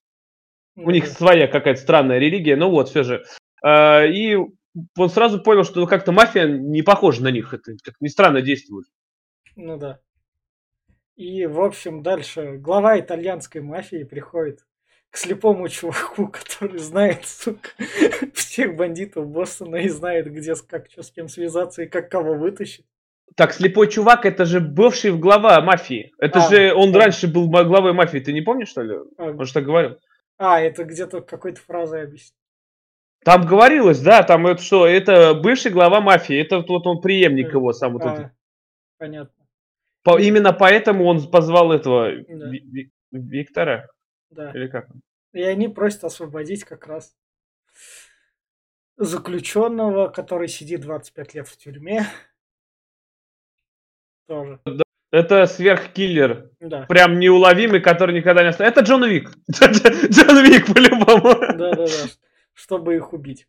У 0.76 0.90
них 0.90 1.06
своя 1.06 1.46
какая-то 1.46 1.80
странная 1.80 2.18
религия, 2.18 2.56
ну 2.56 2.70
вот, 2.70 2.90
все 2.90 3.02
же. 3.02 3.24
А, 3.62 4.04
и 4.04 4.36
он 4.98 5.08
сразу 5.08 5.40
понял, 5.40 5.64
что 5.64 5.80
ну, 5.80 5.86
как-то 5.86 6.12
мафия 6.12 6.46
не 6.46 6.82
похожа 6.82 7.22
на 7.22 7.30
них, 7.30 7.54
это 7.54 7.72
как 7.82 7.94
ни 8.00 8.08
странно 8.08 8.42
действует. 8.42 8.86
Ну 9.54 9.78
да. 9.78 10.00
И, 11.16 11.46
в 11.46 11.60
общем, 11.60 12.02
дальше 12.02 12.58
глава 12.58 13.00
итальянской 13.00 13.62
мафии 13.62 14.04
приходит 14.04 14.66
к 15.10 15.16
слепому 15.16 15.68
чуваку, 15.68 16.28
который 16.32 16.78
знает, 16.78 17.24
сука, 17.24 17.70
всех 18.34 18.76
бандитов 18.76 19.26
Бостона 19.26 19.76
и 19.76 19.88
знает, 19.88 20.30
где, 20.30 20.54
как, 20.68 20.90
что, 20.90 21.02
с 21.02 21.10
кем 21.10 21.28
связаться 21.28 21.82
и 21.82 21.86
как 21.86 22.10
кого 22.10 22.34
вытащить. 22.34 22.84
Так, 23.34 23.52
слепой 23.52 23.88
чувак, 23.88 24.24
это 24.24 24.44
же 24.44 24.60
бывший 24.60 25.12
глава 25.12 25.60
мафии. 25.60 26.12
Это 26.18 26.44
а, 26.44 26.48
же 26.48 26.74
он 26.74 26.92
да. 26.92 27.00
раньше 27.00 27.26
был 27.26 27.48
главой 27.48 27.92
мафии. 27.92 28.18
Ты 28.18 28.32
не 28.32 28.40
помнишь, 28.40 28.68
что 28.68 28.82
ли? 28.82 28.96
А, 29.18 29.30
он 29.30 29.44
же 29.44 29.52
так 29.52 29.64
говорил. 29.64 29.98
А, 30.38 30.60
это 30.60 30.84
где-то 30.84 31.22
какой-то 31.22 31.60
фразой 31.60 32.04
объяснил. 32.04 32.38
Там 33.24 33.44
говорилось, 33.44 34.00
да, 34.00 34.22
там 34.22 34.46
это 34.46 34.62
что, 34.62 34.86
это 34.86 35.34
бывший 35.34 35.72
глава 35.72 36.00
мафии, 36.00 36.40
это 36.40 36.58
вот 36.58 36.86
он 36.86 37.00
преемник 37.00 37.52
его 37.52 37.72
сам 37.72 37.94
вот 37.94 38.02
а, 38.02 38.12
этот. 38.12 38.32
Понятно. 38.98 39.45
По, 40.06 40.20
именно 40.20 40.52
поэтому 40.52 41.04
он 41.06 41.28
позвал 41.28 41.72
этого 41.72 42.12
да. 42.28 42.48
Ви, 42.48 42.92
Виктора. 43.10 43.88
Да. 44.30 44.52
Или 44.52 44.68
как? 44.68 44.86
И 45.32 45.42
они 45.42 45.66
просят 45.66 46.04
освободить 46.04 46.62
как 46.62 46.86
раз 46.86 47.16
заключенного, 48.96 50.06
который 50.06 50.46
сидит 50.46 50.82
25 50.82 51.34
лет 51.34 51.48
в 51.48 51.56
тюрьме. 51.56 52.06
Тоже. 54.28 54.60
Это 55.10 55.46
сверхкиллер. 55.46 56.52
Да. 56.60 56.86
Прям 56.86 57.18
неуловимый, 57.18 57.80
который 57.80 58.14
никогда 58.14 58.44
не 58.44 58.50
останется. 58.50 58.80
Это 58.80 58.88
Джон 58.88 59.04
Вик. 59.06 59.32
Джон 59.50 60.44
Вик 60.44 60.72
по-любому. 60.72 61.34
Да-да-да. 61.58 61.86
Чтобы 62.54 62.94
их 62.94 63.12
убить. 63.12 63.48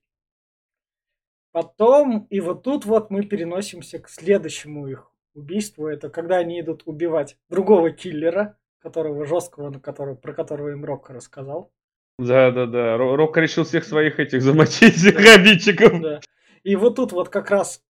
Потом, 1.52 2.26
и 2.32 2.40
вот 2.40 2.64
тут 2.64 2.86
вот 2.86 3.12
мы 3.12 3.24
переносимся 3.24 4.00
к 4.00 4.10
следующему 4.10 4.88
их 4.88 5.12
убийству. 5.38 5.88
Это 5.88 6.10
когда 6.10 6.38
они 6.38 6.60
идут 6.60 6.84
убивать 6.86 7.38
другого 7.50 7.92
киллера, 7.92 8.58
которого 8.80 9.26
жесткого, 9.26 9.70
на 9.70 9.80
которого, 9.80 10.16
про 10.16 10.34
которого 10.34 10.70
им 10.70 10.84
Рокко 10.84 11.14
рассказал. 11.14 11.72
Да, 12.20 12.52
да, 12.52 12.66
да. 12.66 12.98
Рокко 12.98 13.40
решил 13.40 13.64
всех 13.64 13.86
своих 13.86 14.20
этих 14.20 14.42
замочить, 14.42 15.06
обидчиков. 15.36 16.02
Да. 16.02 16.20
И 16.64 16.76
вот 16.76 16.96
тут 16.96 17.12
вот 17.12 17.30
как 17.30 17.52
раз 17.52 17.84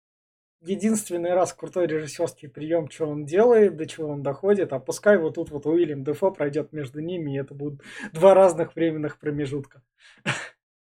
единственный 0.63 1.35
раз 1.35 1.53
крутой 1.53 1.87
режиссерский 1.87 2.49
прием, 2.49 2.91
что 2.91 3.07
он 3.07 3.27
делает, 3.27 3.77
до 3.77 3.87
чего 3.87 4.09
он 4.09 4.23
доходит, 4.23 4.73
а 4.73 4.79
пускай 4.79 5.19
вот 5.19 5.35
тут 5.35 5.51
вот 5.51 5.67
Уильям 5.67 6.05
Дефо 6.05 6.31
пройдет 6.31 6.73
между 6.73 7.01
ними, 7.01 7.35
и 7.35 7.39
это 7.39 7.55
будут 7.55 7.83
два 8.13 8.35
разных 8.35 8.75
временных 8.75 9.19
промежутка. 9.19 9.83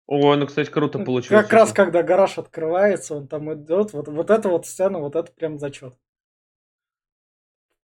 О, 0.07 0.35
ну, 0.35 0.47
кстати, 0.47 0.69
круто 0.69 0.99
получилось. 0.99 1.43
Как 1.43 1.51
раз, 1.51 1.73
когда 1.73 2.01
гараж 2.01 2.37
открывается, 2.37 3.15
он 3.15 3.27
там 3.27 3.53
идет, 3.53 3.91
вот, 3.91 4.07
вот 4.07 4.29
эта 4.29 4.47
вот 4.47 4.65
сцена, 4.65 4.99
вот 4.99 5.17
это 5.17 5.29
прям 5.33 5.59
зачет. 5.59 5.95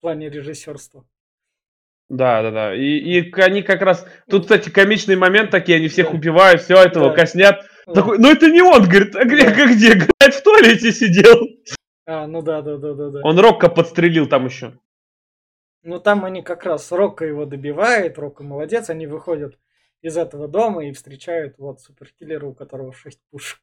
В 0.04 0.06
плане 0.06 0.30
режиссерства. 0.30 1.06
Да, 2.10 2.42
да, 2.42 2.52
да. 2.52 2.76
И, 2.76 2.98
и 3.00 3.32
они 3.40 3.62
как 3.62 3.82
раз... 3.82 4.06
Тут, 4.30 4.42
кстати, 4.42 4.68
комичный 4.70 5.16
момент 5.16 5.50
такие, 5.50 5.78
они 5.78 5.88
всех 5.88 6.12
да. 6.12 6.18
убивают, 6.18 6.62
все 6.62 6.76
этого 6.76 7.12
да. 7.12 7.16
коснят. 7.16 7.66
Да. 7.88 7.94
Такой, 7.94 8.20
ну 8.20 8.30
это 8.30 8.52
не 8.52 8.62
он, 8.62 8.84
говорит, 8.84 9.16
а 9.16 9.24
где, 9.24 9.46
да. 9.46 9.74
где? 9.74 9.94
Говорит, 9.94 10.36
в 10.36 10.44
туалете 10.44 10.92
сидел. 10.92 11.48
А, 12.06 12.28
ну 12.28 12.42
да, 12.42 12.62
да, 12.62 12.76
да, 12.76 12.94
да, 12.94 13.12
да. 13.12 13.22
Он 13.24 13.40
Рокко 13.40 13.70
подстрелил 13.70 14.28
там 14.28 14.48
еще. 14.48 14.78
Ну 15.84 16.02
там 16.02 16.26
они 16.26 16.42
как 16.42 16.66
раз 16.66 16.92
Рокко 16.92 17.24
его 17.24 17.46
добивает, 17.46 18.20
Рокко 18.20 18.44
молодец, 18.44 18.90
они 18.90 19.08
выходят 19.08 19.58
из 20.02 20.18
этого 20.18 20.50
дома 20.50 20.86
и 20.86 20.92
встречают 20.92 21.58
вот 21.60 21.80
суперкиллера, 21.80 22.46
у 22.46 22.54
которого 22.54 22.92
6 22.92 23.22
пушек. 23.32 23.62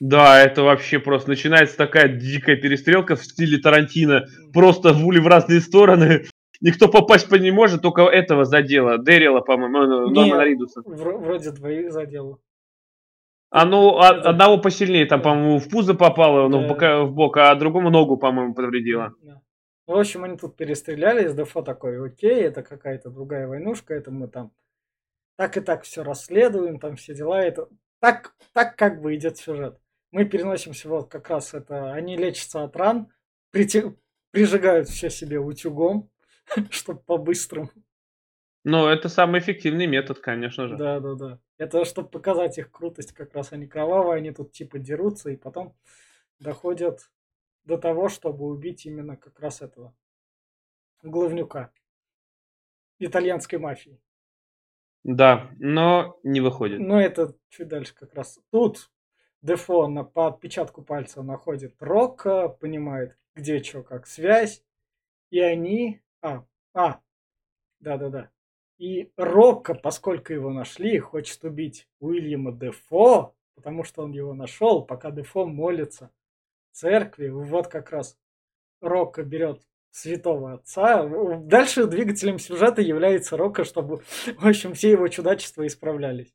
Да, 0.00 0.40
это 0.40 0.62
вообще 0.62 0.98
просто 0.98 1.30
начинается 1.30 1.76
такая 1.76 2.08
дикая 2.08 2.56
перестрелка 2.56 3.16
в 3.16 3.24
стиле 3.24 3.58
Тарантино. 3.58 4.26
Просто 4.52 4.92
вули 4.92 5.18
в 5.18 5.26
разные 5.26 5.60
стороны. 5.60 6.24
Никто 6.60 6.88
попасть 6.88 7.28
по 7.28 7.34
не 7.36 7.50
может, 7.50 7.82
только 7.82 8.02
этого 8.02 8.44
задело. 8.44 8.98
Дэрила, 8.98 9.40
по-моему, 9.40 10.10
Нормана 10.10 10.42
Ридуса. 10.42 10.82
Вроде 10.84 11.50
двоих 11.50 11.92
задело. 11.92 12.38
А 13.50 13.64
ну, 13.64 13.98
а, 13.98 14.08
одного 14.08 14.58
посильнее, 14.58 15.06
там, 15.06 15.22
по-моему, 15.22 15.58
в 15.58 15.68
пузо 15.68 15.94
попало, 15.94 16.48
ну, 16.48 16.58
да. 16.58 16.64
в, 16.64 16.68
бока, 16.68 17.02
в 17.04 17.12
бок, 17.12 17.36
а 17.36 17.54
другому 17.54 17.88
ногу, 17.88 18.16
по-моему, 18.16 18.52
повредило. 18.52 19.14
Да. 19.22 19.42
Ну, 19.86 19.94
в 19.94 19.98
общем, 20.00 20.24
они 20.24 20.36
тут 20.36 20.56
перестрелялись, 20.56 21.34
Дефо 21.34 21.62
такой, 21.62 22.04
окей, 22.04 22.42
это 22.42 22.64
какая-то 22.64 23.10
другая 23.10 23.46
войнушка, 23.46 23.94
это 23.94 24.10
мы 24.10 24.26
там 24.26 24.50
так 25.36 25.56
и 25.56 25.60
так 25.60 25.84
все 25.84 26.02
расследуем, 26.02 26.80
там 26.80 26.96
все 26.96 27.14
дела, 27.14 27.42
это 27.42 27.68
так, 28.00 28.34
так 28.52 28.76
как 28.76 29.00
бы 29.00 29.14
идет 29.14 29.36
сюжет. 29.36 29.78
Мы 30.14 30.26
переносимся 30.26 30.88
вот 30.88 31.10
как 31.10 31.28
раз 31.28 31.54
это, 31.54 31.92
они 31.92 32.16
лечатся 32.16 32.62
от 32.62 32.76
ран, 32.76 33.12
прити... 33.50 33.96
прижигают 34.30 34.88
все 34.88 35.10
себе 35.10 35.40
утюгом, 35.40 36.08
чтобы 36.70 37.00
по-быстрому. 37.00 37.70
Ну, 38.62 38.86
это 38.86 39.08
самый 39.08 39.40
эффективный 39.40 39.88
метод, 39.88 40.20
конечно 40.20 40.68
же. 40.68 40.76
Да, 40.76 41.00
да, 41.00 41.14
да. 41.14 41.40
Это 41.58 41.84
чтобы 41.84 42.10
показать 42.10 42.58
их 42.58 42.70
крутость, 42.70 43.10
как 43.10 43.34
раз 43.34 43.52
они 43.52 43.66
кровавые, 43.66 44.18
они 44.18 44.30
тут 44.30 44.52
типа 44.52 44.78
дерутся, 44.78 45.30
и 45.30 45.36
потом 45.36 45.76
доходят 46.38 47.10
до 47.64 47.76
того, 47.76 48.08
чтобы 48.08 48.44
убить 48.46 48.86
именно 48.86 49.16
как 49.16 49.40
раз 49.40 49.62
этого 49.62 49.96
главнюка 51.02 51.72
итальянской 53.00 53.58
мафии. 53.58 54.00
Да, 55.02 55.50
но 55.58 56.20
не 56.22 56.40
выходит. 56.40 56.78
Но 56.78 57.00
это 57.00 57.34
чуть 57.48 57.66
дальше 57.66 57.96
как 57.96 58.14
раз. 58.14 58.38
Тут 58.52 58.92
Дефо 59.44 59.88
на, 59.88 60.04
по 60.04 60.28
отпечатку 60.28 60.80
пальца 60.80 61.22
находит 61.22 61.74
Рока, 61.78 62.48
понимает, 62.48 63.18
где 63.34 63.62
что, 63.62 63.82
как 63.82 64.06
связь, 64.06 64.64
и 65.28 65.38
они... 65.38 66.00
А, 66.22 66.46
а, 66.72 67.00
да-да-да. 67.78 68.30
И 68.78 69.12
Рокко, 69.18 69.74
поскольку 69.74 70.32
его 70.32 70.50
нашли, 70.50 70.98
хочет 70.98 71.44
убить 71.44 71.86
Уильяма 72.00 72.52
Дефо, 72.52 73.34
потому 73.54 73.84
что 73.84 74.02
он 74.04 74.12
его 74.12 74.32
нашел, 74.32 74.82
пока 74.82 75.10
Дефо 75.10 75.44
молится 75.44 76.10
в 76.72 76.76
церкви. 76.76 77.28
Вот 77.28 77.68
как 77.68 77.90
раз 77.90 78.18
Рокко 78.80 79.24
берет 79.24 79.60
святого 79.90 80.54
отца. 80.54 81.06
Дальше 81.40 81.86
двигателем 81.86 82.38
сюжета 82.38 82.80
является 82.80 83.36
Рокко, 83.36 83.64
чтобы, 83.64 83.98
в 84.38 84.46
общем, 84.46 84.72
все 84.72 84.92
его 84.92 85.06
чудачества 85.08 85.66
исправлялись. 85.66 86.34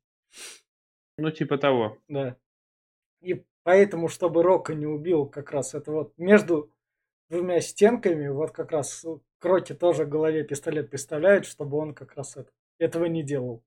Ну, 1.17 1.31
типа 1.31 1.57
того. 1.57 1.97
Да. 2.07 2.37
И 3.21 3.43
поэтому, 3.63 4.07
чтобы 4.07 4.43
Рокко 4.43 4.73
не 4.73 4.85
убил 4.85 5.25
как 5.25 5.51
раз 5.51 5.73
это 5.73 5.91
вот 5.91 6.13
между 6.17 6.71
двумя 7.29 7.61
стенками, 7.61 8.27
вот 8.27 8.51
как 8.51 8.71
раз 8.71 9.05
Кроки 9.39 9.73
тоже 9.73 10.05
в 10.05 10.09
голове 10.09 10.43
пистолет 10.43 10.89
представляет, 10.89 11.45
чтобы 11.45 11.77
он 11.77 11.93
как 11.93 12.13
раз 12.15 12.35
это, 12.35 12.49
этого 12.77 13.05
не 13.05 13.23
делал. 13.23 13.63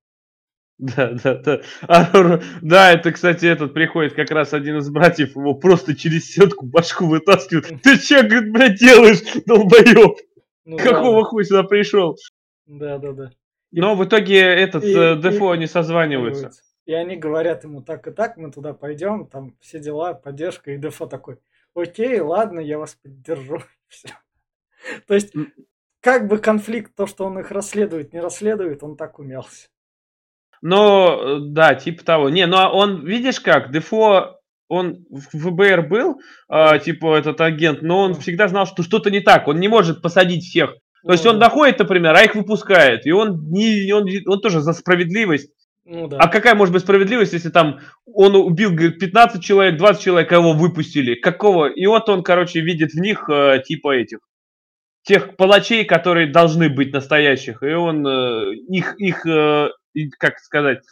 Да, 0.78 1.12
да, 1.22 1.34
да. 1.36 1.61
А, 1.82 2.40
да, 2.62 2.92
это, 2.92 3.12
кстати, 3.12 3.46
этот 3.46 3.72
приходит 3.72 4.14
как 4.14 4.30
раз 4.30 4.53
один 4.53 4.78
из 4.78 4.90
братьев, 4.90 5.36
его 5.36 5.55
просто 5.55 5.94
через 5.94 6.30
сетку 6.30 6.66
башку 6.66 7.07
вытаскивает. 7.07 7.82
Ты 7.82 7.98
че, 7.98 8.22
говорит, 8.22 8.53
блядь, 8.53 8.78
делаешь, 8.78 9.20
долбоеб? 9.46 10.16
Ну, 10.64 10.76
Какого 10.76 11.22
да. 11.22 11.24
хуя 11.24 11.44
сюда 11.44 11.62
пришел? 11.62 12.16
Да, 12.66 12.98
да, 12.98 13.12
да. 13.12 13.30
Но 13.70 13.94
в 13.94 14.05
итоге 14.05 14.38
этот 14.40 14.84
и- 14.84 14.94
э, 14.94 15.14
и- 15.14 15.22
Дефо 15.22 15.55
не 15.55 15.66
созваниваются. 15.66 16.50
И 16.87 16.93
они 16.93 17.16
говорят 17.16 17.64
ему 17.64 17.83
так 17.83 18.07
и 18.09 18.11
так, 18.11 18.37
мы 18.37 18.51
туда 18.51 18.74
пойдем, 18.74 19.26
там 19.26 19.57
все 19.61 19.78
дела, 19.78 20.14
поддержка, 20.14 20.72
и 20.72 20.78
Дефо 20.78 21.07
такой, 21.07 21.39
окей, 21.74 22.18
ладно, 22.20 22.61
я 22.61 22.78
вас 22.78 22.95
поддержу. 22.95 23.62
Все. 23.89 24.09
То 25.07 25.14
есть, 25.14 25.33
как 26.01 26.26
бы 26.26 26.39
конфликт, 26.39 26.95
то, 26.97 27.07
что 27.07 27.24
он 27.24 27.39
их 27.39 27.51
расследует, 27.53 28.12
не 28.12 28.20
расследует, 28.20 28.83
он 28.83 28.97
так 28.97 29.18
умелся. 29.20 29.68
Но, 30.61 31.20
э, 31.22 31.39
да, 31.41 31.74
типа 31.74 32.05
того. 32.05 32.28
Не, 32.30 32.47
ну 32.47 32.57
а 32.57 32.72
он, 32.72 33.05
видишь 33.05 33.41
как, 33.41 33.72
Дефо, 33.72 34.41
он 34.68 35.05
в 35.11 35.20
ФБР 35.39 35.89
был, 35.89 36.20
а, 36.49 36.78
типа 36.78 37.16
этот 37.18 37.41
агент, 37.41 37.83
но 37.83 38.01
он 38.01 38.14
Да. 38.14 38.20
всегда 38.20 38.49
знал, 38.49 38.66
что 38.66 38.83
что-то 38.83 39.11
не 39.11 39.20
так. 39.20 39.47
Он 39.49 39.61
не 39.61 39.68
может 39.68 40.03
посадить 40.03 40.45
всех. 40.45 40.74
То 41.05 41.12
есть 41.12 41.24
Ну 41.24 41.33
он 41.33 41.39
доходит, 41.41 41.80
например, 41.80 42.14
а 42.14 42.22
их 42.22 42.35
выпускает. 42.35 43.07
И 43.07 43.12
он, 43.12 43.51
не, 43.51 43.93
он, 43.93 44.07
он 44.26 44.41
тоже 44.41 44.61
за 44.61 44.72
справедливость. 44.72 45.53
Ну 45.85 46.07
да. 46.07 46.18
А 46.18 46.28
какая 46.28 46.55
может 46.55 46.72
быть 46.72 46.83
справедливость, 46.83 47.33
если 47.33 47.51
там 47.51 47.80
он 48.07 48.37
убил 48.37 48.70
говорит, 48.70 49.01
15 49.01 49.43
человек, 49.43 49.76
20 49.78 50.03
человек, 50.03 50.33
а 50.33 50.37
его 50.37 50.53
выпустили? 50.53 51.14
Какого? 51.14 51.66
И 51.68 51.87
вот 51.87 52.09
он, 52.09 52.22
короче, 52.22 52.61
видит 52.61 52.93
в 52.93 53.01
них 53.01 53.28
э, 53.28 53.61
типа 53.66 53.97
этих 53.97 54.18
тех 55.03 55.37
палачей, 55.37 55.85
которые 55.85 56.28
должны 56.28 56.68
быть 56.68 56.93
настоящих. 56.93 57.62
И 57.62 57.72
он 57.72 58.07
э, 58.07 58.55
их, 58.68 58.95
их 58.99 59.26
э, 59.26 59.70
как 60.18 60.39
сказать, 60.39 60.85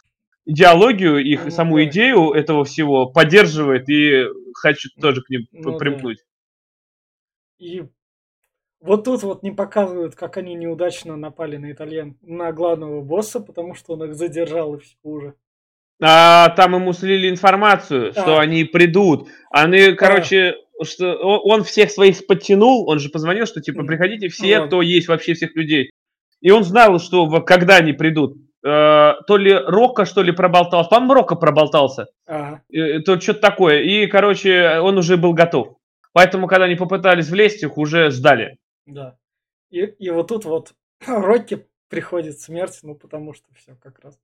идеологию, 0.45 1.23
их 1.23 1.45
Ну 1.45 1.51
саму 1.51 1.77
да. 1.77 1.85
идею 1.85 2.31
этого 2.31 2.65
всего 2.65 3.05
поддерживает 3.05 3.87
и 3.89 4.25
хочет 4.61 4.91
тоже 4.99 5.21
к 5.21 5.29
ним 5.29 5.47
Ну 5.51 5.71
да. 5.71 5.77
примкнуть. 5.77 6.19
И 7.59 7.83
вот 8.81 9.05
тут 9.05 9.23
вот 9.23 9.43
не 9.43 9.51
показывают, 9.51 10.15
как 10.15 10.37
они 10.37 10.55
неудачно 10.55 11.15
напали 11.15 11.57
на 11.57 11.71
итальян, 11.71 12.17
на 12.21 12.51
главного 12.51 13.01
босса, 13.01 13.39
потому 13.39 13.75
что 13.75 13.93
он 13.93 14.05
их 14.05 14.15
задержал 14.15 14.75
и 14.75 14.79
все 14.79 14.95
уже. 15.03 15.33
А 16.03 16.49
там 16.49 16.73
ему 16.73 16.93
слили 16.93 17.29
информацию, 17.29 18.11
что 18.11 18.37
А. 18.37 18.41
они 18.41 18.63
придут. 18.63 19.27
Они, 19.51 19.93
короче, 19.93 20.55
что 20.83 21.13
он 21.13 21.63
всех 21.63 21.91
своих 21.91 22.25
подтянул, 22.25 22.89
он 22.89 22.97
же 22.99 23.09
позвонил, 23.09 23.45
что 23.45 23.61
типа 23.61 23.83
приходите 23.83 24.27
все, 24.29 24.61
Ну, 24.61 24.67
кто 24.67 24.81
есть 24.81 25.07
вообще 25.07 25.35
всех 25.35 25.55
людей. 25.55 25.91
И 26.41 26.49
он 26.49 26.63
знал, 26.63 26.99
что 26.99 27.29
когда 27.41 27.77
они 27.77 27.93
придут. 27.93 28.35
Э, 28.63 29.13
то 29.27 29.37
ли 29.37 29.53
Рока, 29.53 30.05
что 30.05 30.21
ли, 30.21 30.31
проболтался. 30.31 30.89
По-моему, 30.89 31.15
Рока 31.15 31.35
проболтался. 31.35 32.07
Ага. 32.27 32.61
Э, 32.71 32.99
То 32.99 33.19
что-то 33.19 33.39
такое. 33.39 33.81
И, 33.81 34.07
короче, 34.07 34.79
он 34.79 34.97
уже 34.97 35.17
был 35.17 35.33
готов. 35.33 35.77
Поэтому, 36.13 36.47
когда 36.47 36.65
они 36.65 36.75
попытались 36.75 37.29
влезть, 37.29 37.63
их 37.63 37.77
уже 37.77 38.11
ждали. 38.11 38.57
Да. 38.85 39.17
И, 39.69 39.81
и 39.81 40.09
вот 40.09 40.27
тут 40.27 40.45
вот 40.45 40.73
Рокки 41.07 41.67
приходит 41.89 42.39
смерть, 42.39 42.79
ну 42.83 42.95
потому 42.95 43.33
что 43.33 43.45
все 43.53 43.75
как 43.75 43.99
раз. 43.99 44.19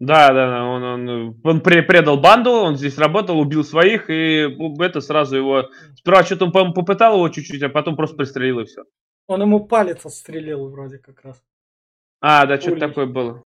Да, 0.00 0.28
да, 0.32 0.48
да, 0.48 0.64
он, 0.64 0.82
он, 0.84 1.40
он 1.42 1.60
пре- 1.60 1.82
предал 1.82 2.20
банду, 2.20 2.50
он 2.50 2.76
здесь 2.76 2.98
работал, 2.98 3.40
убил 3.40 3.64
своих, 3.64 4.08
и 4.08 4.46
это 4.80 5.00
сразу 5.00 5.36
его... 5.36 5.70
Сперва 5.96 6.22
что-то 6.22 6.44
он, 6.44 6.52
по-моему, 6.52 6.72
попытал 6.74 7.16
его 7.16 7.28
чуть-чуть, 7.28 7.62
а 7.64 7.68
потом 7.68 7.96
просто 7.96 8.16
пристрелил 8.16 8.60
и 8.60 8.64
все. 8.64 8.84
Он 9.26 9.42
ему 9.42 9.66
палец 9.66 10.06
отстрелил 10.06 10.68
вроде 10.68 10.98
как 10.98 11.22
раз. 11.24 11.42
А, 12.20 12.46
да, 12.46 12.60
что-то 12.60 12.76
Пулей. 12.76 12.88
такое 12.88 13.06
было. 13.06 13.42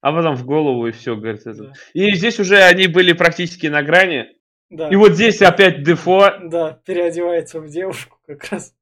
А 0.00 0.12
потом 0.12 0.34
в 0.34 0.44
голову 0.44 0.86
и 0.88 0.90
все, 0.90 1.16
говорит. 1.16 1.46
Это. 1.46 1.64
Да. 1.64 1.72
И 1.94 2.12
здесь 2.14 2.40
уже 2.40 2.58
они 2.58 2.88
были 2.88 3.12
практически 3.12 3.68
на 3.68 3.82
грани. 3.82 4.26
Да. 4.70 4.88
И 4.88 4.96
вот 4.96 5.12
здесь 5.12 5.40
опять 5.42 5.82
Дефо. 5.82 6.32
Да, 6.42 6.80
переодевается 6.84 7.60
в 7.60 7.68
девушку 7.68 8.18
как 8.26 8.50
раз. 8.50 8.74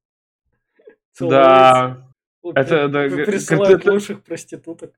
Да, 1.19 2.07
это, 2.43 2.87
да, 2.87 3.03
При- 3.03 3.15
г- 3.15 3.25
Присылает 3.25 3.81
это- 3.81 3.91
лучших 3.91 4.23
проституток. 4.23 4.93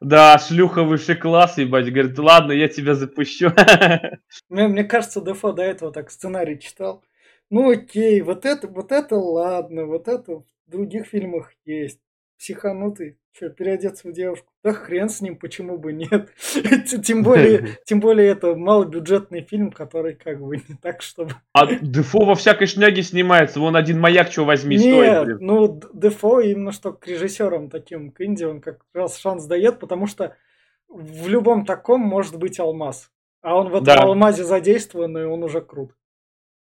да, 0.00 0.38
шлюха 0.38 0.82
высший 0.82 1.16
класс, 1.16 1.58
ебать. 1.58 1.92
Говорит, 1.92 2.18
ладно, 2.18 2.52
я 2.52 2.68
тебя 2.68 2.94
запущу. 2.94 3.50
Мне, 4.48 4.68
мне 4.68 4.84
кажется, 4.84 5.20
Дефо 5.20 5.52
до 5.52 5.62
этого 5.62 5.92
так 5.92 6.10
сценарий 6.10 6.58
читал. 6.58 7.04
Ну 7.50 7.70
окей, 7.70 8.20
вот 8.22 8.44
это, 8.44 8.68
вот 8.68 8.92
это 8.92 9.16
ладно, 9.16 9.84
вот 9.86 10.08
это 10.08 10.36
в 10.36 10.44
других 10.66 11.06
фильмах 11.06 11.52
есть. 11.64 12.00
Психанутый, 12.38 13.18
что, 13.32 13.50
переодеться 13.50 14.08
в 14.08 14.12
девушку? 14.12 14.49
Да 14.62 14.74
хрен 14.74 15.08
с 15.08 15.22
ним, 15.22 15.36
почему 15.36 15.78
бы 15.78 15.92
нет? 15.92 16.30
Тем 17.02 17.22
более, 17.22 17.78
тем 17.86 18.00
более 18.00 18.28
это 18.28 18.54
малобюджетный 18.54 19.42
фильм, 19.42 19.70
который 19.72 20.14
как 20.14 20.40
бы 20.40 20.56
не 20.56 20.76
так, 20.80 21.00
чтобы... 21.00 21.32
А 21.54 21.66
Дефо 21.66 22.26
во 22.26 22.34
всякой 22.34 22.66
шняге 22.66 23.02
снимается. 23.02 23.58
Вон 23.58 23.74
один 23.74 23.98
маяк, 23.98 24.30
что 24.30 24.44
возьми, 24.44 24.76
стоит, 24.78 24.92
Нет, 24.92 25.24
блин. 25.24 25.38
ну 25.40 25.80
Дефо 25.94 26.40
именно 26.40 26.72
что 26.72 26.92
к 26.92 27.06
режиссерам 27.06 27.70
таким, 27.70 28.10
к 28.12 28.20
инди, 28.20 28.44
он 28.44 28.60
как 28.60 28.80
раз 28.92 29.18
шанс 29.18 29.46
дает, 29.46 29.80
потому 29.80 30.06
что 30.06 30.36
в 30.88 31.28
любом 31.28 31.64
таком 31.64 32.00
может 32.02 32.36
быть 32.36 32.60
алмаз. 32.60 33.10
А 33.42 33.56
он 33.56 33.68
в 33.68 33.74
этом 33.76 33.84
Да. 33.84 34.02
алмазе 34.02 34.44
задействован, 34.44 35.16
и 35.16 35.22
он 35.22 35.42
уже 35.42 35.62
крут. 35.62 35.92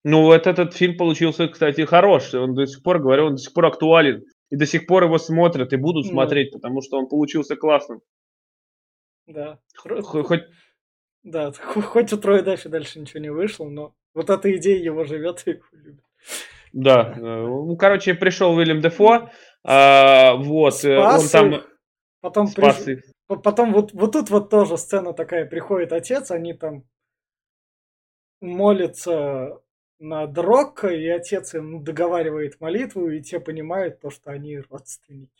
Ну, 0.04 0.24
вот 0.24 0.48
этот 0.48 0.74
фильм 0.76 0.98
получился, 0.98 1.48
кстати, 1.48 1.82
хороший. 1.82 2.40
Он 2.40 2.54
до 2.56 2.66
сих 2.66 2.82
пор, 2.84 3.00
говорю, 3.00 3.26
он 3.26 3.32
до 3.34 3.38
сих 3.42 3.54
пор 3.54 3.66
актуален. 3.68 4.24
И 4.56 4.58
до 4.58 4.66
сих 4.66 4.88
пор 4.88 5.04
его 5.04 5.18
смотрят 5.18 5.74
и 5.74 5.76
будут 5.76 6.06
Ну. 6.06 6.12
смотреть, 6.12 6.54
потому 6.54 6.82
что 6.82 6.98
он 6.98 7.10
получился 7.10 7.58
классным. 7.58 8.00
Да. 9.28 9.60
Хоть 9.76 10.44
Да, 11.24 11.52
хо- 11.60 11.82
хоть 11.82 12.14
у 12.14 12.18
Троя 12.18 12.42
дальше 12.42 12.70
дальше 12.70 13.02
ничего 13.02 13.20
не 13.20 13.32
вышло, 13.32 13.68
но 13.68 13.94
вот 14.14 14.30
эта 14.30 14.56
идея 14.56 14.82
его 14.82 15.04
живет 15.04 15.44
и 15.46 15.52
его 15.52 15.64
любит. 15.74 16.06
Да, 16.72 17.14
э, 17.18 17.20
ну, 17.20 17.76
короче, 17.76 18.14
пришел 18.14 18.56
Уильям 18.56 18.80
Дефо, 18.80 19.30
а, 19.66 20.36
вот, 20.36 20.86
э, 20.86 20.98
он 20.98 21.20
Спас 21.20 21.32
там 21.32 21.54
их, 21.56 21.80
Потом, 22.22 22.48
спас 22.48 22.88
приш- 22.88 22.94
их. 22.94 23.04
по- 23.28 23.36
потом 23.36 23.74
вот, 23.74 23.92
вот 23.92 24.14
тут 24.14 24.30
вот 24.30 24.50
тоже 24.50 24.78
сцена 24.78 25.12
такая, 25.12 25.46
приходит 25.46 25.92
отец, 25.92 26.32
они 26.32 26.54
там 26.54 26.84
молятся 28.40 29.60
над 30.00 30.38
Рокко, 30.38 30.88
и 30.90 31.08
отец 31.08 31.54
им 31.54 31.84
договаривает 31.84 32.60
молитву, 32.60 33.10
и 33.10 33.22
те 33.22 33.40
понимают 33.40 34.00
то, 34.02 34.10
что 34.10 34.32
они 34.32 34.60
родственники. 34.70 35.32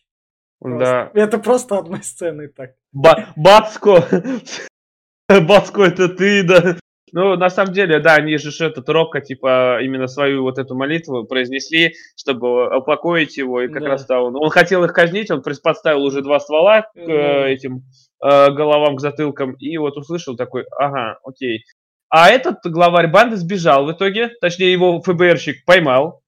Да. 0.62 0.70
Просто. 0.70 1.12
Это 1.14 1.38
просто 1.40 1.78
одной 1.78 2.04
сцены 2.04 2.48
так. 2.48 2.76
Ба- 2.94 3.28
Бацко, 3.36 4.04
Бацко, 5.30 5.84
это 5.84 6.08
ты, 6.10 6.44
да. 6.44 6.78
Ну, 7.12 7.36
на 7.38 7.50
самом 7.50 7.72
деле, 7.74 8.00
да, 8.00 8.16
они 8.16 8.38
же 8.38 8.66
этот 8.66 8.90
Рокко, 8.90 9.22
типа, 9.22 9.80
именно 9.82 10.08
свою 10.08 10.42
вот 10.44 10.58
эту 10.58 10.76
молитву 10.76 11.24
произнесли, 11.26 11.94
чтобы 12.18 12.78
упокоить 12.78 13.38
его, 13.38 13.62
и 13.62 13.68
как 13.70 13.84
Да. 13.84 13.90
раз 13.90 14.06
да, 14.06 14.22
он, 14.22 14.36
он 14.36 14.50
хотел 14.50 14.84
их 14.84 14.92
казнить, 14.92 15.32
он 15.32 15.42
присподставил 15.42 16.04
уже 16.04 16.22
два 16.22 16.40
ствола 16.40 16.82
к 16.82 16.98
э, 16.98 17.06
Да. 17.08 17.48
этим 17.48 17.84
э, 18.22 18.52
головам, 18.52 18.98
к 18.98 19.02
затылкам, 19.02 19.54
и 19.54 19.78
вот 19.78 19.96
услышал 19.98 20.36
такой, 20.36 20.66
ага, 20.78 21.20
окей. 21.24 21.64
А 22.10 22.30
этот 22.30 22.60
главарь 22.66 23.08
банды 23.08 23.36
сбежал 23.36 23.86
в 23.86 23.92
итоге, 23.92 24.30
точнее, 24.42 24.72
его 24.72 25.02
ФБРщик 25.02 25.66
поймал, 25.66 26.22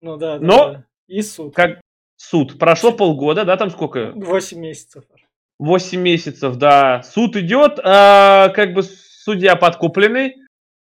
Ну 0.00 0.16
да, 0.16 0.38
да. 0.38 0.44
Но- 0.44 0.72
да. 0.72 0.84
И 1.08 1.22
суд. 1.22 1.54
как 1.54 1.80
суд. 2.16 2.58
Прошло 2.58 2.92
полгода, 2.92 3.44
да, 3.44 3.56
там 3.56 3.70
сколько? 3.70 4.12
8 4.14 4.58
месяцев. 4.58 5.04
8 5.58 6.00
месяцев, 6.00 6.56
да. 6.56 7.02
Суд 7.02 7.36
идет, 7.36 7.78
а, 7.84 8.48
как 8.50 8.72
бы 8.74 8.82
судья 8.82 9.56
подкупленный, 9.56 10.36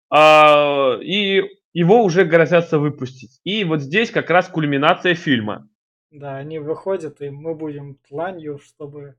а, 0.10 0.98
и 1.02 1.44
его 1.74 2.04
уже 2.04 2.26
грозятся 2.26 2.80
выпустить. 2.80 3.40
И 3.44 3.64
вот 3.64 3.82
здесь 3.82 4.12
как 4.12 4.30
раз 4.30 4.48
кульминация 4.48 5.16
фильма. 5.16 5.68
Да, 6.12 6.38
они 6.38 6.60
выходят, 6.60 7.22
и 7.22 7.30
мы 7.30 7.56
будем 7.56 7.96
тланью, 8.08 8.60
чтобы 8.60 9.16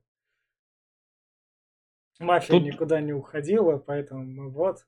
мафия 2.19 2.49
Тут- 2.49 2.63
никуда 2.63 3.01
не 3.01 3.13
уходила, 3.13 3.77
поэтому 3.77 4.23
мы 4.25 4.49
вот. 4.49 4.85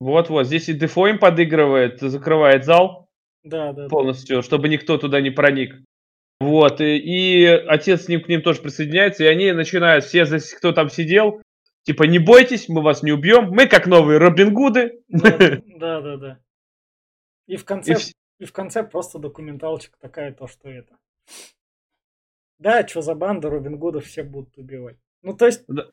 Вот-вот, 0.00 0.46
здесь 0.46 0.68
и 0.68 0.74
Дефо 0.74 1.06
им 1.06 1.18
подыгрывает, 1.18 2.00
закрывает 2.00 2.64
зал 2.64 3.08
Да, 3.44 3.72
да, 3.72 3.82
да. 3.84 3.88
полностью, 3.88 4.42
чтобы 4.42 4.68
никто 4.68 4.98
туда 4.98 5.20
не 5.20 5.30
проник. 5.30 5.76
Вот, 6.40 6.80
и, 6.80 6.96
и 6.96 7.46
отец 7.46 8.02
с 8.04 8.08
ним 8.08 8.20
к 8.20 8.28
ним 8.28 8.42
тоже 8.42 8.60
присоединяется, 8.62 9.22
и 9.22 9.28
они 9.28 9.52
начинают, 9.52 10.04
все, 10.04 10.24
кто 10.56 10.72
там 10.72 10.88
сидел, 10.90 11.40
типа, 11.84 12.02
не 12.02 12.18
бойтесь, 12.18 12.68
мы 12.68 12.82
вас 12.82 13.04
не 13.04 13.12
убьем, 13.12 13.50
мы 13.50 13.68
как 13.68 13.86
новые 13.86 14.18
Робин 14.18 14.52
Гуды. 14.52 15.04
Да, 15.08 15.38
да, 15.38 16.00
да, 16.00 16.16
да. 16.16 16.38
И 17.46 17.56
в 17.56 17.64
конце, 17.64 17.94
И 18.40 18.44
в 18.44 18.52
конце 18.52 18.82
просто 18.82 19.20
документалочка 19.20 19.96
такая, 20.00 20.32
то, 20.32 20.48
что 20.48 20.68
это. 20.68 20.96
Да, 22.58 22.86
что 22.88 23.02
за 23.02 23.14
банда 23.14 23.50
Робин 23.50 23.76
Гудов 23.78 24.04
все 24.04 24.24
будут 24.24 24.58
убивать. 24.58 24.96
Ну, 25.22 25.34
то 25.34 25.46
есть, 25.46 25.62
Да. 25.68 25.86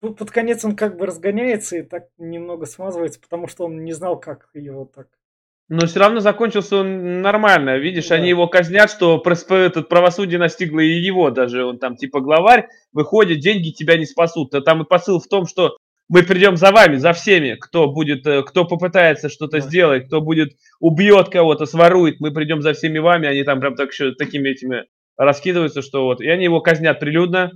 под 0.00 0.30
конец 0.30 0.64
он 0.64 0.74
как 0.76 0.96
бы 0.96 1.06
разгоняется 1.06 1.76
и 1.78 1.82
так 1.82 2.04
немного 2.18 2.66
смазывается, 2.66 3.20
потому 3.20 3.48
что 3.48 3.64
он 3.66 3.84
не 3.84 3.92
знал, 3.92 4.18
как 4.18 4.48
его 4.54 4.84
так. 4.84 5.06
Но 5.68 5.86
все 5.86 6.00
равно 6.00 6.20
закончился 6.20 6.78
он 6.78 7.22
нормально. 7.22 7.78
Видишь, 7.78 8.08
Да. 8.08 8.16
они 8.16 8.28
его 8.28 8.46
казнят, 8.48 8.90
что 8.90 9.22
этот 9.50 9.88
правосудие 9.88 10.38
настигло 10.38 10.80
и 10.80 10.88
его 11.00 11.30
даже. 11.30 11.64
Он 11.64 11.78
там 11.78 11.96
типа 11.96 12.20
главарь, 12.20 12.68
выходит, 12.92 13.38
деньги 13.40 13.70
тебя 13.70 13.96
не 13.96 14.04
спасут. 14.04 14.54
А 14.54 14.60
там 14.60 14.82
и 14.82 14.86
посыл 14.86 15.18
в 15.20 15.28
том, 15.28 15.46
что 15.46 15.76
мы 16.08 16.24
придем 16.24 16.56
за 16.56 16.72
вами, 16.72 16.96
за 16.96 17.12
всеми, 17.14 17.54
кто 17.58 17.86
будет, 17.90 18.26
э, 18.26 18.42
кто 18.42 18.66
попытается 18.66 19.28
что-то 19.30 19.58
Да. 19.58 19.60
сделать, 19.60 20.08
кто 20.08 20.20
будет 20.20 20.52
убьет 20.78 21.30
кого-то, 21.30 21.64
сворует, 21.64 22.20
мы 22.20 22.32
придем 22.32 22.60
за 22.60 22.74
всеми 22.74 22.98
вами. 22.98 23.28
Они 23.28 23.42
там 23.44 23.60
прям 23.60 23.76
так 23.76 23.92
еще 23.92 24.12
такими 24.12 24.50
этими 24.50 24.84
раскидываются, 25.16 25.80
что 25.80 26.04
вот, 26.04 26.20
и 26.20 26.28
они 26.28 26.44
его 26.44 26.60
казнят 26.60 27.00
прилюдно. 27.00 27.52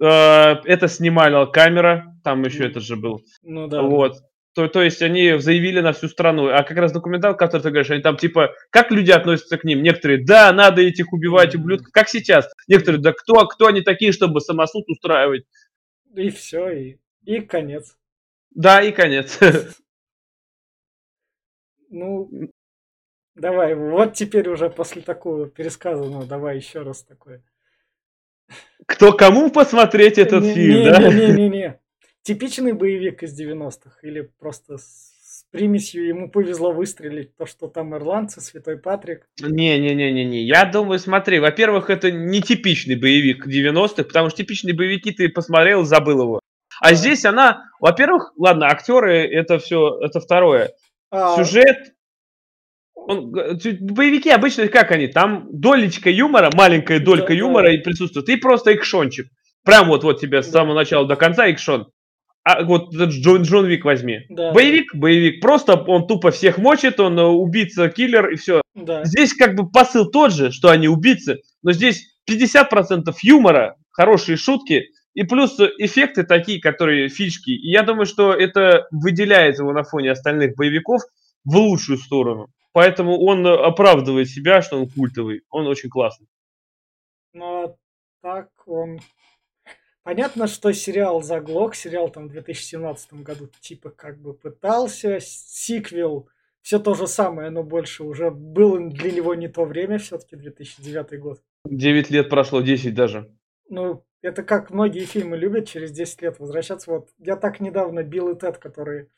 Э, 0.00 0.56
это 0.64 0.88
снимала 0.88 1.46
камера, 1.46 2.16
там 2.24 2.42
еще 2.42 2.66
это 2.66 2.80
же 2.80 2.96
был. 2.96 3.22
Ну 3.42 3.68
да. 3.68 3.82
Вот. 3.82 4.16
То, 4.54 4.68
то 4.68 4.82
есть 4.82 5.02
они 5.02 5.38
заявили 5.38 5.80
на 5.80 5.92
всю 5.92 6.08
страну. 6.08 6.46
А 6.46 6.62
как 6.62 6.76
раз 6.76 6.92
документал, 6.92 7.36
который 7.36 7.62
ты 7.62 7.70
говоришь, 7.70 7.90
они 7.90 8.02
там 8.02 8.16
типа, 8.16 8.54
как 8.70 8.92
люди 8.92 9.10
относятся 9.10 9.58
к 9.58 9.64
ним? 9.64 9.82
Некоторые, 9.82 10.24
да, 10.24 10.52
надо 10.52 10.80
этих 10.80 11.12
убивать, 11.12 11.56
ублюдков. 11.56 11.90
Как 11.92 12.08
сейчас? 12.08 12.48
Некоторые, 12.68 13.02
да 13.02 13.12
кто, 13.12 13.46
кто 13.48 13.66
они 13.66 13.80
такие, 13.80 14.12
чтобы 14.12 14.40
самосуд 14.40 14.88
устраивать? 14.88 15.44
И 16.14 16.30
все, 16.30 16.70
и, 16.70 16.98
и 17.24 17.40
конец. 17.40 17.96
Да, 18.50 18.80
и 18.80 18.92
конец. 18.92 19.38
Ну, 21.96 22.28
давай, 23.36 23.76
вот 23.76 24.14
теперь 24.14 24.48
уже 24.48 24.68
после 24.68 25.00
такого 25.00 25.48
пересказанного, 25.48 26.26
давай 26.26 26.56
еще 26.56 26.82
раз 26.82 27.04
такое. 27.04 27.44
Кто 28.86 29.12
кому 29.12 29.50
посмотреть 29.50 30.18
этот 30.18 30.42
не, 30.42 30.54
фильм, 30.54 30.80
не, 30.80 30.90
да? 30.90 31.08
Не-не-не. 31.08 31.80
Типичный 32.22 32.72
боевик 32.72 33.22
из 33.22 33.38
90-х 33.38 33.98
или 34.02 34.30
просто 34.38 34.78
с 34.78 35.44
примесью 35.50 36.06
ему 36.06 36.30
повезло 36.30 36.72
выстрелить 36.72 37.36
то, 37.36 37.46
что 37.46 37.68
там 37.68 37.94
ирландцы, 37.94 38.40
Святой 38.40 38.78
Патрик. 38.78 39.26
Не-не-не-не-не. 39.40 40.42
Я 40.42 40.64
думаю, 40.64 40.98
смотри, 40.98 41.38
во-первых, 41.38 41.90
это 41.90 42.10
не 42.10 42.42
типичный 42.42 42.96
боевик 42.96 43.46
90-х, 43.46 44.04
потому 44.04 44.30
что 44.30 44.38
типичные 44.38 44.74
боевики 44.74 45.12
ты 45.12 45.28
посмотрел, 45.28 45.84
забыл 45.84 46.22
его. 46.22 46.40
А 46.80 46.94
здесь 46.94 47.24
она, 47.24 47.70
во-первых, 47.80 48.32
ладно, 48.36 48.66
актеры 48.66 49.26
это 49.26 49.58
все, 49.58 50.00
это 50.00 50.20
второе. 50.20 50.72
А... 51.10 51.36
Сюжет, 51.36 51.93
он, 53.06 53.30
боевики 53.30 54.30
обычно 54.30 54.68
как 54.68 54.90
они? 54.90 55.08
Там 55.08 55.48
долечка 55.50 56.10
юмора, 56.10 56.50
маленькая 56.54 57.00
долька 57.00 57.28
да, 57.28 57.34
юмора 57.34 57.66
да. 57.66 57.74
и 57.74 57.78
присутствует. 57.78 58.28
И 58.28 58.36
просто 58.36 58.74
экшончик. 58.74 59.28
Прям 59.64 59.88
вот 59.88 60.04
вот 60.04 60.20
тебе 60.20 60.42
с 60.42 60.50
самого 60.50 60.74
начала 60.74 61.06
до 61.06 61.16
конца 61.16 61.46
экшон. 61.48 61.88
А 62.44 62.62
вот 62.62 62.94
Джон, 62.94 63.42
Джон 63.42 63.66
Вик 63.66 63.86
возьми. 63.86 64.20
Да. 64.28 64.52
Боевик, 64.52 64.94
боевик. 64.94 65.40
Просто 65.40 65.76
он 65.76 66.06
тупо 66.06 66.30
всех 66.30 66.58
мочит, 66.58 67.00
он 67.00 67.18
э, 67.18 67.22
убийца, 67.22 67.88
киллер 67.88 68.28
и 68.28 68.36
все. 68.36 68.60
Да. 68.74 69.02
Здесь 69.04 69.32
как 69.32 69.54
бы 69.54 69.70
посыл 69.70 70.10
тот 70.10 70.32
же, 70.32 70.52
что 70.52 70.68
они 70.68 70.86
убийцы, 70.86 71.38
но 71.62 71.72
здесь 71.72 72.04
50% 72.30 73.14
юмора, 73.22 73.76
хорошие 73.90 74.36
шутки, 74.36 74.90
и 75.14 75.22
плюс 75.22 75.58
эффекты 75.78 76.24
такие, 76.24 76.60
которые 76.60 77.08
фишки. 77.08 77.50
И 77.50 77.70
я 77.70 77.82
думаю, 77.82 78.04
что 78.04 78.34
это 78.34 78.88
выделяет 78.90 79.58
его 79.58 79.72
на 79.72 79.84
фоне 79.84 80.10
остальных 80.10 80.54
боевиков 80.54 81.02
в 81.44 81.56
лучшую 81.56 81.96
сторону. 81.96 82.48
Поэтому 82.74 83.20
он 83.20 83.46
оправдывает 83.46 84.28
себя, 84.28 84.60
что 84.60 84.80
он 84.80 84.90
культовый. 84.90 85.42
Он 85.48 85.68
очень 85.68 85.88
классный. 85.88 86.26
Но 87.32 87.78
так 88.20 88.50
он... 88.66 88.98
Понятно, 90.02 90.48
что 90.48 90.72
сериал 90.72 91.22
заглох, 91.22 91.76
сериал 91.76 92.10
там 92.10 92.26
в 92.26 92.32
2017 92.32 93.14
году 93.22 93.48
типа 93.60 93.90
как 93.90 94.20
бы 94.20 94.34
пытался, 94.34 95.18
сиквел, 95.20 96.28
все 96.62 96.80
то 96.80 96.94
же 96.94 97.06
самое, 97.06 97.48
но 97.50 97.62
больше 97.62 98.02
уже 98.02 98.30
было 98.32 98.80
для 98.90 99.12
него 99.12 99.34
не 99.36 99.48
то 99.48 99.64
время, 99.64 99.98
все-таки 99.98 100.34
2009 100.34 101.20
год. 101.20 101.40
9 101.64 102.10
лет 102.10 102.28
прошло, 102.28 102.60
10 102.60 102.92
даже. 102.92 103.30
Ну, 103.68 104.04
это 104.20 104.42
как 104.42 104.70
многие 104.70 105.04
фильмы 105.04 105.36
любят 105.36 105.68
через 105.68 105.92
10 105.92 106.22
лет 106.22 106.40
возвращаться. 106.40 106.90
Вот 106.90 107.10
я 107.18 107.36
так 107.36 107.60
недавно 107.60 108.02
Билл 108.02 108.30
и 108.32 108.38
Тед, 108.38 108.58
которые 108.58 109.08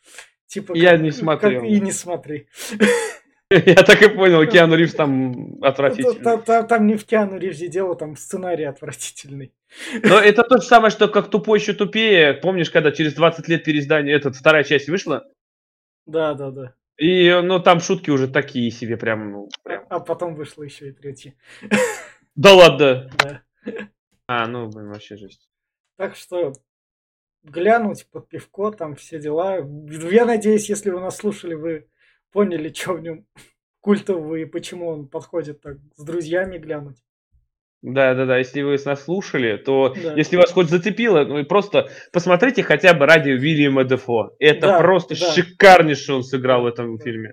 типа... 0.47 0.75
Я 0.77 0.93
как, 0.93 1.01
не 1.01 1.11
смотрел. 1.11 1.63
Как, 1.63 1.71
и 1.71 1.81
не 1.81 1.93
смотри. 1.93 2.49
Я 3.51 3.83
так 3.83 4.03
и 4.03 4.09
понял, 4.09 4.45
Киану 4.51 4.75
Ривз 4.75 4.95
там 4.95 5.59
отвратительный. 5.63 6.23
Там, 6.23 6.43
там, 6.43 6.67
там 6.67 6.87
не 6.87 6.97
в 6.97 7.05
Киану 7.05 7.39
Ривзе 7.39 7.69
дело, 7.69 7.95
там 7.95 8.17
сценарий 8.17 8.65
отвратительный. 8.65 9.53
Но 10.03 10.19
это 10.19 10.43
то 10.43 10.59
же 10.59 10.65
самое, 10.65 10.91
что 10.91 11.07
как 11.07 11.31
тупой 11.31 11.61
еще 11.61 11.73
тупее. 11.73 12.35
Помнишь, 12.35 12.71
когда 12.71 12.91
через 12.91 13.15
20 13.15 13.47
лет 13.49 13.63
переиздание, 13.63 14.17
этот, 14.17 14.35
вторая 14.35 14.65
часть 14.65 14.89
вышла? 14.89 15.29
Да, 16.07 16.35
да, 16.35 16.51
да. 16.51 16.75
И, 16.99 17.31
ну, 17.43 17.61
там 17.61 17.79
шутки 17.81 18.11
уже 18.11 18.27
такие 18.27 18.71
себе 18.71 18.97
прям, 18.97 19.31
ну, 19.31 19.49
прям. 19.63 19.85
А, 19.91 20.01
потом 20.01 20.35
вышла 20.35 20.65
еще 20.65 20.89
и 20.89 20.93
третья. 20.93 21.35
Да 22.35 22.53
ладно? 22.55 23.11
Да. 23.19 23.43
А, 24.27 24.47
ну, 24.49 24.69
блин, 24.69 24.89
вообще 24.89 25.17
жесть. 25.17 25.49
Так 25.97 26.17
что 26.17 26.53
глянуть 27.45 28.07
под 28.11 28.29
пивко, 28.29 28.73
там 28.73 28.97
все 28.97 29.21
дела. 29.21 29.59
Я 30.11 30.25
надеюсь, 30.25 30.69
если 30.69 30.91
вы 30.91 31.01
нас 31.01 31.17
слушали, 31.17 31.55
вы 31.55 31.87
поняли, 32.33 32.73
что 32.75 32.95
в 32.95 33.01
нем 33.01 33.27
культовый 33.81 34.43
и 34.43 34.47
почему 34.47 34.89
он 34.89 35.09
подходит 35.09 35.61
так 35.61 35.77
с 35.97 36.05
друзьями 36.05 36.59
глянуть. 36.59 36.97
Да, 37.83 38.15
да, 38.15 38.27
да. 38.27 38.39
Если 38.39 38.63
вы 38.63 38.77
нас 38.85 39.05
слушали, 39.05 39.59
то 39.59 39.95
да. 39.95 40.15
если 40.15 40.37
вас 40.37 40.51
хоть 40.51 40.69
зацепило, 40.69 41.25
ну 41.25 41.45
просто 41.45 41.89
посмотрите 42.13 42.63
хотя 42.63 42.95
бы 42.95 43.07
ради 43.07 43.31
Уильяма 43.31 43.85
Дефо. 43.85 44.35
Это 44.41 44.67
да, 44.67 44.79
просто 44.81 45.19
да. 45.19 45.33
шикарнейший 45.33 46.17
он 46.17 46.25
сыграл 46.25 46.63
в 46.63 46.67
этом 46.67 46.97
да. 46.97 47.05
фильме. 47.05 47.33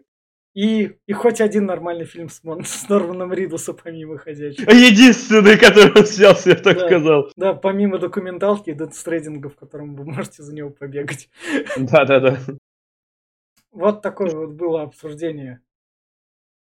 И, 0.54 0.92
и 1.08 1.14
хоть 1.14 1.42
один 1.42 1.66
нормальный 1.66 2.06
фильм 2.06 2.30
с, 2.30 2.44
Мон, 2.44 2.64
с 2.64 2.88
Норманом 2.88 3.34
Ридусом, 3.34 3.76
помимо 3.84 4.20
«Ходячих». 4.20 4.68
Единственный, 4.72 5.58
который 5.58 5.92
он 6.00 6.06
снялся, 6.06 6.52
я 6.52 6.56
так 6.56 6.78
да, 6.78 6.86
сказал. 6.86 7.32
Да, 7.36 7.54
помимо 7.56 7.98
документалки 7.98 8.70
и 8.70 8.74
дедстрейдинга, 8.74 9.50
в 9.50 9.56
котором 9.56 9.96
вы 9.96 10.06
можете 10.06 10.44
за 10.44 10.54
него 10.54 10.70
побегать. 10.70 11.28
Да-да-да. 11.78 12.38
Вот 13.74 14.04
такое 14.04 14.36
вот 14.36 14.52
было 14.52 14.84
обсуждение 14.84 15.62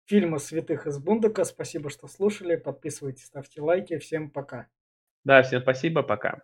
фильма 0.06 0.38
«Святых 0.38 0.86
из 0.86 0.99
Бундека». 0.99 1.43
Спасибо, 1.45 1.89
что 1.89 2.08
слушали. 2.08 2.56
Подписывайтесь, 2.58 3.26
ставьте 3.26 3.60
лайки. 3.60 3.97
Всем 3.97 4.30
пока. 4.30 4.68
Да, 5.24 5.41
всем 5.41 5.62
спасибо, 5.64 6.04
пока. 6.04 6.43